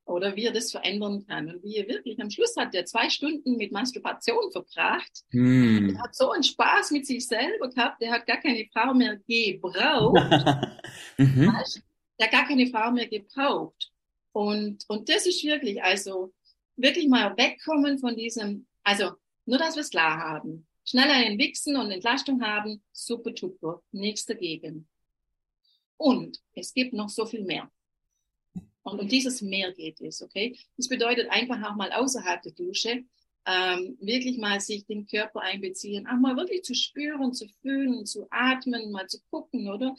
Oder 0.05 0.35
wie 0.37 0.47
er 0.47 0.53
das 0.53 0.71
verändern 0.71 1.25
kann. 1.27 1.49
Und 1.49 1.63
wie 1.63 1.77
er 1.77 1.89
wirklich, 1.89 2.21
am 2.21 2.31
Schluss 2.31 2.57
hat 2.57 2.75
er 2.75 2.85
zwei 2.85 3.09
Stunden 3.09 3.57
mit 3.57 3.73
Masturbation 3.73 4.51
verbracht. 4.51 5.25
Mm. 5.31 5.91
Er 5.91 6.03
hat 6.03 6.15
so 6.15 6.31
einen 6.31 6.43
Spaß 6.43 6.91
mit 6.91 7.07
sich 7.07 7.27
selber 7.27 7.69
gehabt, 7.71 8.03
der 8.03 8.13
hat 8.13 8.27
gar 8.27 8.41
keine 8.41 8.67
Frau 8.73 8.95
mehr 8.95 9.21
gebraucht. 9.27 10.17
mhm. 11.19 11.57
Hat 12.21 12.31
gar 12.31 12.47
keine 12.47 12.67
Frau 12.67 12.91
mehr 12.91 13.09
gebraucht. 13.09 13.91
Und, 14.33 14.85
und 14.89 15.09
das 15.09 15.27
ist 15.27 15.43
wirklich, 15.45 15.83
also 15.83 16.33
wirklich 16.77 17.09
mal 17.09 17.37
wegkommen 17.37 17.99
von 17.99 18.17
diesem, 18.17 18.67
also 18.83 19.13
nur, 19.45 19.59
dass 19.59 19.75
wir 19.75 19.83
es 19.83 19.91
klar 19.91 20.19
haben. 20.19 20.67
Schneller 20.85 21.15
ein 21.15 21.39
Wichsen 21.39 21.77
und 21.77 21.91
Entlastung 21.91 22.43
haben, 22.43 22.83
super 22.93 23.33
duper, 23.33 23.83
nichts 23.93 24.27
dagegen. 24.27 24.89
Und 25.97 26.41
es 26.55 26.75
gibt 26.75 26.93
noch 26.93 27.09
so 27.09 27.27
viel 27.27 27.45
mehr. 27.45 27.71
Und 28.83 29.01
um 29.01 29.09
dieses 29.09 29.43
Mehr 29.43 29.73
geht 29.73 30.01
es, 30.01 30.23
okay? 30.23 30.59
Das 30.77 30.89
bedeutet 30.89 31.31
einfach 31.31 31.63
auch 31.63 31.77
mal 31.77 31.93
außerhalb 31.93 32.43
der 32.43 32.53
Dusche 32.53 33.05
ähm, 33.47 33.97
wirklich 34.01 34.39
mal 34.39 34.61
sich 34.61 34.87
den 34.87 35.07
Körper 35.07 35.41
einbeziehen, 35.41 36.07
auch 36.07 36.19
mal 36.19 36.37
wirklich 36.37 36.63
zu 36.63 36.75
spüren, 36.75 37.33
zu 37.33 37.49
fühlen, 37.61 38.07
zu 38.07 38.27
atmen, 38.31 38.93
mal 38.93 39.07
zu 39.09 39.19
gucken, 39.31 39.69
oder? 39.69 39.95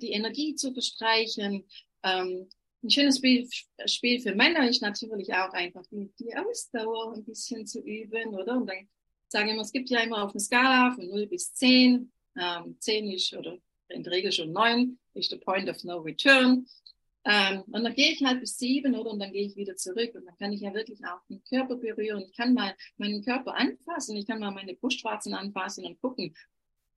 Die 0.00 0.12
Energie 0.12 0.54
zu 0.54 0.72
verstreichen, 0.72 1.64
ähm, 2.02 2.48
ein 2.82 2.90
schönes 2.90 3.18
Spiel, 3.18 3.48
Spiel 3.86 4.20
für 4.20 4.34
Männer 4.34 4.68
ist 4.68 4.82
natürlich 4.82 5.32
auch 5.34 5.52
einfach 5.52 5.84
die, 5.90 6.10
die 6.18 6.36
Ausdauer 6.36 7.14
ein 7.14 7.24
bisschen 7.24 7.66
zu 7.66 7.80
üben, 7.80 8.34
oder? 8.34 8.56
Und 8.56 8.66
dann 8.66 8.88
sagen 9.28 9.48
wir, 9.48 9.60
es 9.60 9.72
gibt 9.72 9.90
ja 9.90 10.00
immer 10.00 10.24
auf 10.24 10.30
einer 10.30 10.40
Skala 10.40 10.92
von 10.92 11.08
0 11.08 11.26
bis 11.26 11.52
10. 11.54 12.10
Ähm, 12.36 12.76
10 12.78 13.10
ist, 13.10 13.34
oder 13.34 13.58
in 13.88 14.02
der 14.02 14.12
Regel 14.12 14.30
schon 14.30 14.52
9, 14.52 14.98
ist 15.14 15.32
der 15.32 15.38
Point 15.38 15.68
of 15.68 15.82
No 15.84 15.98
Return. 15.98 16.66
Ähm, 17.24 17.62
und 17.66 17.84
dann 17.84 17.94
gehe 17.94 18.12
ich 18.12 18.24
halt 18.24 18.40
bis 18.40 18.58
7, 18.58 18.94
oder? 18.94 19.10
Und 19.10 19.18
dann 19.18 19.32
gehe 19.32 19.46
ich 19.46 19.56
wieder 19.56 19.76
zurück. 19.76 20.14
Und 20.14 20.24
dann 20.26 20.36
kann 20.38 20.52
ich 20.52 20.60
ja 20.60 20.72
wirklich 20.72 21.04
auch 21.04 21.24
den 21.28 21.42
Körper 21.44 21.76
berühren. 21.76 22.24
Ich 22.28 22.36
kann 22.36 22.54
mal 22.54 22.74
meinen 22.96 23.24
Körper 23.24 23.54
anfassen. 23.54 24.16
Ich 24.16 24.26
kann 24.26 24.40
mal 24.40 24.50
meine 24.50 24.74
Brustwarzen 24.74 25.34
anfassen 25.34 25.84
und 25.84 26.00
gucken, 26.00 26.34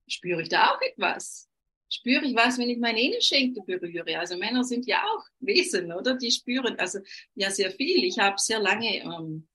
spüre 0.06 0.42
ich 0.42 0.48
da 0.48 0.70
auch 0.70 0.80
etwas? 0.80 1.48
spüre 1.92 2.24
ich 2.24 2.34
was, 2.34 2.58
wenn 2.58 2.70
ich 2.70 2.78
meine 2.78 3.00
Innenschenkel 3.00 3.62
berühre. 3.64 4.18
Also 4.18 4.36
Männer 4.36 4.64
sind 4.64 4.86
ja 4.86 5.02
auch 5.02 5.24
Wesen, 5.40 5.92
oder? 5.92 6.14
Die 6.14 6.30
spüren 6.30 6.78
also 6.78 7.00
ja 7.34 7.50
sehr 7.50 7.70
viel. 7.70 8.04
Ich 8.04 8.18
habe 8.18 8.36
sehr 8.38 8.60
lange, 8.60 9.02
ähm, 9.02 9.46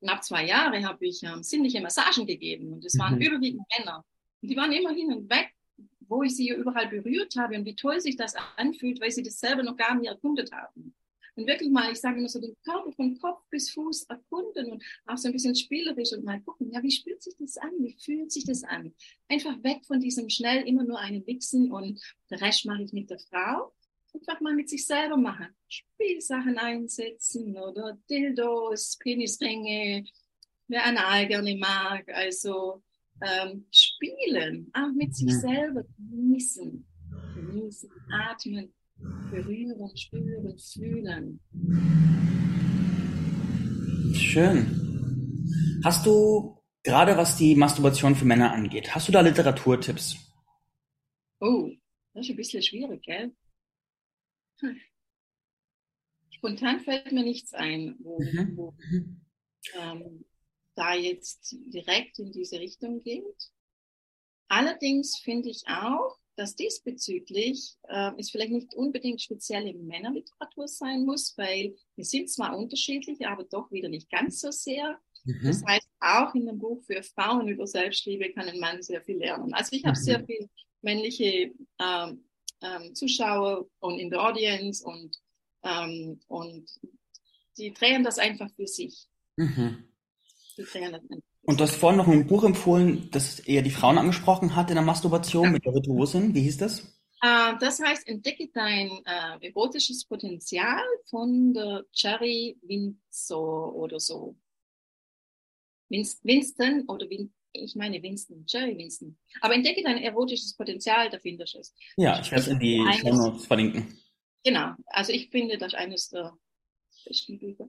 knapp 0.00 0.22
zwei 0.22 0.46
Jahre, 0.46 0.84
habe 0.84 1.06
ich 1.06 1.22
ähm, 1.22 1.42
sinnliche 1.42 1.80
Massagen 1.80 2.26
gegeben 2.26 2.72
und 2.72 2.84
es 2.84 2.98
waren 2.98 3.16
mhm. 3.16 3.22
überwiegend 3.22 3.62
Männer. 3.78 4.04
Und 4.42 4.50
die 4.50 4.56
waren 4.56 4.72
immer 4.72 4.92
hin 4.92 5.12
und 5.12 5.30
weg, 5.30 5.52
wo 6.10 6.22
ich 6.22 6.36
sie 6.36 6.50
überall 6.50 6.88
berührt 6.88 7.36
habe 7.36 7.56
und 7.56 7.64
wie 7.64 7.76
toll 7.76 8.00
sich 8.00 8.16
das 8.16 8.34
anfühlt, 8.56 9.00
weil 9.00 9.10
sie 9.10 9.22
das 9.22 9.40
selber 9.40 9.62
noch 9.62 9.76
gar 9.76 9.94
nicht 9.94 10.08
erkundet 10.08 10.52
haben 10.52 10.94
und 11.40 11.46
wirklich 11.46 11.70
mal, 11.70 11.90
ich 11.90 12.00
sage 12.00 12.18
immer 12.18 12.28
so, 12.28 12.40
den 12.40 12.56
Körper 12.64 12.92
von 12.92 13.18
Kopf 13.18 13.42
bis 13.50 13.70
Fuß 13.70 14.04
erkunden 14.04 14.72
und 14.72 14.84
auch 15.06 15.16
so 15.16 15.28
ein 15.28 15.32
bisschen 15.32 15.54
spielerisch 15.54 16.12
und 16.12 16.24
mal 16.24 16.40
gucken, 16.42 16.70
ja, 16.70 16.82
wie 16.82 16.90
spürt 16.90 17.22
sich 17.22 17.34
das 17.38 17.56
an? 17.56 17.70
Wie 17.78 17.96
fühlt 17.98 18.30
sich 18.30 18.44
das 18.44 18.62
an? 18.64 18.94
Einfach 19.28 19.62
weg 19.62 19.84
von 19.86 20.00
diesem 20.00 20.28
schnell 20.28 20.66
immer 20.66 20.84
nur 20.84 20.98
einen 20.98 21.26
Wichsen 21.26 21.72
und 21.72 22.00
der 22.30 22.40
Rest 22.40 22.66
mache 22.66 22.82
ich 22.82 22.92
mit 22.92 23.10
der 23.10 23.18
Frau. 23.18 23.72
Einfach 24.12 24.40
mal 24.40 24.54
mit 24.54 24.68
sich 24.68 24.84
selber 24.86 25.16
machen. 25.16 25.48
Spielsachen 25.68 26.58
einsetzen 26.58 27.56
oder 27.56 27.98
Dildos, 28.10 28.98
Penisringe, 28.98 30.04
wer 30.68 30.84
Anal 30.84 31.26
gerne 31.26 31.56
mag. 31.56 32.08
Also 32.08 32.82
ähm, 33.22 33.66
spielen, 33.70 34.70
auch 34.72 34.92
mit 34.94 35.14
sich 35.14 35.32
selber 35.32 35.84
genießen. 35.98 36.86
Genießen, 37.34 37.90
atmen, 38.12 38.72
berühren, 39.30 39.96
spüren, 39.96 40.58
fühlen. 40.58 41.40
Schön. 44.14 45.80
Hast 45.84 46.06
du, 46.06 46.62
gerade 46.82 47.16
was 47.16 47.36
die 47.36 47.54
Masturbation 47.54 48.14
für 48.14 48.24
Männer 48.24 48.52
angeht, 48.52 48.94
hast 48.94 49.08
du 49.08 49.12
da 49.12 49.20
Literaturtipps? 49.20 50.16
Oh, 51.40 51.70
das 52.14 52.26
ist 52.26 52.30
ein 52.30 52.36
bisschen 52.36 52.62
schwierig, 52.62 53.02
gell? 53.02 53.34
Hm. 54.60 54.76
Spontan 56.30 56.80
fällt 56.80 57.12
mir 57.12 57.24
nichts 57.24 57.52
ein, 57.54 57.96
wo, 58.00 58.18
mhm. 58.18 58.56
wo 58.56 58.74
ähm, 59.78 60.24
da 60.80 60.94
jetzt 60.94 61.54
direkt 61.66 62.18
in 62.18 62.32
diese 62.32 62.58
Richtung 62.58 63.02
geht. 63.02 63.50
Allerdings 64.48 65.18
finde 65.18 65.50
ich 65.50 65.62
auch, 65.68 66.16
dass 66.36 66.56
diesbezüglich 66.56 67.76
äh, 67.88 68.12
es 68.16 68.30
vielleicht 68.30 68.52
nicht 68.52 68.74
unbedingt 68.74 69.20
spezielle 69.20 69.74
Männerliteratur 69.74 70.66
sein 70.66 71.04
muss, 71.04 71.36
weil 71.36 71.76
wir 71.96 72.04
sind 72.04 72.30
zwar 72.30 72.56
unterschiedlich, 72.56 73.26
aber 73.26 73.44
doch 73.44 73.70
wieder 73.70 73.90
nicht 73.90 74.10
ganz 74.10 74.40
so 74.40 74.50
sehr. 74.50 74.98
Mhm. 75.24 75.40
Das 75.44 75.62
heißt, 75.64 75.88
auch 76.00 76.34
in 76.34 76.46
dem 76.46 76.58
Buch 76.58 76.82
für 76.84 77.02
Frauen 77.02 77.46
über 77.48 77.66
Selbstliebe 77.66 78.32
kann 78.32 78.48
ein 78.48 78.58
Mann 78.58 78.82
sehr 78.82 79.02
viel 79.02 79.18
lernen. 79.18 79.52
Also 79.52 79.76
ich 79.76 79.84
habe 79.84 79.98
mhm. 79.98 80.02
sehr 80.02 80.24
viele 80.24 80.48
männliche 80.80 81.52
ähm, 81.78 82.24
ähm, 82.62 82.94
Zuschauer 82.94 83.68
und 83.80 83.98
in 83.98 84.08
der 84.08 84.22
Audience 84.22 84.82
und, 84.82 85.14
ähm, 85.62 86.20
und 86.26 86.70
die 87.58 87.74
drehen 87.74 88.02
das 88.02 88.18
einfach 88.18 88.50
für 88.56 88.66
sich. 88.66 89.06
Mhm. 89.36 89.44
Die 89.44 89.58
drehen 89.60 89.78
das 89.78 89.84
einfach. 89.84 89.88
Und 91.42 91.60
du 91.60 91.64
hast 91.64 91.76
vorhin 91.76 91.98
noch 91.98 92.08
ein 92.08 92.26
Buch 92.26 92.44
empfohlen, 92.44 93.08
das 93.10 93.40
eher 93.40 93.62
die 93.62 93.70
Frauen 93.70 93.98
angesprochen 93.98 94.56
hat 94.56 94.70
in 94.70 94.76
der 94.76 94.84
Masturbation 94.84 95.44
ja. 95.44 95.50
mit 95.50 95.64
der 95.64 95.74
Virtuosin. 95.74 96.34
Wie 96.34 96.42
hieß 96.42 96.58
das? 96.58 96.80
Uh, 97.22 97.56
das 97.60 97.80
heißt, 97.80 98.08
entdecke 98.08 98.48
dein 98.52 98.90
uh, 98.90 99.38
erotisches 99.40 100.06
Potenzial 100.06 100.82
von 101.10 101.52
der 101.52 101.84
Cherry 101.92 102.56
Windsor 102.62 103.74
oder 103.74 104.00
so. 104.00 104.36
Winston 105.90 106.84
oder 106.88 107.10
Win 107.10 107.32
ich 107.52 107.74
meine 107.74 108.02
Winston, 108.02 108.44
Jerry 108.46 108.76
Winston. 108.76 109.18
Aber 109.40 109.54
entdecke 109.54 109.82
dein 109.82 109.98
erotisches 109.98 110.54
Potenzial, 110.56 111.10
da 111.10 111.18
findest 111.18 111.54
du 111.54 111.58
es. 111.58 111.74
Ja, 111.96 112.20
ich 112.20 112.30
werde 112.30 112.42
es 112.42 112.48
in 112.48 112.58
die 112.58 112.84
Show 113.00 113.32
verlinken. 113.38 113.98
Genau, 114.44 114.74
also 114.86 115.12
ich 115.12 115.30
finde 115.30 115.58
das 115.58 115.74
eines 115.74 116.08
der 116.10 116.36
besten 117.04 117.38
Bücher. 117.38 117.68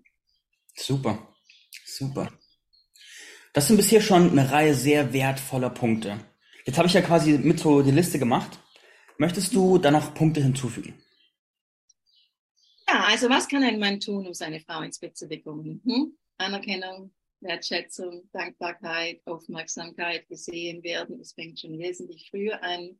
Super, 0.75 1.35
super. 1.85 2.31
Das 3.53 3.67
sind 3.67 3.77
bisher 3.77 3.99
schon 3.99 4.31
eine 4.31 4.49
Reihe 4.51 4.73
sehr 4.73 5.11
wertvoller 5.11 5.69
Punkte. 5.69 6.19
Jetzt 6.65 6.77
habe 6.77 6.87
ich 6.87 6.93
ja 6.93 7.01
quasi 7.01 7.37
mit 7.37 7.59
so 7.59 7.81
die 7.81 7.91
Liste 7.91 8.17
gemacht. 8.17 8.59
Möchtest 9.17 9.53
du 9.53 9.77
da 9.77 9.91
noch 9.91 10.13
Punkte 10.13 10.41
hinzufügen? 10.41 11.01
Ja, 12.87 13.05
also 13.05 13.29
was 13.29 13.47
kann 13.47 13.63
ein 13.63 13.79
Mann 13.79 13.99
tun, 13.99 14.25
um 14.25 14.33
seine 14.33 14.61
Frau 14.61 14.81
ins 14.81 14.99
Bett 14.99 15.17
zu 15.17 15.27
bekommen? 15.27 15.81
Hm? 15.85 16.17
Anerkennung, 16.37 17.13
Wertschätzung, 17.41 18.29
Dankbarkeit, 18.31 19.21
Aufmerksamkeit, 19.25 20.27
gesehen 20.27 20.81
werden. 20.83 21.19
Es 21.19 21.33
fängt 21.33 21.59
schon 21.59 21.77
wesentlich 21.77 22.29
früher 22.29 22.63
an. 22.63 22.99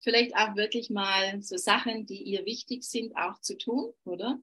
Vielleicht 0.00 0.34
auch 0.34 0.56
wirklich 0.56 0.88
mal 0.88 1.42
so 1.42 1.58
Sachen, 1.58 2.06
die 2.06 2.22
ihr 2.22 2.46
wichtig 2.46 2.84
sind, 2.84 3.14
auch 3.16 3.40
zu 3.40 3.58
tun, 3.58 3.92
oder? 4.04 4.40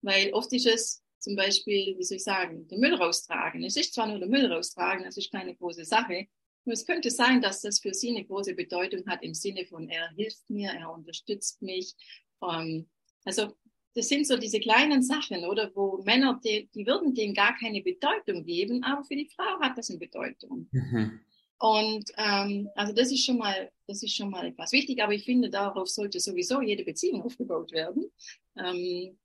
Weil 0.00 0.32
oft 0.32 0.52
ist 0.52 0.66
es 0.66 1.02
zum 1.26 1.34
Beispiel, 1.34 1.98
wie 1.98 2.04
soll 2.04 2.18
ich 2.18 2.22
sagen, 2.22 2.68
den 2.68 2.78
Müll 2.78 2.94
raustragen. 2.94 3.64
Es 3.64 3.74
ist 3.74 3.92
zwar 3.92 4.06
nur 4.06 4.20
der 4.20 4.28
Müll 4.28 4.46
raustragen, 4.46 5.02
das 5.02 5.16
ist 5.16 5.32
keine 5.32 5.56
große 5.56 5.84
Sache. 5.84 6.28
Nur 6.64 6.74
es 6.74 6.86
könnte 6.86 7.10
sein, 7.10 7.42
dass 7.42 7.62
das 7.62 7.80
für 7.80 7.92
sie 7.92 8.10
eine 8.10 8.24
große 8.24 8.54
Bedeutung 8.54 9.04
hat 9.08 9.24
im 9.24 9.34
Sinne 9.34 9.66
von, 9.66 9.88
er 9.88 10.08
hilft 10.10 10.48
mir, 10.48 10.70
er 10.70 10.88
unterstützt 10.92 11.60
mich. 11.62 11.96
Ähm, 12.40 12.86
also 13.24 13.56
das 13.96 14.08
sind 14.08 14.24
so 14.24 14.36
diese 14.36 14.60
kleinen 14.60 15.02
Sachen, 15.02 15.44
oder 15.46 15.72
wo 15.74 16.00
Männer, 16.04 16.40
die, 16.44 16.68
die 16.72 16.86
würden 16.86 17.12
dem 17.12 17.34
gar 17.34 17.56
keine 17.58 17.82
Bedeutung 17.82 18.44
geben, 18.44 18.84
aber 18.84 19.02
für 19.02 19.16
die 19.16 19.28
Frau 19.28 19.58
hat 19.60 19.76
das 19.76 19.90
eine 19.90 19.98
Bedeutung. 19.98 20.68
Mhm. 20.70 21.18
Und 21.58 22.04
ähm, 22.18 22.68
also 22.76 22.92
das 22.92 23.10
ist 23.10 23.24
schon 23.24 23.38
mal, 23.38 23.72
das 23.88 24.04
ist 24.04 24.14
schon 24.14 24.30
mal 24.30 24.46
etwas 24.46 24.70
wichtig, 24.70 25.02
aber 25.02 25.14
ich 25.14 25.24
finde, 25.24 25.50
darauf 25.50 25.88
sollte 25.88 26.20
sowieso 26.20 26.60
jede 26.60 26.84
Beziehung 26.84 27.22
aufgebaut 27.22 27.72
werden. 27.72 28.12
Ähm, 28.56 29.18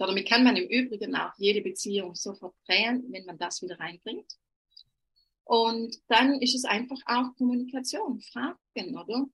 damit 0.00 0.26
kann 0.26 0.44
man 0.44 0.56
im 0.56 0.66
Übrigen 0.66 1.14
auch 1.14 1.34
jede 1.36 1.60
Beziehung 1.60 2.14
sofort 2.14 2.54
drehen, 2.66 3.04
wenn 3.10 3.26
man 3.26 3.36
das 3.36 3.60
wieder 3.60 3.78
reinbringt. 3.78 4.32
Und 5.44 6.00
dann 6.08 6.40
ist 6.40 6.54
es 6.54 6.64
einfach 6.64 6.98
auch 7.04 7.36
Kommunikation, 7.36 8.20
Fragen, 8.20 8.96
oder? 8.96 9.26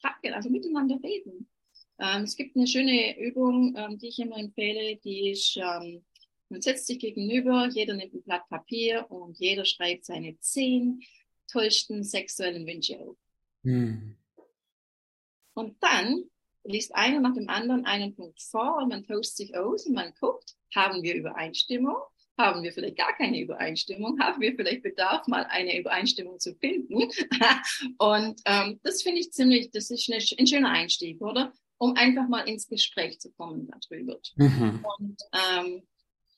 Fragen, 0.00 0.32
also 0.32 0.48
miteinander 0.48 0.98
reden. 1.02 1.50
Ähm, 1.98 2.22
es 2.22 2.34
gibt 2.34 2.56
eine 2.56 2.66
schöne 2.66 3.18
Übung, 3.20 3.74
ähm, 3.76 3.98
die 3.98 4.08
ich 4.08 4.18
immer 4.18 4.38
empfehle, 4.38 4.96
die 5.04 5.30
ist, 5.32 5.58
ähm, 5.58 6.02
man 6.48 6.62
setzt 6.62 6.86
sich 6.86 6.98
gegenüber, 6.98 7.68
jeder 7.68 7.92
nimmt 7.92 8.14
ein 8.14 8.22
Blatt 8.22 8.48
Papier 8.48 9.10
und 9.10 9.38
jeder 9.38 9.66
schreibt 9.66 10.06
seine 10.06 10.38
zehn 10.40 11.02
tollsten 11.46 12.04
sexuellen 12.04 12.66
Wünsche 12.66 12.98
auf. 13.00 13.16
Hm. 13.64 14.16
Und 15.52 15.76
dann 15.82 16.30
liest 16.64 16.94
einer 16.94 17.20
nach 17.20 17.34
dem 17.34 17.48
anderen 17.48 17.84
einen 17.86 18.14
Punkt 18.14 18.42
vor 18.42 18.78
und 18.78 18.88
man 18.88 19.04
tauscht 19.04 19.36
sich 19.36 19.56
aus 19.56 19.86
und 19.86 19.94
man 19.94 20.12
guckt, 20.18 20.54
haben 20.74 21.02
wir 21.02 21.14
Übereinstimmung? 21.14 21.96
Haben 22.36 22.64
wir 22.64 22.72
vielleicht 22.72 22.96
gar 22.96 23.16
keine 23.16 23.40
Übereinstimmung? 23.40 24.18
Haben 24.18 24.40
wir 24.40 24.56
vielleicht 24.56 24.82
Bedarf, 24.82 25.28
mal 25.28 25.44
eine 25.44 25.78
Übereinstimmung 25.78 26.40
zu 26.40 26.54
finden? 26.56 26.94
und 27.98 28.40
ähm, 28.44 28.80
das 28.82 29.02
finde 29.02 29.20
ich 29.20 29.30
ziemlich, 29.30 29.70
das 29.70 29.90
ist 29.90 30.10
eine, 30.10 30.20
ein 30.38 30.46
schöner 30.46 30.70
Einstieg, 30.70 31.20
oder? 31.20 31.52
um 31.78 31.96
einfach 31.96 32.28
mal 32.28 32.48
ins 32.48 32.68
Gespräch 32.68 33.20
zu 33.20 33.30
kommen 33.32 33.68
darüber. 33.68 34.18
Mhm. 34.36 34.84
Und 34.98 35.22
ähm, 35.32 35.82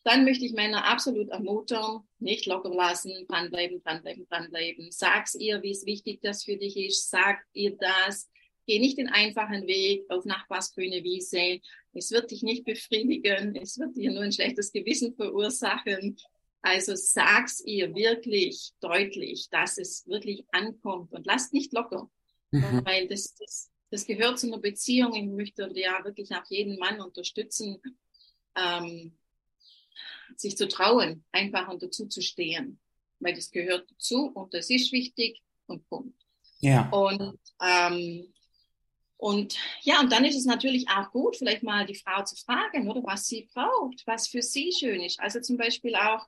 dann 0.03 0.25
möchte 0.25 0.45
ich 0.45 0.53
Männer 0.53 0.85
absolut 0.85 1.29
ermuntern, 1.29 2.03
nicht 2.19 2.47
locker 2.47 2.71
lassen, 2.71 3.27
dranbleiben, 3.29 3.83
dranbleiben, 3.83 4.27
dranbleiben. 4.29 4.91
Sag's 4.91 5.35
ihr, 5.35 5.63
wie 5.63 5.73
es 5.73 5.85
wichtig 5.85 6.21
das 6.23 6.45
für 6.45 6.57
dich 6.57 6.77
ist. 6.77 7.11
Sag 7.11 7.45
ihr 7.53 7.77
das. 7.77 8.31
Geh 8.67 8.79
nicht 8.79 8.99
den 8.99 9.09
einfachen 9.09 9.67
Weg 9.67 10.05
auf 10.11 10.25
Nachbarsgrüne 10.25 11.05
Wiese. 11.05 11.61
Es 11.93 12.11
wird 12.11 12.31
dich 12.31 12.43
nicht 12.43 12.65
befriedigen. 12.65 13.57
Es 13.57 13.79
wird 13.79 13.97
dir 13.97 14.11
nur 14.11 14.23
ein 14.23 14.33
schlechtes 14.33 14.73
Gewissen 14.73 15.15
verursachen. 15.15 16.17
Also 16.63 16.95
sag's 16.97 17.63
ihr 17.65 17.95
wirklich 17.95 18.73
deutlich, 18.81 19.49
dass 19.51 19.79
es 19.79 20.07
wirklich 20.07 20.45
ankommt 20.51 21.13
und 21.13 21.27
lasst 21.27 21.53
nicht 21.53 21.73
locker. 21.73 22.11
Mhm. 22.51 22.83
Weil 22.85 23.07
das, 23.07 23.35
das 23.37 23.71
das 23.91 24.07
gehört 24.07 24.39
zu 24.39 24.47
einer 24.49 24.59
Beziehung. 24.59 25.15
Ich 25.15 25.27
möchte 25.27 25.71
ja 25.75 26.05
wirklich 26.05 26.35
auch 26.35 26.45
jeden 26.49 26.79
Mann 26.79 27.01
unterstützen, 27.01 27.81
ähm, 28.57 29.17
sich 30.37 30.57
zu 30.57 30.69
trauen, 30.69 31.25
einfach 31.33 31.69
und 31.69 31.83
dazu 31.83 32.07
zu 32.07 32.21
stehen. 32.21 32.81
Weil 33.21 33.35
das 33.35 33.51
gehört 33.51 33.91
dazu 33.91 34.31
und 34.35 34.53
das 34.53 34.71
ist 34.71 34.93
wichtig 34.93 35.43
und 35.67 35.89
Punkt. 35.89 36.21
Ja. 36.61 36.89
Und, 36.91 37.39
ähm, 37.63 38.33
und 39.19 39.57
ja, 39.83 40.01
und 40.01 40.13
dann 40.13 40.25
ist 40.25 40.37
es 40.37 40.45
natürlich 40.45 40.89
auch 40.89 41.11
gut, 41.11 41.37
vielleicht 41.37 41.63
mal 41.63 41.87
die 41.87 41.95
Frau 41.95 42.23
zu 42.25 42.37
fragen, 42.37 42.89
oder 42.91 43.03
was 43.05 43.27
sie 43.27 43.49
braucht, 43.53 44.07
was 44.07 44.29
für 44.29 44.43
sie 44.43 44.73
schön 44.73 45.03
ist. 45.03 45.19
Also 45.21 45.41
zum 45.41 45.57
Beispiel 45.57 45.95
auch, 45.95 46.27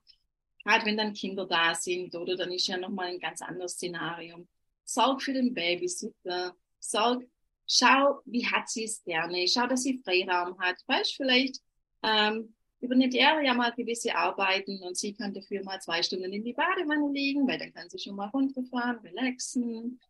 gerade 0.65 0.87
wenn 0.87 0.97
dann 0.97 1.13
Kinder 1.13 1.47
da 1.47 1.75
sind, 1.75 2.15
oder 2.15 2.37
dann 2.37 2.53
ist 2.53 2.67
ja 2.67 2.77
nochmal 2.77 3.09
ein 3.09 3.21
ganz 3.21 3.43
anderes 3.43 3.73
Szenario. 3.73 4.47
Sorg 4.85 5.23
für 5.23 5.35
den 5.35 5.53
Babysitter, 5.53 6.55
sorg 6.79 7.25
schau, 7.67 8.21
wie 8.25 8.47
hat 8.47 8.69
sie 8.69 8.85
es 8.85 9.03
gerne, 9.05 9.47
schau, 9.47 9.67
dass 9.67 9.83
sie 9.83 9.99
Freiraum 9.99 10.59
hat. 10.59 10.77
Weißt 10.87 11.15
vielleicht 11.15 11.61
ähm, 12.03 12.55
übernimmt 12.81 13.15
er 13.15 13.41
ja 13.43 13.55
mal 13.55 13.73
gewisse 13.73 14.15
Arbeiten 14.15 14.83
und 14.83 14.97
sie 14.97 15.13
kann 15.13 15.35
dafür 15.35 15.63
mal 15.65 15.81
zwei 15.81 16.03
Stunden 16.03 16.33
in 16.33 16.45
die 16.45 16.55
Badewanne 16.55 17.13
liegen, 17.13 17.47
weil 17.47 17.59
dann 17.59 17.73
kann 17.73 17.91
sie 17.91 17.99
schon 17.99 18.17
mal 18.17 18.29
runterfahren, 18.29 18.99
relaxen. 19.01 20.01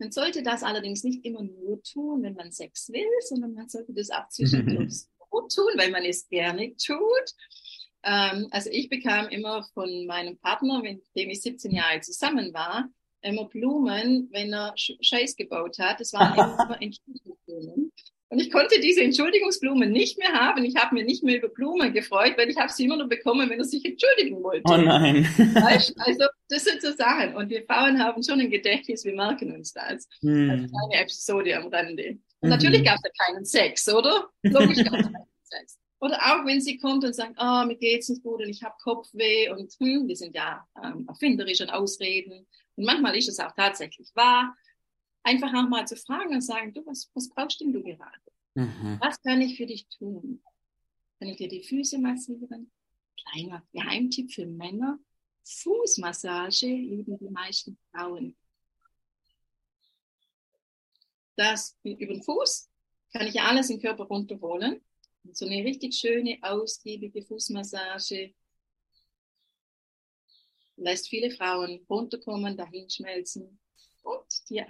Man 0.00 0.12
sollte 0.12 0.42
das 0.42 0.62
allerdings 0.62 1.04
nicht 1.04 1.26
immer 1.26 1.42
nur 1.42 1.82
tun, 1.82 2.22
wenn 2.22 2.32
man 2.32 2.50
Sex 2.50 2.88
will, 2.88 3.06
sondern 3.28 3.52
man 3.52 3.68
sollte 3.68 3.92
das 3.92 4.10
auch 4.10 4.26
zwischendurch 4.28 4.92
so 5.30 5.40
tun, 5.42 5.72
weil 5.76 5.90
man 5.90 6.04
es 6.04 6.26
gerne 6.28 6.74
tut. 6.76 7.34
Ähm, 8.02 8.48
also 8.50 8.70
ich 8.72 8.88
bekam 8.88 9.28
immer 9.28 9.62
von 9.74 10.06
meinem 10.06 10.38
Partner, 10.38 10.80
mit 10.80 11.02
dem 11.14 11.28
ich 11.28 11.42
17 11.42 11.70
Jahre 11.70 12.00
zusammen 12.00 12.54
war, 12.54 12.88
immer 13.20 13.44
Blumen, 13.44 14.28
wenn 14.32 14.54
er 14.54 14.72
Scheiß 14.74 15.36
gebaut 15.36 15.78
hat. 15.78 16.00
Das 16.00 16.14
waren 16.14 16.32
immer 16.64 16.80
Entschuldigungsblumen. 16.80 17.92
Und 18.30 18.38
ich 18.38 18.52
konnte 18.52 18.78
diese 18.80 19.02
Entschuldigungsblumen 19.02 19.90
nicht 19.90 20.16
mehr 20.16 20.32
haben. 20.32 20.64
Ich 20.64 20.76
habe 20.76 20.94
mir 20.94 21.04
nicht 21.04 21.24
mehr 21.24 21.38
über 21.38 21.48
Blumen 21.48 21.92
gefreut, 21.92 22.34
weil 22.36 22.48
ich 22.48 22.56
habe 22.56 22.72
sie 22.72 22.84
immer 22.84 22.96
nur 22.96 23.08
bekommen, 23.08 23.50
wenn 23.50 23.58
er 23.58 23.64
sich 23.64 23.84
entschuldigen 23.84 24.40
wollte. 24.40 24.62
Oh 24.72 24.76
nein. 24.76 25.26
also 25.98 26.26
das 26.48 26.64
sind 26.64 26.80
so 26.80 26.92
Sachen. 26.92 27.34
Und 27.34 27.50
wir 27.50 27.64
Frauen 27.64 28.00
haben 28.02 28.22
schon 28.22 28.40
ein 28.40 28.48
Gedächtnis, 28.48 29.04
wir 29.04 29.14
merken 29.14 29.52
uns 29.52 29.72
das. 29.72 30.08
Hm. 30.20 30.48
Also 30.48 30.74
eine 30.84 31.02
Episode 31.02 31.56
am 31.56 31.66
Rande. 31.66 32.18
Und 32.40 32.48
mhm. 32.48 32.50
natürlich 32.50 32.84
gab 32.84 32.96
es 32.96 33.02
ja 33.04 33.26
keinen 33.26 33.44
Sex, 33.44 33.92
oder? 33.92 34.28
Logisch 34.42 34.84
gab 34.84 34.94
es 34.94 35.06
keinen 35.06 35.26
Sex. 35.42 35.78
Oder 35.98 36.16
auch 36.16 36.46
wenn 36.46 36.60
sie 36.60 36.78
kommt 36.78 37.04
und 37.04 37.14
sagt, 37.14 37.34
oh, 37.38 37.64
mir 37.66 37.76
geht's 37.76 38.08
nicht 38.08 38.22
gut 38.22 38.40
und 38.40 38.48
ich 38.48 38.62
habe 38.62 38.74
Kopfweh 38.82 39.50
und 39.50 39.72
hm, 39.78 40.08
wir 40.08 40.16
sind 40.16 40.34
ja 40.34 40.66
ähm, 40.82 41.04
erfinderisch 41.08 41.60
und 41.60 41.70
Ausreden. 41.70 42.46
Und 42.76 42.84
manchmal 42.86 43.16
ist 43.16 43.28
es 43.28 43.38
auch 43.40 43.52
tatsächlich 43.54 44.08
wahr. 44.14 44.54
Einfach 45.22 45.52
auch 45.54 45.68
mal 45.68 45.86
zu 45.86 45.96
fragen 45.96 46.34
und 46.34 46.40
sagen, 46.40 46.72
du, 46.72 46.84
was, 46.86 47.10
was 47.14 47.28
brauchst 47.28 47.60
denn 47.60 47.72
du 47.72 47.82
gerade? 47.82 48.32
Mhm. 48.54 48.98
Was 49.00 49.20
kann 49.22 49.40
ich 49.40 49.56
für 49.56 49.66
dich 49.66 49.86
tun? 49.88 50.42
Kann 51.18 51.28
ich 51.28 51.36
dir 51.36 51.48
die 51.48 51.62
Füße 51.62 51.98
massieren? 51.98 52.70
Kleiner 53.16 53.62
Geheimtipp 53.72 54.32
für 54.32 54.46
Männer. 54.46 54.98
Fußmassage 55.44 56.66
lieben 56.66 57.18
die 57.18 57.28
meisten 57.28 57.76
Frauen. 57.90 58.36
Das 61.36 61.76
über 61.82 62.14
den 62.14 62.22
Fuß 62.22 62.70
kann 63.12 63.26
ich 63.26 63.40
alles 63.40 63.70
im 63.70 63.80
Körper 63.80 64.04
runterholen. 64.04 64.80
Und 65.24 65.36
so 65.36 65.46
eine 65.46 65.64
richtig 65.64 65.94
schöne, 65.94 66.38
ausgiebige 66.42 67.22
Fußmassage 67.22 68.34
lässt 70.76 71.08
viele 71.08 71.30
Frauen 71.30 71.84
runterkommen, 71.88 72.56
dahin 72.56 72.88
schmelzen 72.88 73.60
und 74.02 74.48
die 74.48 74.64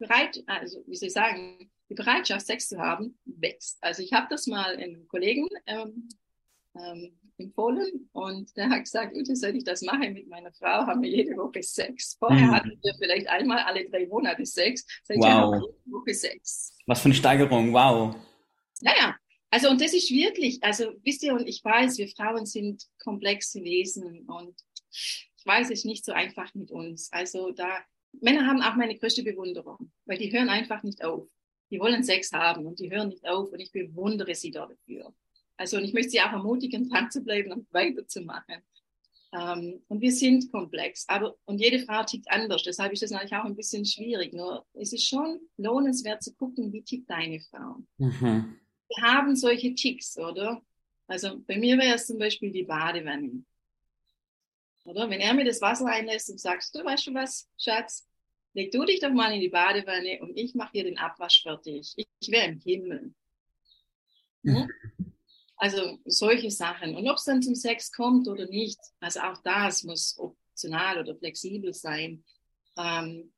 bereit, 0.00 0.42
also 0.46 0.82
wie 0.86 0.96
soll 0.96 1.08
ich 1.08 1.12
sagen, 1.12 1.70
die 1.88 1.94
Bereitschaft, 1.94 2.46
Sex 2.46 2.68
zu 2.68 2.78
haben, 2.78 3.18
wächst. 3.24 3.78
Also 3.80 4.02
ich 4.02 4.12
habe 4.12 4.26
das 4.30 4.46
mal 4.46 4.74
in 4.74 4.94
einem 4.94 5.08
Kollegen 5.08 5.48
ähm, 5.66 6.08
äh, 6.74 6.92
ähm, 6.92 7.16
empfohlen 7.36 8.08
und 8.12 8.54
der 8.56 8.68
hat 8.68 8.84
gesagt, 8.84 9.16
Ute, 9.16 9.34
soll 9.34 9.56
ich 9.56 9.64
das 9.64 9.82
machen 9.82 10.12
mit 10.12 10.28
meiner 10.28 10.52
Frau, 10.52 10.86
haben 10.86 11.02
wir 11.02 11.10
jede 11.10 11.36
Woche 11.36 11.62
Sex. 11.62 12.16
Vorher 12.18 12.46
mhm. 12.46 12.50
hatten 12.52 12.78
wir 12.82 12.94
vielleicht 12.98 13.28
einmal 13.28 13.58
alle 13.60 13.88
drei 13.88 14.06
Monate 14.06 14.44
Sex, 14.44 14.86
seitdem 15.04 15.22
wow. 15.22 15.30
haben 15.30 15.52
wir 15.52 15.68
jede 15.68 15.92
Woche 15.92 16.14
Sex. 16.14 16.76
Was 16.86 17.00
für 17.00 17.06
eine 17.06 17.14
Steigerung, 17.14 17.72
wow. 17.72 18.14
Naja, 18.82 19.16
also 19.50 19.70
und 19.70 19.80
das 19.80 19.94
ist 19.94 20.10
wirklich, 20.10 20.62
also 20.62 20.92
wisst 21.02 21.22
ihr, 21.22 21.32
und 21.32 21.48
ich 21.48 21.64
weiß, 21.64 21.98
wir 21.98 22.08
Frauen 22.08 22.46
sind 22.46 22.84
komplexe 23.02 23.62
Wesen 23.64 24.26
und 24.28 24.54
ich 24.92 25.46
weiß, 25.46 25.68
es 25.68 25.80
ist 25.80 25.84
nicht 25.86 26.04
so 26.04 26.12
einfach 26.12 26.54
mit 26.54 26.70
uns. 26.70 27.10
Also 27.12 27.50
da, 27.50 27.78
Männer 28.20 28.46
haben 28.46 28.62
auch 28.62 28.76
meine 28.76 28.96
größte 28.96 29.22
Bewunderung, 29.22 29.90
weil 30.04 30.18
die 30.18 30.32
hören 30.32 30.48
einfach 30.48 30.82
nicht 30.82 31.04
auf. 31.04 31.28
Die 31.70 31.78
wollen 31.78 32.02
Sex 32.02 32.32
haben 32.32 32.66
und 32.66 32.80
die 32.80 32.90
hören 32.90 33.08
nicht 33.08 33.26
auf 33.28 33.52
und 33.52 33.60
ich 33.60 33.70
bewundere 33.70 34.34
sie 34.34 34.50
dafür. 34.50 35.14
Also 35.56 35.76
und 35.76 35.84
ich 35.84 35.92
möchte 35.92 36.10
sie 36.10 36.20
auch 36.20 36.32
ermutigen, 36.32 36.88
dran 36.90 37.10
zu 37.10 37.22
bleiben 37.22 37.52
und 37.52 37.72
weiterzumachen. 37.72 38.62
Ähm, 39.32 39.80
und 39.86 40.00
wir 40.00 40.10
sind 40.10 40.50
komplex, 40.50 41.04
aber 41.08 41.36
und 41.44 41.60
jede 41.60 41.78
Frau 41.78 42.02
tickt 42.02 42.28
anders. 42.30 42.64
Deshalb 42.64 42.92
ist 42.92 43.02
das 43.02 43.10
natürlich 43.10 43.36
auch 43.36 43.44
ein 43.44 43.54
bisschen 43.54 43.84
schwierig. 43.84 44.32
Nur 44.32 44.66
es 44.74 44.92
ist 44.92 45.06
schon 45.06 45.38
lohnenswert 45.56 46.22
zu 46.22 46.34
gucken, 46.34 46.72
wie 46.72 46.82
tickt 46.82 47.08
deine 47.08 47.40
Frau. 47.40 47.76
Mhm. 47.98 48.56
Wir 48.88 49.04
haben 49.04 49.36
solche 49.36 49.72
Ticks, 49.74 50.18
oder? 50.18 50.60
Also 51.06 51.40
bei 51.46 51.58
mir 51.58 51.78
wäre 51.78 51.94
es 51.94 52.06
zum 52.06 52.18
Beispiel 52.18 52.50
die 52.50 52.64
Badewanne. 52.64 53.44
Oder 54.84 55.08
wenn 55.10 55.20
er 55.20 55.34
mir 55.34 55.44
das 55.44 55.60
Wasser 55.60 55.86
einlässt 55.86 56.30
und 56.30 56.40
sagst, 56.40 56.74
du 56.74 56.84
weißt 56.84 57.06
du 57.06 57.14
was, 57.14 57.48
Schatz, 57.58 58.08
leg 58.54 58.72
du 58.72 58.84
dich 58.84 59.00
doch 59.00 59.12
mal 59.12 59.32
in 59.32 59.40
die 59.40 59.48
Badewanne 59.48 60.20
und 60.20 60.36
ich 60.36 60.54
mache 60.54 60.72
dir 60.72 60.84
den 60.84 60.98
Abwasch 60.98 61.42
fertig. 61.42 61.92
Ich, 61.96 62.06
ich 62.20 62.30
wäre 62.30 62.48
im 62.48 62.60
Himmel. 62.60 63.14
Mhm. 64.42 64.68
Also 65.56 65.98
solche 66.06 66.50
Sachen. 66.50 66.96
Und 66.96 67.08
ob 67.08 67.16
es 67.16 67.24
dann 67.24 67.42
zum 67.42 67.54
Sex 67.54 67.92
kommt 67.92 68.26
oder 68.28 68.46
nicht, 68.46 68.80
also 68.98 69.20
auch 69.20 69.36
das 69.42 69.84
muss 69.84 70.18
optional 70.18 70.98
oder 70.98 71.14
flexibel 71.14 71.74
sein. 71.74 72.24
Ähm, 72.78 73.32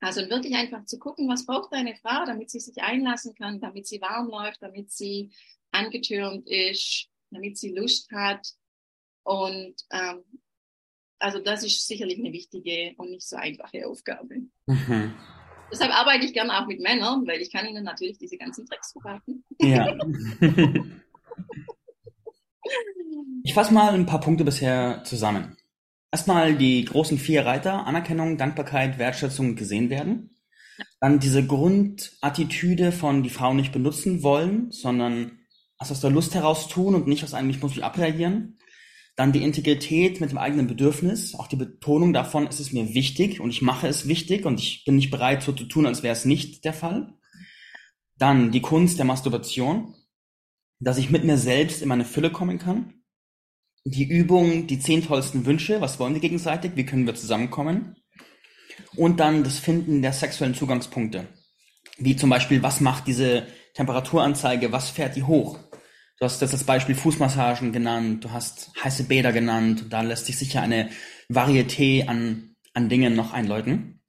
also 0.00 0.28
wirklich 0.28 0.54
einfach 0.54 0.84
zu 0.86 0.98
gucken, 0.98 1.28
was 1.28 1.46
braucht 1.46 1.72
eine 1.72 1.94
Frau, 1.94 2.24
damit 2.24 2.50
sie 2.50 2.58
sich 2.58 2.82
einlassen 2.82 3.34
kann, 3.34 3.60
damit 3.60 3.86
sie 3.86 4.00
warm 4.00 4.28
läuft, 4.28 4.62
damit 4.62 4.90
sie 4.90 5.30
angetürmt 5.70 6.48
ist, 6.48 7.08
damit 7.30 7.58
sie 7.58 7.70
Lust 7.70 8.10
hat. 8.10 8.54
Und 9.22 9.76
ähm, 9.90 10.24
also 11.20 11.38
das 11.38 11.62
ist 11.62 11.86
sicherlich 11.86 12.18
eine 12.18 12.32
wichtige 12.32 12.94
und 12.96 13.10
nicht 13.10 13.28
so 13.28 13.36
einfache 13.36 13.86
Aufgabe. 13.86 14.42
Mhm. 14.66 15.14
Deshalb 15.70 15.92
arbeite 15.94 16.24
ich 16.24 16.32
gerne 16.32 16.58
auch 16.58 16.66
mit 16.66 16.80
Männern, 16.80 17.26
weil 17.26 17.40
ich 17.40 17.52
kann 17.52 17.68
ihnen 17.68 17.84
natürlich 17.84 18.18
diese 18.18 18.36
ganzen 18.36 18.66
Tricks 18.66 18.92
verraten. 18.92 19.44
Ja. 19.60 19.96
Ich 23.42 23.54
fasse 23.54 23.72
mal 23.72 23.94
ein 23.94 24.06
paar 24.06 24.20
Punkte 24.20 24.44
bisher 24.44 25.02
zusammen. 25.04 25.56
Erstmal 26.12 26.56
die 26.56 26.84
großen 26.84 27.18
vier 27.18 27.46
Reiter, 27.46 27.86
Anerkennung, 27.86 28.36
Dankbarkeit, 28.36 28.98
Wertschätzung 28.98 29.56
gesehen 29.56 29.90
werden. 29.90 30.36
Dann 31.00 31.20
diese 31.20 31.46
Grundattitüde 31.46 32.92
von 32.92 33.22
die 33.22 33.30
Frau 33.30 33.54
nicht 33.54 33.72
benutzen 33.72 34.22
wollen, 34.22 34.70
sondern 34.70 35.40
aus 35.78 36.00
der 36.00 36.10
Lust 36.10 36.34
heraus 36.34 36.68
tun 36.68 36.94
und 36.94 37.06
nicht 37.06 37.24
aus 37.24 37.34
einem, 37.34 37.50
ich 37.50 37.62
muss 37.62 37.74
mich 37.74 37.84
abreagieren. 37.84 38.58
Dann 39.20 39.32
die 39.32 39.42
Integrität 39.42 40.18
mit 40.22 40.30
dem 40.30 40.38
eigenen 40.38 40.66
Bedürfnis, 40.66 41.34
auch 41.34 41.46
die 41.46 41.56
Betonung 41.56 42.14
davon, 42.14 42.46
es 42.46 42.58
ist 42.58 42.72
mir 42.72 42.94
wichtig 42.94 43.38
und 43.38 43.50
ich 43.50 43.60
mache 43.60 43.86
es 43.86 44.08
wichtig 44.08 44.46
und 44.46 44.58
ich 44.58 44.82
bin 44.86 44.96
nicht 44.96 45.10
bereit, 45.10 45.42
so 45.42 45.52
zu 45.52 45.64
tun, 45.64 45.84
als 45.84 46.02
wäre 46.02 46.14
es 46.14 46.24
nicht 46.24 46.64
der 46.64 46.72
Fall. 46.72 47.12
Dann 48.16 48.50
die 48.50 48.62
Kunst 48.62 48.96
der 48.96 49.04
Masturbation, 49.04 49.94
dass 50.78 50.96
ich 50.96 51.10
mit 51.10 51.24
mir 51.24 51.36
selbst 51.36 51.82
in 51.82 51.88
meine 51.88 52.06
Fülle 52.06 52.30
kommen 52.32 52.58
kann. 52.58 52.94
Die 53.84 54.08
Übung, 54.08 54.66
die 54.66 54.78
zehn 54.78 55.04
tollsten 55.06 55.44
Wünsche, 55.44 55.82
was 55.82 55.98
wollen 55.98 56.14
wir 56.14 56.22
gegenseitig, 56.22 56.72
wie 56.76 56.86
können 56.86 57.06
wir 57.06 57.14
zusammenkommen? 57.14 57.96
Und 58.96 59.20
dann 59.20 59.44
das 59.44 59.58
Finden 59.58 60.00
der 60.00 60.14
sexuellen 60.14 60.54
Zugangspunkte. 60.54 61.28
Wie 61.98 62.16
zum 62.16 62.30
Beispiel, 62.30 62.62
was 62.62 62.80
macht 62.80 63.06
diese 63.06 63.46
Temperaturanzeige, 63.74 64.72
was 64.72 64.88
fährt 64.88 65.14
die 65.14 65.24
hoch? 65.24 65.58
Du 66.20 66.26
hast 66.26 66.42
jetzt 66.42 66.52
das 66.52 66.64
Beispiel 66.64 66.94
Fußmassagen 66.94 67.72
genannt, 67.72 68.24
du 68.24 68.30
hast 68.30 68.70
heiße 68.84 69.04
Bäder 69.04 69.32
genannt, 69.32 69.86
da 69.88 70.02
lässt 70.02 70.26
sich 70.26 70.36
sicher 70.36 70.60
eine 70.60 70.90
Varieté 71.30 72.06
an, 72.08 72.56
an 72.74 72.90
Dingen 72.90 73.16
noch 73.16 73.32
einläuten. 73.32 74.02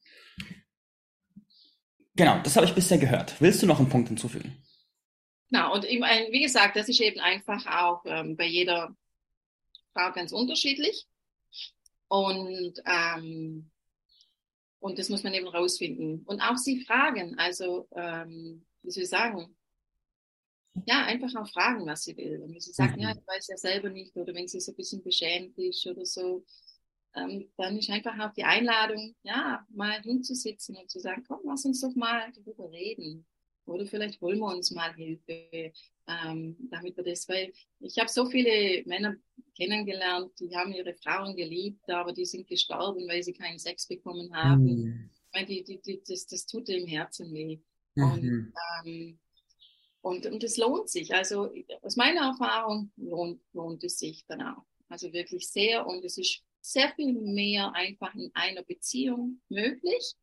Genau, 2.18 2.38
das 2.44 2.58
habe 2.58 2.66
ich 2.66 2.76
bisher 2.76 2.98
gehört. 2.98 3.40
Willst 3.40 3.64
du 3.64 3.66
noch 3.66 3.80
einen 3.80 3.88
Punkt 3.88 4.10
hinzufügen? 4.10 4.62
Genau, 5.50 5.74
und 5.74 5.86
wie 5.86 6.42
gesagt, 6.42 6.76
das 6.76 6.90
ist 6.90 7.00
eben 7.00 7.22
einfach 7.22 7.66
auch 7.66 8.04
ähm, 8.06 8.36
bei 8.36 8.46
jeder 8.46 8.94
Frau 9.94 10.12
ganz 10.12 10.34
unterschiedlich. 10.34 11.08
Und, 12.10 12.74
ähm, 12.86 13.72
und 14.80 15.00
das 15.00 15.08
muss 15.08 15.24
man 15.24 15.34
eben 15.34 15.48
rausfinden. 15.48 16.24
Und 16.26 16.42
auch 16.42 16.58
sie 16.58 16.84
fragen, 16.84 17.40
also, 17.40 17.88
ähm, 17.96 18.66
wie 18.82 18.92
soll 18.92 19.04
ich 19.04 19.10
sagen, 19.10 19.56
ja, 20.86 21.06
einfach 21.06 21.36
auch 21.36 21.50
fragen, 21.50 21.86
was 21.86 22.04
sie 22.04 22.16
will. 22.18 22.42
Und 22.42 22.54
wenn 22.54 22.60
sie 22.60 22.72
sagt, 22.72 22.96
mhm. 22.96 23.04
ja, 23.04 23.12
ich 23.12 23.28
weiß 23.28 23.48
ja 23.48 23.58
selber 23.58 23.90
nicht, 23.90 24.16
oder 24.16 24.34
wenn 24.34 24.48
sie 24.48 24.60
so 24.60 24.72
ein 24.72 24.76
bisschen 24.76 25.04
beschämt 25.04 25.58
ist 25.58 25.86
oder 25.86 26.06
so, 26.06 26.46
ähm, 27.16 27.50
dann 27.58 27.78
ist 27.78 27.90
einfach 27.90 28.18
auch 28.20 28.34
die 28.34 28.44
Einladung, 28.44 29.16
ja, 29.24 29.66
mal 29.70 30.02
hinzusitzen 30.02 30.78
und 30.78 30.90
zu 30.90 31.00
sagen, 31.00 31.24
komm, 31.28 31.42
lass 31.44 31.66
uns 31.66 31.82
doch 31.82 31.94
mal 31.96 32.32
darüber 32.34 32.72
reden. 32.72 33.26
Oder 33.66 33.86
vielleicht 33.86 34.20
holen 34.22 34.40
wir 34.40 34.48
uns 34.48 34.72
mal 34.72 34.94
Hilfe, 34.94 35.72
ähm, 36.08 36.56
damit 36.72 36.98
wir 36.98 37.04
das, 37.04 37.28
weil 37.30 37.54
ich 37.80 37.98
habe 38.00 38.10
so 38.10 38.26
viele 38.26 38.84
Männer 38.86 39.16
kennengelernt, 39.56 40.32
die 40.40 40.56
haben 40.56 40.74
ihre 40.74 40.96
Frauen 40.96 41.36
geliebt, 41.36 41.90
aber 41.90 42.12
die 42.14 42.26
sind 42.26 42.48
gestorben, 42.48 43.08
weil 43.08 43.24
sie 43.24 43.34
keinen 43.34 43.60
Sex 43.60 43.88
bekommen 43.88 44.34
haben. 44.34 44.64
Mhm. 44.64 45.10
Ich 45.14 45.34
meine, 45.34 45.48
die, 45.48 45.64
die, 45.64 45.82
die, 45.82 46.02
das, 46.08 46.26
das 46.28 46.46
tut 46.46 46.70
im 46.70 46.88
Herzen 46.88 47.34
weh. 47.34 47.60
Mhm. 47.96 48.04
Und, 48.04 48.54
ähm, 48.86 49.20
und, 50.02 50.26
und 50.26 50.44
es 50.44 50.58
lohnt 50.58 50.90
sich. 50.90 51.14
Also 51.14 51.52
aus 51.82 51.96
meiner 51.96 52.28
Erfahrung 52.28 52.92
lohnt, 52.98 53.42
lohnt 53.54 53.84
es 53.84 54.00
sich 54.00 54.26
dann 54.28 54.42
auch. 54.42 54.64
Also 54.90 55.14
wirklich 55.14 55.50
sehr. 55.50 55.86
Und 55.86 56.04
es 56.04 56.18
ist 56.18 56.42
sehr 56.62 56.92
viel 56.96 57.14
mehr 57.14 57.74
einfach 57.74 58.14
in 58.16 58.32
einer 58.34 58.64
Beziehung 58.64 59.42
möglich 59.50 60.16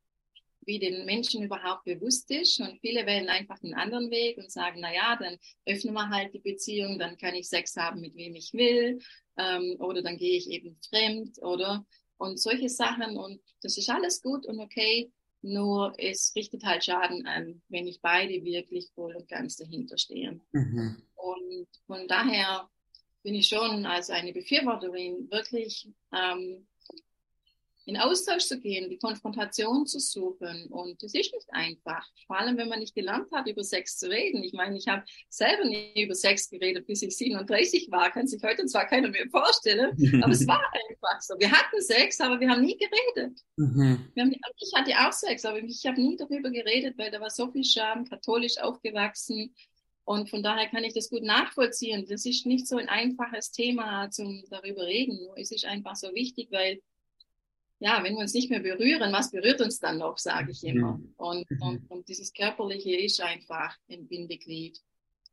wie 0.69 0.79
den 0.79 1.07
Menschen 1.07 1.43
überhaupt 1.43 1.85
bewusst 1.85 2.31
ist. 2.31 2.61
Und 2.61 2.79
viele 2.81 3.07
wählen 3.07 3.29
einfach 3.29 3.61
einen 3.63 3.75
anderen 3.75 4.11
Weg 4.11 4.37
und 4.37 4.53
sagen, 4.53 4.81
na 4.81 4.95
ja, 4.95 5.17
dann 5.17 5.39
öffnen 5.65 5.95
wir 5.95 6.11
halt 6.11 6.35
die 6.35 6.41
Beziehung, 6.41 6.99
dann 6.99 7.17
kann 7.17 7.35
ich 7.35 7.49
Sex 7.49 7.75
haben, 7.77 8.03
mit 8.03 8.15
wem 8.15 8.35
ich 8.35 8.53
will, 8.53 8.99
ähm, 9.39 9.77
oder 9.81 10.03
dann 10.03 10.19
gehe 10.19 10.37
ich 10.37 10.49
eben 10.51 10.79
fremd, 10.89 11.39
oder? 11.43 11.87
Und 12.19 12.39
solche 12.39 12.69
Sachen. 12.69 13.17
Und 13.17 13.41
das 13.63 13.79
ist 13.79 13.89
alles 13.89 14.21
gut 14.21 14.47
und 14.47 14.61
okay. 14.61 15.11
Nur 15.43 15.95
es 15.99 16.33
richtet 16.35 16.65
halt 16.65 16.85
Schaden 16.85 17.27
an, 17.27 17.63
wenn 17.69 17.85
nicht 17.85 18.03
beide 18.03 18.45
wirklich 18.45 18.91
voll 18.95 19.15
und 19.15 19.29
ganz 19.29 19.57
dahinter 19.57 19.97
stehen. 19.97 20.43
Mhm. 20.53 21.03
Und 21.15 21.69
von 21.87 22.09
daher 22.09 22.69
bin 23.23 23.35
ich 23.35 23.49
schon 23.49 23.87
als 23.87 24.11
eine 24.11 24.33
Befürworterin 24.33 25.31
wirklich 25.31 25.89
ähm, 26.13 26.67
in 27.89 27.97
Austausch 27.97 28.45
zu 28.45 28.61
gehen, 28.61 28.91
die 28.91 28.99
Konfrontation 28.99 29.87
zu 29.87 29.99
suchen. 29.99 30.67
Und 30.67 31.03
das 31.03 31.15
ist 31.15 31.33
nicht 31.33 31.49
einfach. 31.53 32.07
Vor 32.27 32.39
allem, 32.39 32.59
wenn 32.59 32.69
man 32.69 32.81
nicht 32.81 32.95
gelernt 32.95 33.33
hat, 33.33 33.49
über 33.49 33.65
Sex 33.65 33.97
zu 33.97 34.11
reden. 34.11 34.45
Ich 34.45 34.53
meine, 34.53 34.77
ich 34.77 34.89
habe 34.89 35.05
selber 35.31 35.65
nie 35.65 36.03
über 36.03 36.15
Sex 36.15 36.51
geredet, 36.51 36.87
bis 36.87 37.01
ich 37.01 37.17
37 37.17 37.91
war. 37.91 38.11
Kann 38.11 38.27
sich 38.27 38.43
heute 38.43 38.67
zwar 38.67 38.87
keiner 38.87 39.09
mehr 39.09 39.27
vorstellen, 39.31 39.97
aber 40.23 40.33
es 40.33 40.47
war 40.47 40.61
einfach 40.61 41.21
so. 41.23 41.35
Wir 41.39 41.51
hatten 41.51 41.81
Sex, 41.81 42.21
aber 42.21 42.39
wir 42.39 42.51
haben 42.51 42.61
nie 42.61 42.77
geredet. 42.77 43.41
Mhm. 43.57 44.13
Haben, 44.19 44.37
ich 44.59 44.73
hatte 44.75 44.93
auch 45.09 45.13
Sex, 45.13 45.47
aber 45.47 45.59
ich 45.59 45.87
habe 45.87 45.99
nie 45.99 46.17
darüber 46.17 46.51
geredet, 46.51 46.99
weil 46.99 47.11
da 47.11 47.21
war 47.21 47.31
so 47.31 47.51
viel 47.51 47.65
Scham, 47.65 48.05
katholisch 48.05 48.59
aufgewachsen. 48.59 49.55
Und 50.05 50.29
von 50.29 50.43
daher 50.43 50.69
kann 50.69 50.85
ich 50.85 50.93
das 50.93 51.09
gut 51.09 51.23
nachvollziehen. 51.23 52.05
Das 52.07 52.27
ist 52.27 52.45
nicht 52.45 52.67
so 52.67 52.77
ein 52.77 52.89
einfaches 52.91 53.51
Thema 53.51 54.11
zum 54.11 54.45
darüber 54.51 54.85
reden. 54.85 55.19
Es 55.37 55.51
ist 55.53 55.65
einfach 55.65 55.97
so 55.97 56.15
wichtig, 56.15 56.49
weil 56.51 56.81
ja, 57.81 58.03
wenn 58.03 58.15
wir 58.15 58.21
uns 58.21 58.35
nicht 58.35 58.51
mehr 58.51 58.61
berühren, 58.61 59.13
was 59.13 59.31
berührt 59.31 59.61
uns 59.61 59.79
dann 59.79 59.99
noch, 59.99 60.19
sage 60.19 60.51
ich 60.51 60.65
immer. 60.65 60.99
Mhm. 60.99 61.15
Und, 61.17 61.51
mhm. 61.51 61.63
und, 61.63 61.91
und 61.91 62.09
dieses 62.09 62.33
Körperliche 62.33 62.97
ist 62.97 63.21
einfach 63.21 63.77
ein 63.89 64.09
Bindeglied 64.09 64.81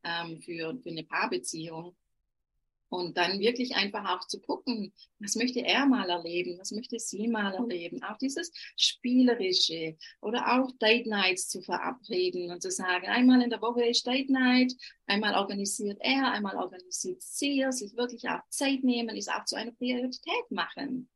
ähm, 0.03 0.41
für, 0.41 0.77
für 0.81 0.89
eine 0.89 1.03
Paarbeziehung. 1.03 1.95
Und 2.87 3.17
dann 3.17 3.39
wirklich 3.39 3.75
einfach 3.75 4.07
auch 4.07 4.27
zu 4.27 4.39
gucken, 4.39 4.93
was 5.17 5.35
möchte 5.35 5.59
er 5.59 5.87
mal 5.87 6.07
erleben, 6.07 6.59
was 6.59 6.71
möchte 6.71 6.99
sie 6.99 7.27
mal 7.27 7.53
erleben. 7.53 8.01
Auch 8.03 8.17
dieses 8.19 8.51
Spielerische 8.77 9.97
oder 10.21 10.53
auch 10.53 10.71
Date 10.77 11.07
Nights 11.07 11.49
zu 11.49 11.61
verabreden 11.61 12.51
und 12.51 12.61
zu 12.61 12.69
sagen, 12.69 13.07
einmal 13.07 13.41
in 13.41 13.49
der 13.49 13.61
Woche 13.61 13.85
ist 13.85 14.05
Date 14.05 14.29
Night, 14.29 14.71
einmal 15.07 15.33
organisiert 15.33 15.97
er, 15.99 16.31
einmal 16.31 16.55
organisiert 16.55 17.21
sie, 17.23 17.65
sich 17.71 17.97
wirklich 17.97 18.29
auch 18.29 18.47
Zeit 18.49 18.83
nehmen, 18.83 19.17
ist 19.17 19.31
auch 19.31 19.45
zu 19.45 19.55
einer 19.55 19.71
Priorität 19.71 20.51
machen. 20.51 21.09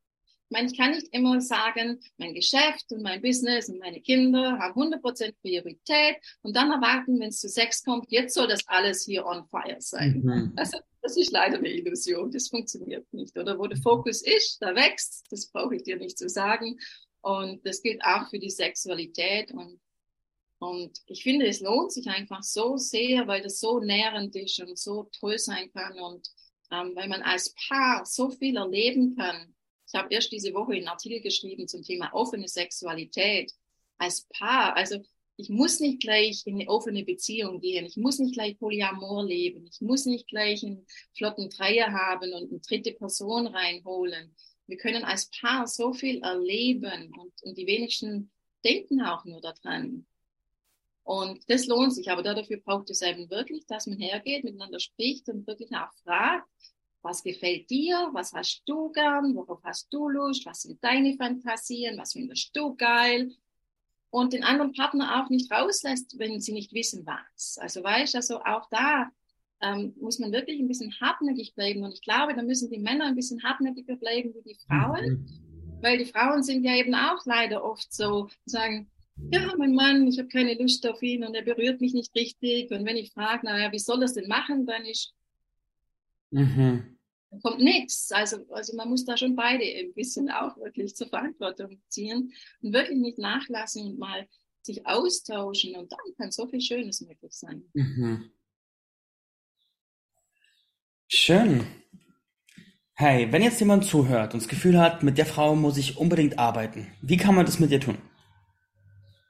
Ich 0.50 0.58
meine, 0.58 0.68
ich 0.72 0.78
kann 0.78 0.92
nicht 0.92 1.08
immer 1.12 1.40
sagen, 1.42 2.00
mein 2.18 2.34
Geschäft 2.34 2.92
und 2.92 3.04
mein 3.04 3.22
Business 3.22 3.70
und 3.70 3.78
meine 3.78 4.02
Kinder 4.02 4.58
haben 4.58 4.82
100% 4.82 5.36
Priorität 5.42 6.18
und 6.42 6.56
dann 6.56 6.72
erwarten, 6.72 7.20
wenn 7.20 7.30
es 7.30 7.40
zu 7.40 7.48
Sex 7.48 7.84
kommt, 7.84 8.12
jetzt 8.12 8.34
soll 8.34 8.48
das 8.48 8.68
alles 8.68 9.06
hier 9.06 9.28
on 9.28 9.46
fire 9.46 9.80
sein. 9.80 10.22
Mhm. 10.24 10.54
Also, 10.56 10.80
das 11.04 11.18
ist 11.18 11.32
leider 11.32 11.60
eine 11.60 11.70
Illusion, 11.70 12.32
das 12.32 12.48
funktioniert 12.48 13.06
nicht. 13.14 13.38
Oder 13.38 13.60
wo 13.60 13.68
der 13.68 13.78
Fokus 13.78 14.24
ist, 14.24 14.58
da 14.60 14.74
wächst, 14.76 15.28
das 15.30 15.52
brauche 15.52 15.76
ich 15.76 15.84
dir 15.84 15.98
nicht 15.98 16.18
zu 16.18 16.28
sagen. 16.28 16.80
Und 17.22 17.64
das 17.66 17.84
gilt 17.84 18.04
auch 18.04 18.28
für 18.30 18.40
die 18.40 18.50
Sexualität 18.50 19.52
und 19.52 19.80
und 20.62 21.00
ich 21.06 21.24
finde, 21.24 21.48
es 21.48 21.62
lohnt 21.62 21.94
sich 21.94 22.08
einfach 22.08 22.44
so 22.44 22.76
sehr, 22.76 23.28
weil 23.28 23.42
das 23.42 23.62
so 23.62 23.80
nährend 23.80 24.36
ist 24.36 24.60
und 24.60 24.78
so 24.78 25.10
toll 25.18 25.40
sein 25.40 25.72
kann 25.72 25.98
und 25.98 26.28
ähm, 26.72 26.92
weil 26.96 27.08
man 27.08 27.22
als 27.22 27.56
Paar 27.68 28.06
so 28.06 28.30
viel 28.30 28.58
erleben 28.58 29.16
kann. 29.16 29.56
Ich 29.92 30.00
habe 30.00 30.14
erst 30.14 30.32
diese 30.32 30.54
Woche 30.54 30.74
einen 30.74 30.88
Artikel 30.88 31.20
geschrieben 31.20 31.68
zum 31.68 31.82
Thema 31.82 32.14
offene 32.14 32.48
Sexualität 32.48 33.52
als 33.98 34.28
Paar. 34.30 34.76
Also 34.76 35.04
ich 35.36 35.50
muss 35.50 35.80
nicht 35.80 36.00
gleich 36.00 36.46
in 36.46 36.56
eine 36.56 36.70
offene 36.70 37.04
Beziehung 37.04 37.60
gehen. 37.60 37.86
Ich 37.86 37.98
muss 37.98 38.20
nicht 38.20 38.36
gleich 38.36 38.60
Polyamor 38.60 39.26
leben. 39.26 39.66
Ich 39.66 39.82
muss 39.82 40.06
nicht 40.06 40.28
gleich 40.28 40.64
einen 40.64 40.86
flotten 41.18 41.50
Dreier 41.50 41.92
haben 41.92 42.34
und 42.34 42.52
eine 42.52 42.60
dritte 42.60 42.92
Person 42.92 43.48
reinholen. 43.48 44.36
Wir 44.68 44.78
können 44.78 45.04
als 45.04 45.32
Paar 45.32 45.66
so 45.66 45.94
viel 45.94 46.22
erleben 46.22 47.12
und, 47.20 47.34
und 47.42 47.58
die 47.58 47.66
wenigsten 47.66 48.30
denken 48.64 49.02
auch 49.02 49.26
nur 49.26 49.42
daran. 49.42 50.06
Und 51.04 51.50
das 51.50 51.66
lohnt 51.66 51.96
sich, 51.96 52.12
aber 52.12 52.22
dafür 52.22 52.58
braucht 52.58 52.92
es 52.92 53.02
eben 53.02 53.32
wirklich, 53.32 53.66
dass 53.66 53.88
man 53.88 53.98
hergeht, 53.98 54.44
miteinander 54.44 54.80
spricht 54.80 55.28
und 55.30 55.48
wirklich 55.48 55.72
auch 55.72 55.92
fragt, 56.04 56.48
was 57.02 57.24
gefällt 57.24 57.70
dir, 57.70 58.10
was 58.14 58.34
hast 58.34 58.64
du 58.66 58.92
gern, 58.92 59.36
worauf 59.36 59.64
hast 59.64 59.88
du 59.92 60.10
Lust, 60.10 60.46
was 60.46 60.64
sind 60.64 60.84
deine 60.84 61.16
Fantasien, 61.16 61.98
was 61.98 62.14
findest 62.14 62.56
du 62.56 62.76
geil? 62.76 63.32
Und 64.12 64.34
den 64.34 64.44
anderen 64.44 64.74
Partner 64.74 65.22
auch 65.24 65.30
nicht 65.30 65.52
rauslässt, 65.52 66.18
wenn 66.18 66.42
sie 66.42 66.52
nicht 66.52 66.74
wissen, 66.74 67.06
was. 67.06 67.58
Also 67.60 67.84
weißt, 67.84 68.16
also 68.16 68.42
auch 68.42 68.68
da 68.70 69.10
ähm, 69.62 69.94
muss 70.00 70.20
man 70.20 70.32
wirklich 70.32 70.60
ein 70.60 70.68
bisschen 70.68 70.94
hartnäckig 71.00 71.54
bleiben. 71.54 71.84
Und 71.84 71.94
ich 71.94 72.02
glaube, 72.02 72.34
da 72.34 72.42
müssen 72.42 72.72
die 72.72 72.80
Männer 72.80 73.06
ein 73.06 73.16
bisschen 73.16 73.44
hartnäckiger 73.44 73.96
bleiben 73.98 74.34
wie 74.34 74.54
die 74.54 74.60
Frauen, 74.68 75.06
mhm. 75.06 75.82
weil 75.82 75.98
die 75.98 76.06
Frauen 76.06 76.44
sind 76.44 76.64
ja 76.64 76.76
eben 76.76 76.96
auch 76.96 77.26
leider 77.26 77.64
oft 77.64 77.94
so, 77.94 78.30
sagen, 78.46 78.90
ja, 79.32 79.54
mein 79.58 79.74
Mann, 79.74 80.08
ich 80.08 80.18
habe 80.18 80.30
keine 80.30 80.56
Lust 80.56 80.88
auf 80.88 81.02
ihn 81.04 81.26
und 81.26 81.36
er 81.36 81.44
berührt 81.44 81.82
mich 81.82 81.94
nicht 81.94 82.16
richtig. 82.16 82.72
Und 82.72 82.86
wenn 82.86 82.98
ich 82.98 83.12
frage, 83.12 83.46
naja, 83.46 83.72
wie 83.72 83.80
soll 83.80 84.00
das 84.00 84.14
denn 84.14 84.28
machen, 84.28 84.66
dann 84.66 84.86
ist, 84.86 85.14
mhm. 86.32 86.98
dann 87.30 87.42
kommt 87.42 87.60
nichts. 87.60 88.12
Also, 88.12 88.46
also 88.50 88.76
man 88.76 88.90
muss 88.90 89.06
da 89.06 89.18
schon 89.18 89.36
beide 89.36 89.64
ein 89.64 89.94
bisschen 89.94 90.30
auch 90.30 90.58
wirklich 90.58 90.96
zur 90.96 91.08
Verantwortung 91.08 91.82
ziehen 91.88 92.34
und 92.62 92.74
wirklich 92.74 93.00
nicht 93.00 93.18
nachlassen 93.18 93.86
und 93.86 94.00
mal 94.00 94.28
sich 94.62 94.86
austauschen 94.86 95.76
und 95.76 95.92
dann 95.92 96.00
kann 96.18 96.32
so 96.32 96.48
viel 96.48 96.62
Schönes 96.62 97.02
möglich 97.02 97.34
sein. 97.34 97.64
Mhm. 97.74 98.32
Schön. 101.08 101.66
Hey, 102.94 103.32
wenn 103.32 103.42
jetzt 103.42 103.60
jemand 103.62 103.86
zuhört 103.86 104.34
und 104.34 104.44
das 104.44 104.50
Gefühl 104.50 104.78
hat, 104.78 105.04
mit 105.04 105.18
der 105.18 105.26
Frau 105.26 105.56
muss 105.56 105.78
ich 105.78 105.98
unbedingt 105.98 106.38
arbeiten, 106.38 106.92
wie 107.02 107.18
kann 107.18 107.34
man 107.34 107.46
das 107.46 107.60
mit 107.60 107.72
dir 107.72 107.80
tun? 107.80 107.98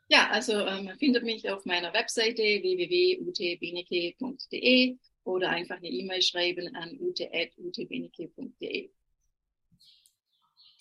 Ja, 0.10 0.30
also 0.32 0.54
äh, 0.54 0.82
man 0.82 0.98
findet 0.98 1.24
mich 1.24 1.48
auf 1.50 1.66
meiner 1.66 1.94
Webseite 1.94 2.42
www.utbeneke.de 2.42 4.98
oder 5.24 5.50
einfach 5.50 5.78
eine 5.78 5.90
E-Mail 5.90 6.22
schreiben 6.22 6.76
an 6.76 6.98
ute.utebeneke.de. 7.00 8.90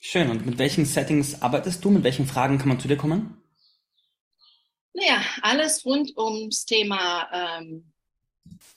Schön. 0.01 0.31
Und 0.31 0.47
mit 0.47 0.59
welchen 0.59 0.85
Settings 0.85 1.43
arbeitest 1.43 1.85
du? 1.85 1.91
Mit 1.91 2.05
welchen 2.05 2.27
Fragen 2.27 2.59
kann 2.59 2.69
man 2.69 2.81
zu 2.81 2.89
dir 2.89 2.97
kommen? 2.97 3.43
Naja, 4.95 5.23
alles 5.43 5.85
rund 5.85 6.17
ums 6.17 6.65
Thema 6.65 7.29
ähm, 7.61 7.93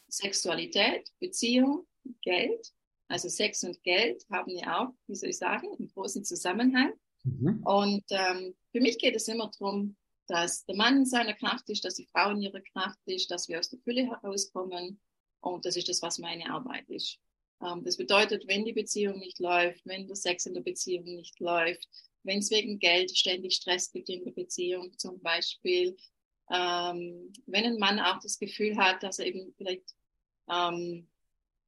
Sexualität, 0.07 1.09
Beziehung, 1.19 1.85
Geld. 2.21 2.73
Also 3.07 3.29
Sex 3.29 3.63
und 3.63 3.81
Geld 3.83 4.25
haben 4.29 4.51
ja 4.51 4.79
auch, 4.79 4.93
wie 5.07 5.15
soll 5.15 5.29
ich 5.29 5.37
sagen, 5.37 5.67
einen 5.77 5.91
großen 5.93 6.23
Zusammenhang. 6.23 6.93
Mhm. 7.23 7.61
Und 7.63 8.03
ähm, 8.09 8.55
für 8.71 8.81
mich 8.81 8.97
geht 8.97 9.15
es 9.15 9.27
immer 9.27 9.51
darum, 9.51 9.95
dass 10.27 10.65
der 10.65 10.75
Mann 10.75 10.97
in 10.97 11.05
seiner 11.05 11.33
Kraft 11.33 11.69
ist, 11.69 11.83
dass 11.83 11.95
die 11.95 12.07
Frau 12.11 12.31
in 12.31 12.41
ihrer 12.41 12.61
Kraft 12.61 12.99
ist, 13.05 13.29
dass 13.31 13.49
wir 13.49 13.59
aus 13.59 13.69
der 13.69 13.79
Fülle 13.79 14.05
herauskommen. 14.05 14.99
Und 15.41 15.65
das 15.65 15.75
ist 15.75 15.89
das, 15.89 16.01
was 16.01 16.19
meine 16.19 16.51
Arbeit 16.51 16.89
ist. 16.89 17.19
Ähm, 17.61 17.83
das 17.83 17.97
bedeutet, 17.97 18.47
wenn 18.47 18.65
die 18.65 18.73
Beziehung 18.73 19.19
nicht 19.19 19.39
läuft, 19.39 19.85
wenn 19.85 20.07
der 20.07 20.15
Sex 20.15 20.45
in 20.45 20.53
der 20.53 20.61
Beziehung 20.61 21.03
nicht 21.03 21.39
läuft, 21.39 21.87
wenn 22.23 22.39
es 22.39 22.51
wegen 22.51 22.79
Geld 22.79 23.15
ständig 23.15 23.55
Stress 23.55 23.91
gibt 23.91 24.09
in 24.09 24.23
der 24.23 24.31
Beziehung 24.31 24.97
zum 24.97 25.19
Beispiel, 25.21 25.97
ähm, 26.51 27.31
wenn 27.45 27.65
ein 27.65 27.79
Mann 27.79 27.99
auch 27.99 28.19
das 28.19 28.37
Gefühl 28.37 28.77
hat, 28.77 29.01
dass 29.03 29.19
er 29.19 29.27
eben 29.27 29.53
vielleicht 29.57 29.95
ähm, 30.49 31.07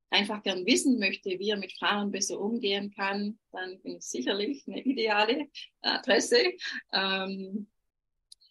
einfach 0.09 0.43
gern 0.43 0.65
wissen 0.65 0.99
möchte, 0.99 1.29
wie 1.39 1.49
er 1.49 1.57
mit 1.57 1.73
Frauen 1.73 2.11
besser 2.11 2.39
umgehen 2.39 2.91
kann, 2.91 3.39
dann 3.51 3.81
bin 3.81 3.97
ich 3.97 4.03
sicherlich 4.03 4.63
eine 4.67 4.81
ideale 4.83 5.47
Adresse. 5.81 6.53
Ähm, 6.91 7.67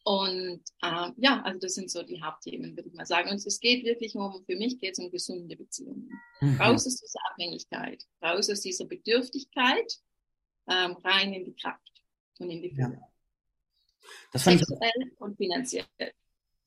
und 0.05 0.63
äh, 0.83 1.11
ja, 1.17 1.43
also 1.45 1.59
das 1.61 1.75
sind 1.75 1.91
so 1.91 2.03
die 2.03 2.23
Hauptthemen, 2.23 2.77
würde 2.77 2.89
ich 2.89 2.95
mal 2.95 3.07
sagen. 3.07 3.31
Und 3.31 3.37
es 3.37 3.61
geht 3.61 3.85
wirklich 3.85 4.15
um, 4.17 4.45
für 4.45 4.57
mich 4.57 4.79
geht 4.79 4.93
es 4.93 4.99
um 4.99 5.11
gesunde 5.11 5.57
Beziehungen. 5.57 6.11
Mhm. 6.41 6.61
Raus 6.61 6.87
aus 6.87 6.97
dieser 6.97 7.21
Abhängigkeit, 7.31 8.03
raus 8.23 8.51
aus 8.51 8.61
dieser 8.61 8.87
Bedürftigkeit, 8.87 9.93
ähm, 10.69 10.97
rein 11.05 11.33
in 11.33 11.45
die 11.45 11.55
Kraft 11.55 12.03
und 12.39 12.51
in 12.51 12.63
die 12.63 12.71
Fülle. 12.71 12.99
Ja. 13.01 13.09
Das 14.33 14.43
fand 14.43 14.59
Sexuell 14.59 14.91
ich, 14.99 15.21
und 15.21 15.37
finanziell. 15.37 15.85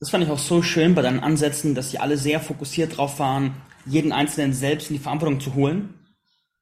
Das 0.00 0.10
fand 0.10 0.24
ich 0.24 0.30
auch 0.30 0.38
so 0.38 0.62
schön 0.62 0.94
bei 0.94 1.02
deinen 1.02 1.20
Ansätzen, 1.20 1.74
dass 1.74 1.90
sie 1.90 1.98
alle 1.98 2.16
sehr 2.16 2.40
fokussiert 2.40 2.96
drauf 2.96 3.18
waren, 3.18 3.54
jeden 3.84 4.12
Einzelnen 4.12 4.54
selbst 4.54 4.90
in 4.90 4.96
die 4.96 5.02
Verantwortung 5.02 5.40
zu 5.40 5.54
holen 5.54 5.94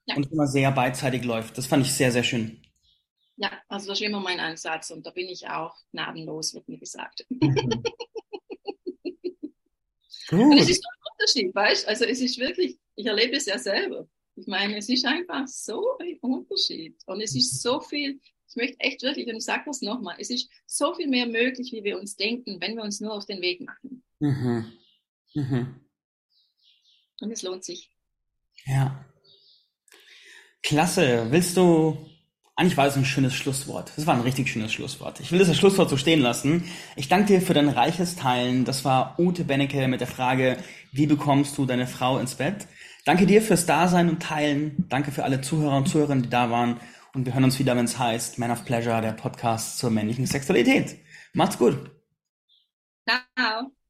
ja. 0.06 0.16
und 0.16 0.30
immer 0.30 0.46
sehr 0.46 0.72
beidseitig 0.72 1.24
läuft. 1.24 1.56
Das 1.56 1.66
fand 1.66 1.86
ich 1.86 1.92
sehr, 1.92 2.10
sehr 2.10 2.24
schön. 2.24 2.63
Ja, 3.36 3.50
also 3.68 3.88
das 3.88 4.00
ist 4.00 4.06
immer 4.06 4.20
mein 4.20 4.38
Ansatz 4.40 4.90
und 4.90 5.04
da 5.04 5.10
bin 5.10 5.28
ich 5.28 5.48
auch 5.48 5.76
gnadenlos, 5.90 6.54
wird 6.54 6.68
mir 6.68 6.78
gesagt. 6.78 7.26
Mhm. 10.30 10.52
und 10.52 10.58
es 10.58 10.70
ist 10.70 10.82
ein 10.82 11.12
Unterschied, 11.12 11.54
weißt 11.54 11.84
du? 11.84 11.88
Also 11.88 12.04
es 12.06 12.20
ist 12.20 12.38
wirklich, 12.38 12.78
ich 12.96 13.06
erlebe 13.06 13.36
es 13.36 13.44
ja 13.46 13.58
selber. 13.58 14.08
Ich 14.36 14.46
meine, 14.46 14.76
es 14.78 14.88
ist 14.88 15.04
einfach 15.04 15.46
so 15.46 15.98
ein 15.98 16.18
Unterschied 16.20 16.96
und 17.06 17.20
es 17.20 17.36
ist 17.36 17.62
so 17.62 17.80
viel, 17.80 18.20
ich 18.48 18.56
möchte 18.56 18.80
echt 18.80 19.02
wirklich, 19.02 19.26
und 19.28 19.36
ich 19.36 19.44
sage 19.44 19.64
das 19.66 19.82
nochmal, 19.82 20.16
es 20.18 20.30
ist 20.30 20.48
so 20.66 20.94
viel 20.94 21.08
mehr 21.08 21.26
möglich, 21.26 21.72
wie 21.72 21.84
wir 21.84 21.98
uns 21.98 22.16
denken, 22.16 22.60
wenn 22.60 22.76
wir 22.76 22.82
uns 22.82 23.00
nur 23.00 23.12
auf 23.12 23.26
den 23.26 23.40
Weg 23.42 23.60
machen. 23.60 24.02
Mhm. 24.18 24.72
Mhm. 25.34 25.80
Und 27.20 27.30
es 27.30 27.42
lohnt 27.42 27.64
sich. 27.64 27.90
Ja. 28.66 29.04
Klasse. 30.62 31.26
Willst 31.30 31.56
du 31.56 32.13
eigentlich 32.56 32.76
war 32.76 32.86
es 32.86 32.96
ein 32.96 33.04
schönes 33.04 33.34
Schlusswort. 33.34 33.92
Das 33.96 34.06
war 34.06 34.14
ein 34.14 34.20
richtig 34.20 34.48
schönes 34.48 34.72
Schlusswort. 34.72 35.18
Ich 35.20 35.32
will 35.32 35.40
das 35.40 35.56
Schlusswort 35.56 35.90
so 35.90 35.96
stehen 35.96 36.20
lassen. 36.20 36.64
Ich 36.94 37.08
danke 37.08 37.26
dir 37.26 37.42
für 37.42 37.54
dein 37.54 37.68
reiches 37.68 38.14
Teilen. 38.14 38.64
Das 38.64 38.84
war 38.84 39.18
Ute 39.18 39.44
Bennecke 39.44 39.88
mit 39.88 40.00
der 40.00 40.06
Frage, 40.06 40.56
wie 40.92 41.06
bekommst 41.06 41.58
du 41.58 41.66
deine 41.66 41.88
Frau 41.88 42.18
ins 42.18 42.36
Bett? 42.36 42.68
Danke 43.04 43.26
dir 43.26 43.42
fürs 43.42 43.66
Dasein 43.66 44.08
und 44.08 44.22
Teilen. 44.22 44.86
Danke 44.88 45.10
für 45.10 45.24
alle 45.24 45.40
Zuhörer 45.40 45.76
und 45.76 45.88
Zuhörerinnen, 45.88 46.22
die 46.22 46.30
da 46.30 46.50
waren. 46.50 46.80
Und 47.12 47.26
wir 47.26 47.34
hören 47.34 47.44
uns 47.44 47.58
wieder, 47.58 47.76
wenn 47.76 47.84
es 47.84 47.98
heißt 47.98 48.38
Man 48.38 48.50
of 48.50 48.64
Pleasure, 48.64 49.00
der 49.02 49.12
Podcast 49.12 49.78
zur 49.78 49.90
männlichen 49.90 50.26
Sexualität. 50.26 50.96
Macht's 51.32 51.58
gut. 51.58 51.90
Ciao. 53.08 53.83